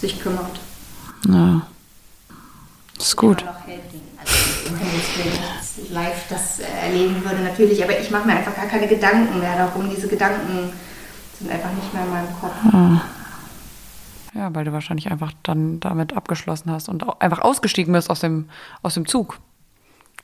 sich 0.00 0.20
kümmert. 0.20 0.58
Ja. 1.28 1.66
Ist 2.98 3.16
gut. 3.16 3.44
Also, 3.44 3.60
wenn 4.70 4.88
ich 4.96 5.90
live 5.90 6.24
das 6.30 6.60
erleben 6.60 7.22
würde, 7.22 7.42
natürlich, 7.42 7.82
aber 7.84 7.98
ich 7.98 8.10
mache 8.10 8.26
mir 8.26 8.36
einfach 8.36 8.56
gar 8.56 8.66
keine 8.66 8.88
Gedanken 8.88 9.38
mehr 9.40 9.56
darum. 9.56 9.90
Diese 9.94 10.08
Gedanken 10.08 10.72
sind 11.38 11.50
einfach 11.50 11.72
nicht 11.72 11.92
mehr 11.92 12.04
in 12.04 12.10
meinem 12.10 12.40
Kopf. 12.40 12.54
Ja. 12.72 13.02
Ja, 14.34 14.54
weil 14.54 14.64
du 14.64 14.72
wahrscheinlich 14.72 15.10
einfach 15.10 15.32
dann 15.42 15.80
damit 15.80 16.14
abgeschlossen 16.14 16.70
hast 16.70 16.88
und 16.88 17.02
einfach 17.20 17.40
ausgestiegen 17.40 17.92
bist 17.92 18.10
aus 18.10 18.20
dem, 18.20 18.48
aus 18.82 18.94
dem 18.94 19.06
Zug. 19.06 19.38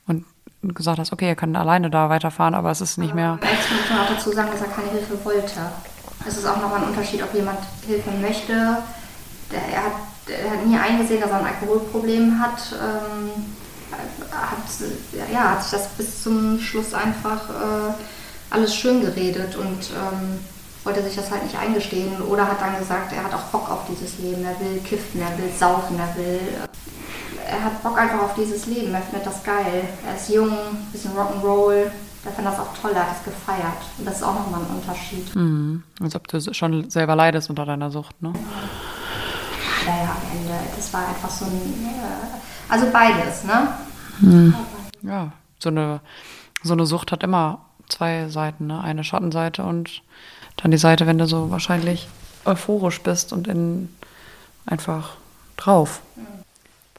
Und 0.07 0.25
gesagt 0.73 0.99
hast, 0.99 1.13
okay, 1.13 1.27
er 1.27 1.35
kann 1.35 1.55
alleine 1.55 1.89
da 1.89 2.09
weiterfahren, 2.09 2.55
aber 2.55 2.71
es 2.71 2.81
ist 2.81 2.97
nicht 2.97 3.13
mehr. 3.13 3.37
Ex 3.41 3.71
muss 3.71 3.89
man 3.89 3.99
auch 3.99 4.09
dazu 4.09 4.31
sagen, 4.31 4.49
dass 4.51 4.61
er 4.61 4.67
keine 4.67 4.89
Hilfe 4.89 5.23
wollte. 5.23 5.59
Es 6.27 6.37
ist 6.37 6.45
auch 6.45 6.57
noch 6.57 6.73
ein 6.73 6.83
Unterschied, 6.83 7.21
ob 7.23 7.33
jemand 7.33 7.59
Hilfe 7.85 8.11
möchte. 8.21 8.77
Der, 9.51 9.61
er, 9.71 9.83
hat, 9.83 9.91
er 10.27 10.51
hat 10.51 10.65
nie 10.65 10.77
eingesehen, 10.77 11.21
dass 11.21 11.29
er 11.29 11.39
ein 11.39 11.45
Alkoholproblem 11.45 12.39
hat. 12.39 12.59
Ähm, 12.73 13.45
hat, 14.31 15.31
ja, 15.31 15.51
hat 15.51 15.63
sich 15.63 15.71
das 15.71 15.87
bis 15.89 16.23
zum 16.23 16.59
Schluss 16.59 16.93
einfach 16.93 17.49
äh, 17.49 17.93
alles 18.49 18.75
schön 18.75 19.01
geredet 19.01 19.55
und 19.55 19.89
ähm, 19.91 20.39
wollte 20.83 21.03
sich 21.03 21.15
das 21.15 21.31
halt 21.31 21.43
nicht 21.43 21.57
eingestehen 21.57 22.21
oder 22.21 22.47
hat 22.47 22.61
dann 22.61 22.77
gesagt, 22.77 23.11
er 23.13 23.23
hat 23.23 23.33
auch 23.33 23.45
Bock 23.45 23.69
auf 23.69 23.81
dieses 23.89 24.19
Leben, 24.19 24.43
er 24.43 24.59
will 24.59 24.79
kiffen, 24.81 25.21
er 25.21 25.37
will 25.37 25.51
saufen, 25.57 25.97
er 25.99 26.15
will 26.15 26.39
er 27.47 27.63
hat 27.63 27.83
Bock 27.83 27.97
einfach 27.97 28.21
auf 28.21 28.35
dieses 28.35 28.65
Leben, 28.65 28.93
er 28.93 29.01
findet 29.01 29.25
das 29.25 29.43
geil. 29.43 29.87
Er 30.05 30.15
ist 30.15 30.29
jung, 30.29 30.51
bisschen 30.91 31.11
Rock'n'Roll, 31.11 31.91
er 32.25 32.31
findet 32.31 32.53
das 32.53 32.59
auch 32.59 32.77
toll, 32.81 32.91
er 32.93 33.01
hat 33.01 33.17
es 33.17 33.23
gefeiert. 33.23 33.81
Und 33.97 34.05
das 34.05 34.17
ist 34.17 34.23
auch 34.23 34.33
nochmal 34.33 34.61
ein 34.61 34.75
Unterschied. 34.77 35.35
Mhm. 35.35 35.83
Als 36.01 36.15
ob 36.15 36.27
du 36.27 36.53
schon 36.53 36.89
selber 36.89 37.15
leidest 37.15 37.49
unter 37.49 37.65
deiner 37.65 37.91
Sucht, 37.91 38.21
ne? 38.21 38.33
Naja, 39.85 40.15
am 40.15 40.37
Ende, 40.37 40.53
das 40.75 40.93
war 40.93 41.07
einfach 41.07 41.29
so 41.29 41.45
ein, 41.45 41.85
also 42.69 42.87
beides, 42.91 43.43
ne? 43.43 43.67
Mhm. 44.19 44.55
Ja, 45.03 45.31
so 45.59 45.69
eine, 45.69 45.99
so 46.63 46.73
eine 46.73 46.85
Sucht 46.85 47.11
hat 47.11 47.23
immer 47.23 47.59
zwei 47.87 48.27
Seiten, 48.29 48.67
ne? 48.67 48.81
Eine 48.81 49.03
Schattenseite 49.03 49.63
und 49.63 50.01
dann 50.57 50.71
die 50.71 50.77
Seite, 50.77 51.05
wenn 51.05 51.17
du 51.17 51.27
so 51.27 51.51
wahrscheinlich 51.51 52.07
euphorisch 52.45 53.01
bist 53.01 53.33
und 53.33 53.47
in 53.47 53.89
einfach 54.65 55.11
drauf. 55.57 56.01
Mhm 56.15 56.34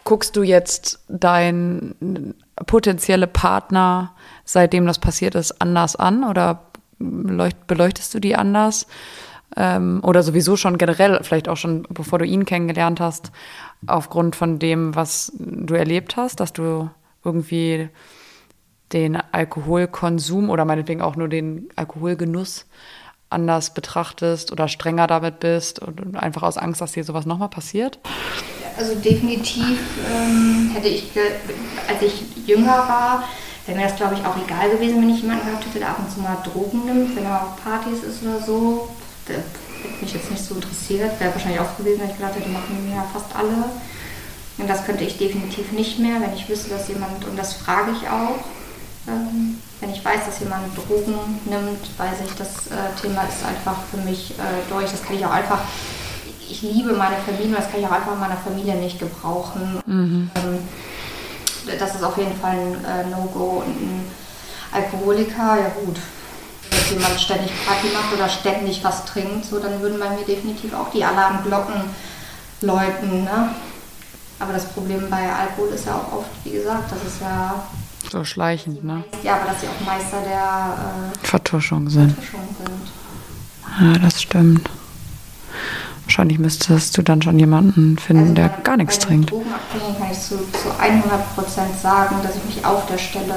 guckst 0.07 0.37
du 0.37 0.43
jetzt 0.45 1.01
deinen 1.09 2.35
potenzielle 2.65 3.27
Partner, 3.27 4.15
seitdem 4.45 4.87
das 4.87 4.99
passiert 4.99 5.35
ist, 5.35 5.61
anders 5.61 5.97
an 5.97 6.25
oder 6.25 6.63
beleuchtest 6.99 8.15
du 8.15 8.21
die 8.21 8.37
anders? 8.37 8.87
Ähm, 9.57 10.01
oder 10.03 10.23
sowieso 10.23 10.57
schon 10.57 10.79
generell, 10.79 11.19
vielleicht 11.23 11.49
auch 11.49 11.57
schon 11.57 11.87
bevor 11.91 12.21
du 12.21 12.25
ihn 12.25 12.45
kennengelernt 12.45 13.01
hast, 13.01 13.33
aufgrund 13.87 14.37
von 14.37 14.59
dem, 14.59 14.95
was 14.95 15.33
du 15.39 15.75
erlebt 15.75 16.17
hast, 16.17 16.41
dass 16.41 16.53
du 16.53 16.89
irgendwie 17.25 17.89
den 18.93 19.17
Alkoholkonsum 19.33 20.51
oder 20.51 20.65
meinetwegen 20.65 21.03
auch 21.03 21.17
nur 21.17 21.29
den 21.29 21.69
Alkoholgenuss 21.75 22.67
anders 23.29 23.75
betrachtest 23.75 24.53
oder 24.53 24.69
strenger 24.69 25.09
damit 25.09 25.41
bist 25.41 25.81
und 25.81 26.17
einfach 26.17 26.45
aus 26.45 26.59
Angst, 26.59 26.81
dass 26.81 26.93
dir 26.93 27.03
sowas 27.03 27.27
nochmal 27.27 27.49
passiert? 27.49 27.99
Also 28.77 28.95
definitiv 28.95 29.79
ähm, 30.11 30.71
hätte 30.75 30.89
ich, 30.89 31.11
als 31.89 32.03
ich 32.03 32.47
jünger 32.47 32.79
war, 32.79 33.25
wäre 33.67 33.79
mir 33.79 33.85
das 33.85 33.97
glaube 33.97 34.15
ich 34.15 34.25
auch 34.25 34.37
egal 34.37 34.71
gewesen, 34.71 35.01
wenn 35.01 35.11
ich 35.11 35.23
jemanden 35.23 35.47
gehabt 35.47 35.67
hätte, 35.67 35.79
der 35.79 35.89
ab 35.91 35.99
und 35.99 36.11
zu 36.11 36.21
mal 36.21 36.37
Drogen 36.45 36.85
nimmt, 36.85 37.17
wenn 37.17 37.25
er 37.25 37.43
auf 37.43 37.63
Partys 37.63 38.03
ist 38.03 38.23
oder 38.23 38.41
so. 38.41 38.89
Der 39.29 39.37
hätte 39.37 40.05
mich 40.05 40.15
jetzt 40.15 40.31
nicht 40.31 40.45
so 40.45 40.55
interessiert. 40.55 41.19
Wäre 41.19 41.33
wahrscheinlich 41.33 41.61
auch 41.61 41.77
gewesen, 41.77 42.01
wenn 42.01 42.11
ich 42.11 42.17
gedacht 42.17 42.37
hätte, 42.37 42.49
machen 42.49 42.93
ja 42.95 43.05
fast 43.13 43.35
alle. 43.35 43.65
Und 44.59 44.69
das 44.69 44.85
könnte 44.87 45.05
ich 45.05 45.19
definitiv 45.19 45.73
nicht 45.73 45.99
mehr, 45.99 46.21
wenn 46.21 46.35
ich 46.35 46.49
wüsste, 46.49 46.71
dass 46.71 46.89
jemand, 46.89 47.25
und 47.27 47.39
das 47.39 47.55
frage 47.55 47.93
ich 47.93 48.09
auch, 48.09 48.39
ähm, 49.07 49.61
wenn 49.81 49.93
ich 49.93 50.05
weiß, 50.05 50.25
dass 50.25 50.41
jemand 50.41 50.77
Drogen 50.77 51.15
nimmt, 51.45 51.99
weiß 51.99 52.19
ich, 52.27 52.33
das 52.37 52.69
äh, 52.69 53.01
Thema 53.01 53.23
ist 53.25 53.45
einfach 53.47 53.77
für 53.91 53.99
mich 53.99 54.31
äh, 54.33 54.71
durch. 54.71 54.91
Das 54.91 55.03
kann 55.03 55.17
ich 55.17 55.27
auch 55.27 55.31
einfach 55.31 55.61
ich 56.49 56.63
liebe 56.63 56.93
meine 56.93 57.17
Familie, 57.17 57.57
das 57.57 57.71
kann 57.71 57.81
ich 57.81 57.87
auch 57.87 57.93
einfach 57.93 58.13
in 58.13 58.21
meiner 58.21 58.37
Familie 58.37 58.75
nicht 58.77 58.99
gebrauchen. 58.99 59.81
Mhm. 59.87 60.31
Ähm, 60.35 60.59
das 61.79 61.95
ist 61.95 62.05
auf 62.05 62.17
jeden 62.17 62.37
Fall 62.39 62.57
ein 62.57 62.85
äh, 62.85 63.11
No-Go. 63.11 63.63
Und 63.67 63.81
ein 63.81 64.05
Alkoholiker, 64.73 65.57
ja 65.57 65.71
gut, 65.85 65.97
wenn 66.71 66.99
jemand 66.99 67.21
ständig 67.21 67.51
Party 67.67 67.89
macht 67.93 68.13
oder 68.15 68.29
ständig 68.29 68.83
was 68.85 69.05
trinkt, 69.05 69.45
so, 69.45 69.59
dann 69.59 69.81
würden 69.81 69.99
bei 69.99 70.11
mir 70.11 70.25
definitiv 70.25 70.75
auch 70.75 70.91
die 70.91 71.05
Alarmglocken 71.05 71.83
läuten. 72.61 73.25
Ne? 73.25 73.51
Aber 74.39 74.53
das 74.53 74.67
Problem 74.67 75.09
bei 75.11 75.33
Alkohol 75.33 75.69
ist 75.69 75.87
ja 75.87 75.95
auch 75.95 76.19
oft, 76.19 76.31
wie 76.45 76.51
gesagt, 76.51 76.93
das 76.93 77.13
ist 77.13 77.21
ja 77.21 77.67
so 78.11 78.25
schleichend, 78.25 78.85
ne? 78.85 79.03
Ja, 79.25 79.37
aber 79.37 79.47
dass 79.47 79.61
sie 79.61 79.67
auch 79.67 79.85
Meister 79.85 80.19
der 80.21 80.77
äh, 81.23 81.27
Vertuschung 81.27 81.91
sind. 81.91 82.13
Vertuschung 82.13 82.49
sind. 82.57 83.95
Ja, 83.95 83.99
das 83.99 84.23
stimmt. 84.23 84.71
Wahrscheinlich 86.17 86.39
müsstest 86.39 86.97
du 86.97 87.03
dann 87.03 87.21
schon 87.21 87.39
jemanden 87.39 87.99
finden, 87.99 88.23
Also 88.23 88.35
der 88.37 88.49
bei- 88.49 88.63
gar 88.63 88.77
nichts 88.79 88.99
trinkt. 88.99 89.31
Drogenabhängigen 89.31 89.99
kann 90.01 90.11
ich 90.11 90.19
zu, 90.19 90.37
zu 90.37 90.71
100% 90.81 91.79
sagen, 91.83 92.17
dass 92.23 92.37
ich 92.37 92.57
mich 92.57 92.65
auf 92.65 92.87
der 92.87 92.97
Stelle 92.97 93.35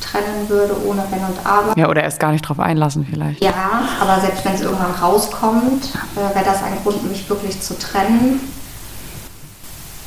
trennen 0.00 0.48
würde, 0.48 0.74
ohne 0.84 1.04
Wenn 1.12 1.20
und 1.20 1.38
Aber. 1.46 1.78
Ja, 1.78 1.88
oder 1.88 2.02
erst 2.02 2.18
gar 2.18 2.32
nicht 2.32 2.42
drauf 2.42 2.58
einlassen 2.58 3.06
vielleicht. 3.08 3.44
Ja, 3.44 3.52
aber 4.00 4.20
selbst 4.20 4.44
wenn 4.44 4.54
es 4.54 4.60
irgendwann 4.62 4.90
rauskommt, 5.00 5.84
äh, 6.16 6.34
wäre 6.34 6.44
das 6.44 6.64
ein 6.64 6.72
Grund, 6.82 7.08
mich 7.08 7.30
wirklich 7.30 7.60
zu 7.60 7.78
trennen. 7.78 8.40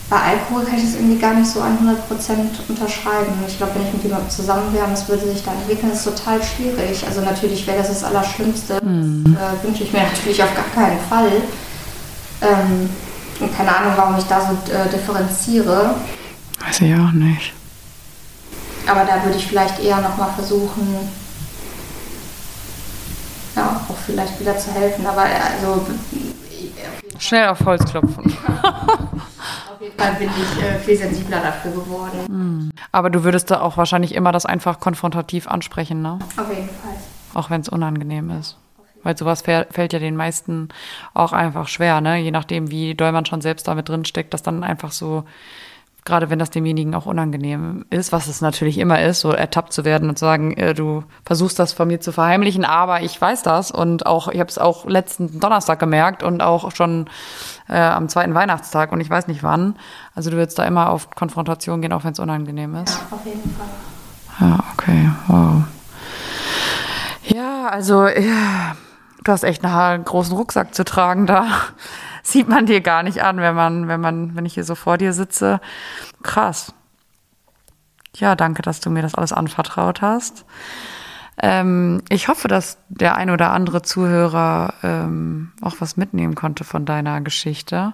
Bei 0.09 0.17
Alkohol 0.17 0.65
kann 0.65 0.75
ich 0.77 0.83
das 0.83 0.95
irgendwie 0.95 1.19
gar 1.19 1.35
nicht 1.35 1.49
so 1.49 1.61
100% 1.61 2.59
unterschreiben. 2.67 3.31
Ich 3.47 3.55
glaube, 3.59 3.75
wenn 3.75 3.87
ich 3.87 3.93
mit 3.93 4.03
jemandem 4.03 4.29
zusammen 4.29 4.73
wäre 4.73 4.83
und 4.87 4.91
es 4.93 5.07
würde 5.07 5.25
sich 5.25 5.41
da 5.45 5.51
entwickeln, 5.53 5.93
ist 5.93 6.03
total 6.03 6.43
schwierig. 6.43 7.01
Also 7.07 7.21
natürlich 7.21 7.65
wäre 7.65 7.77
das 7.77 7.87
das 7.87 8.03
Allerschlimmste. 8.03 8.73
Das 8.73 8.83
äh, 8.83 9.63
wünsche 9.65 9.83
ich 9.83 9.93
mir 9.93 10.01
natürlich 10.03 10.43
auf 10.43 10.53
gar 10.53 10.65
keinen 10.75 10.99
Fall. 11.07 11.31
Ähm, 12.41 12.89
und 13.39 13.55
keine 13.55 13.75
Ahnung, 13.75 13.93
warum 13.95 14.17
ich 14.17 14.25
da 14.25 14.41
so 14.41 14.53
äh, 14.71 14.89
differenziere. 14.89 15.95
Weiß 16.59 16.81
ich 16.81 16.93
auch 16.93 17.11
nicht. 17.11 17.53
Aber 18.87 19.05
da 19.05 19.23
würde 19.23 19.37
ich 19.37 19.47
vielleicht 19.47 19.79
eher 19.79 20.01
nochmal 20.01 20.29
versuchen, 20.33 20.95
ja, 23.55 23.81
auch 23.87 23.97
vielleicht 24.05 24.39
wieder 24.39 24.57
zu 24.57 24.71
helfen. 24.71 25.05
Aber 25.05 25.25
äh, 25.25 25.39
also 25.57 25.85
Schnell 27.19 27.49
auf 27.49 27.59
Holz 27.65 27.83
klopfen. 27.85 28.25
auf 28.53 29.81
jeden 29.81 29.97
Fall 29.97 30.13
bin 30.13 30.29
ich 30.29 30.63
äh, 30.63 30.79
viel 30.79 30.97
sensibler 30.97 31.41
dafür 31.41 31.71
geworden. 31.71 32.71
Aber 32.93 33.09
du 33.09 33.23
würdest 33.25 33.51
da 33.51 33.59
auch 33.59 33.75
wahrscheinlich 33.75 34.15
immer 34.15 34.31
das 34.31 34.45
einfach 34.45 34.79
konfrontativ 34.79 35.47
ansprechen, 35.47 36.01
ne? 36.01 36.19
Auf 36.37 36.49
jeden 36.49 36.69
Fall. 36.69 36.95
Auch 37.33 37.49
wenn 37.49 37.61
es 37.61 37.69
unangenehm 37.69 38.29
ist. 38.31 38.57
Weil 39.03 39.17
sowas 39.17 39.43
fäll- 39.45 39.67
fällt 39.71 39.93
ja 39.93 39.99
den 39.99 40.15
meisten 40.15 40.69
auch 41.13 41.31
einfach 41.33 41.67
schwer, 41.67 42.01
ne? 42.01 42.17
Je 42.17 42.31
nachdem, 42.31 42.69
wie 42.71 42.95
doll 42.95 43.11
man 43.11 43.25
schon 43.25 43.41
selbst 43.41 43.67
damit 43.67 43.87
drin 43.89 44.05
steckt, 44.05 44.33
dass 44.33 44.43
dann 44.43 44.63
einfach 44.63 44.91
so, 44.91 45.23
gerade 46.05 46.29
wenn 46.29 46.39
das 46.39 46.49
demjenigen 46.49 46.95
auch 46.95 47.05
unangenehm 47.05 47.85
ist, 47.91 48.11
was 48.11 48.27
es 48.27 48.41
natürlich 48.41 48.77
immer 48.77 49.01
ist, 49.01 49.19
so 49.21 49.31
ertappt 49.31 49.73
zu 49.73 49.85
werden 49.85 50.09
und 50.09 50.17
zu 50.17 50.25
sagen, 50.25 50.51
äh, 50.57 50.73
du 50.73 51.03
versuchst 51.25 51.59
das 51.59 51.71
von 51.73 51.87
mir 51.87 51.99
zu 52.01 52.11
verheimlichen, 52.11 52.65
aber 52.65 53.01
ich 53.01 53.19
weiß 53.21 53.43
das 53.43 53.69
und 53.71 54.05
auch, 54.05 54.27
ich 54.27 54.39
habe 54.39 54.49
es 54.49 54.57
auch 54.57 54.85
letzten 54.85 55.39
Donnerstag 55.39 55.79
gemerkt 55.79 56.23
und 56.23 56.41
auch 56.41 56.71
schon 56.75 57.09
äh, 57.69 57.77
am 57.79 58.09
zweiten 58.09 58.33
Weihnachtstag 58.33 58.91
und 58.91 59.01
ich 59.01 59.09
weiß 59.09 59.27
nicht 59.27 59.43
wann. 59.43 59.75
Also 60.15 60.29
du 60.31 60.37
würdest 60.37 60.57
da 60.59 60.65
immer 60.65 60.89
auf 60.89 61.09
Konfrontation 61.11 61.81
gehen, 61.81 61.93
auch 61.93 62.03
wenn 62.03 62.13
es 62.13 62.19
unangenehm 62.19 62.75
ist. 62.75 62.97
Ja, 63.11 63.15
auf 63.15 63.25
jeden 63.25 63.55
Fall. 63.55 64.47
Ja, 64.49 64.63
okay, 64.73 65.09
wow. 65.27 65.63
Ja, 67.27 67.67
also 67.67 68.07
ja, 68.07 68.75
du 69.23 69.31
hast 69.31 69.43
echt 69.43 69.63
einen 69.63 70.05
großen 70.05 70.35
Rucksack 70.35 70.73
zu 70.73 70.83
tragen 70.83 71.25
da. 71.25 71.47
Sieht 72.23 72.47
man 72.47 72.65
dir 72.65 72.81
gar 72.81 73.03
nicht 73.03 73.23
an, 73.23 73.37
wenn 73.37 73.55
man, 73.55 73.87
wenn 73.87 74.01
man, 74.01 74.35
wenn 74.35 74.45
ich 74.45 74.53
hier 74.53 74.63
so 74.63 74.75
vor 74.75 74.97
dir 74.97 75.13
sitze. 75.13 75.61
Krass. 76.23 76.73
Ja, 78.15 78.35
danke, 78.35 78.61
dass 78.61 78.79
du 78.79 78.89
mir 78.89 79.01
das 79.01 79.15
alles 79.15 79.33
anvertraut 79.33 80.01
hast. 80.01 80.45
Ähm, 81.41 82.01
ich 82.09 82.27
hoffe, 82.27 82.47
dass 82.47 82.77
der 82.89 83.15
ein 83.15 83.29
oder 83.29 83.51
andere 83.51 83.81
Zuhörer 83.81 84.73
ähm, 84.83 85.53
auch 85.61 85.75
was 85.79 85.95
mitnehmen 85.95 86.35
konnte 86.35 86.63
von 86.63 86.85
deiner 86.85 87.21
Geschichte. 87.21 87.93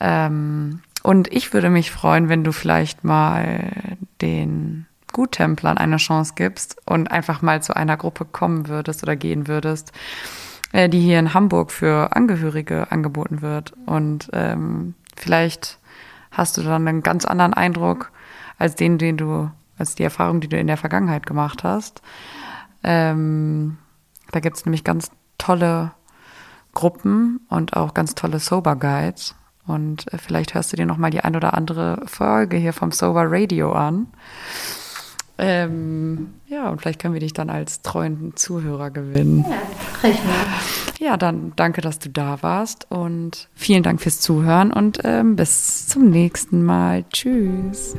Ähm, 0.00 0.80
und 1.02 1.32
ich 1.32 1.52
würde 1.52 1.70
mich 1.70 1.90
freuen, 1.90 2.28
wenn 2.28 2.42
du 2.42 2.52
vielleicht 2.52 3.04
mal 3.04 3.96
den 4.20 4.86
Guttemplern 5.12 5.78
eine 5.78 5.96
Chance 5.96 6.34
gibst 6.36 6.76
und 6.86 7.10
einfach 7.10 7.42
mal 7.42 7.62
zu 7.62 7.76
einer 7.76 7.96
Gruppe 7.96 8.24
kommen 8.24 8.68
würdest 8.68 9.02
oder 9.02 9.16
gehen 9.16 9.48
würdest, 9.48 9.92
äh, 10.72 10.88
die 10.88 11.00
hier 11.00 11.18
in 11.18 11.34
Hamburg 11.34 11.70
für 11.70 12.14
Angehörige 12.16 12.90
angeboten 12.90 13.42
wird. 13.42 13.72
Und 13.86 14.30
ähm, 14.32 14.94
vielleicht 15.16 15.78
hast 16.30 16.56
du 16.56 16.62
dann 16.62 16.88
einen 16.88 17.02
ganz 17.02 17.24
anderen 17.24 17.54
Eindruck 17.54 18.10
als 18.58 18.74
den, 18.74 18.98
den 18.98 19.16
du, 19.16 19.50
als 19.78 19.94
die 19.94 20.04
Erfahrung, 20.04 20.40
die 20.40 20.48
du 20.48 20.58
in 20.58 20.66
der 20.66 20.76
Vergangenheit 20.76 21.26
gemacht 21.26 21.64
hast. 21.64 22.02
Ähm, 22.82 23.78
da 24.30 24.40
gibt 24.40 24.56
es 24.56 24.64
nämlich 24.64 24.84
ganz 24.84 25.10
tolle 25.38 25.92
Gruppen 26.74 27.40
und 27.48 27.76
auch 27.76 27.94
ganz 27.94 28.14
tolle 28.14 28.38
Sober 28.38 28.76
Guides. 28.76 29.34
Und 29.66 30.12
äh, 30.12 30.18
vielleicht 30.18 30.54
hörst 30.54 30.72
du 30.72 30.76
dir 30.76 30.86
noch 30.86 30.96
mal 30.96 31.10
die 31.10 31.20
ein 31.20 31.36
oder 31.36 31.54
andere 31.54 32.02
Folge 32.06 32.56
hier 32.56 32.72
vom 32.72 32.92
Sober 32.92 33.24
Radio 33.26 33.72
an. 33.72 34.08
Ähm, 35.38 36.34
ja, 36.46 36.68
und 36.68 36.80
vielleicht 36.80 37.00
können 37.00 37.14
wir 37.14 37.20
dich 37.20 37.32
dann 37.32 37.50
als 37.50 37.82
treuen 37.82 38.36
Zuhörer 38.36 38.90
gewinnen. 38.90 39.44
Ja, 39.48 40.08
recht. 40.08 40.20
Ja, 41.00 41.16
dann 41.16 41.52
danke, 41.56 41.80
dass 41.80 41.98
du 41.98 42.10
da 42.10 42.42
warst 42.42 42.86
und 42.90 43.48
vielen 43.54 43.82
Dank 43.82 44.00
fürs 44.00 44.20
Zuhören 44.20 44.72
und 44.72 45.00
ähm, 45.02 45.34
bis 45.36 45.88
zum 45.88 46.10
nächsten 46.10 46.62
Mal. 46.62 47.04
Tschüss. 47.10 47.96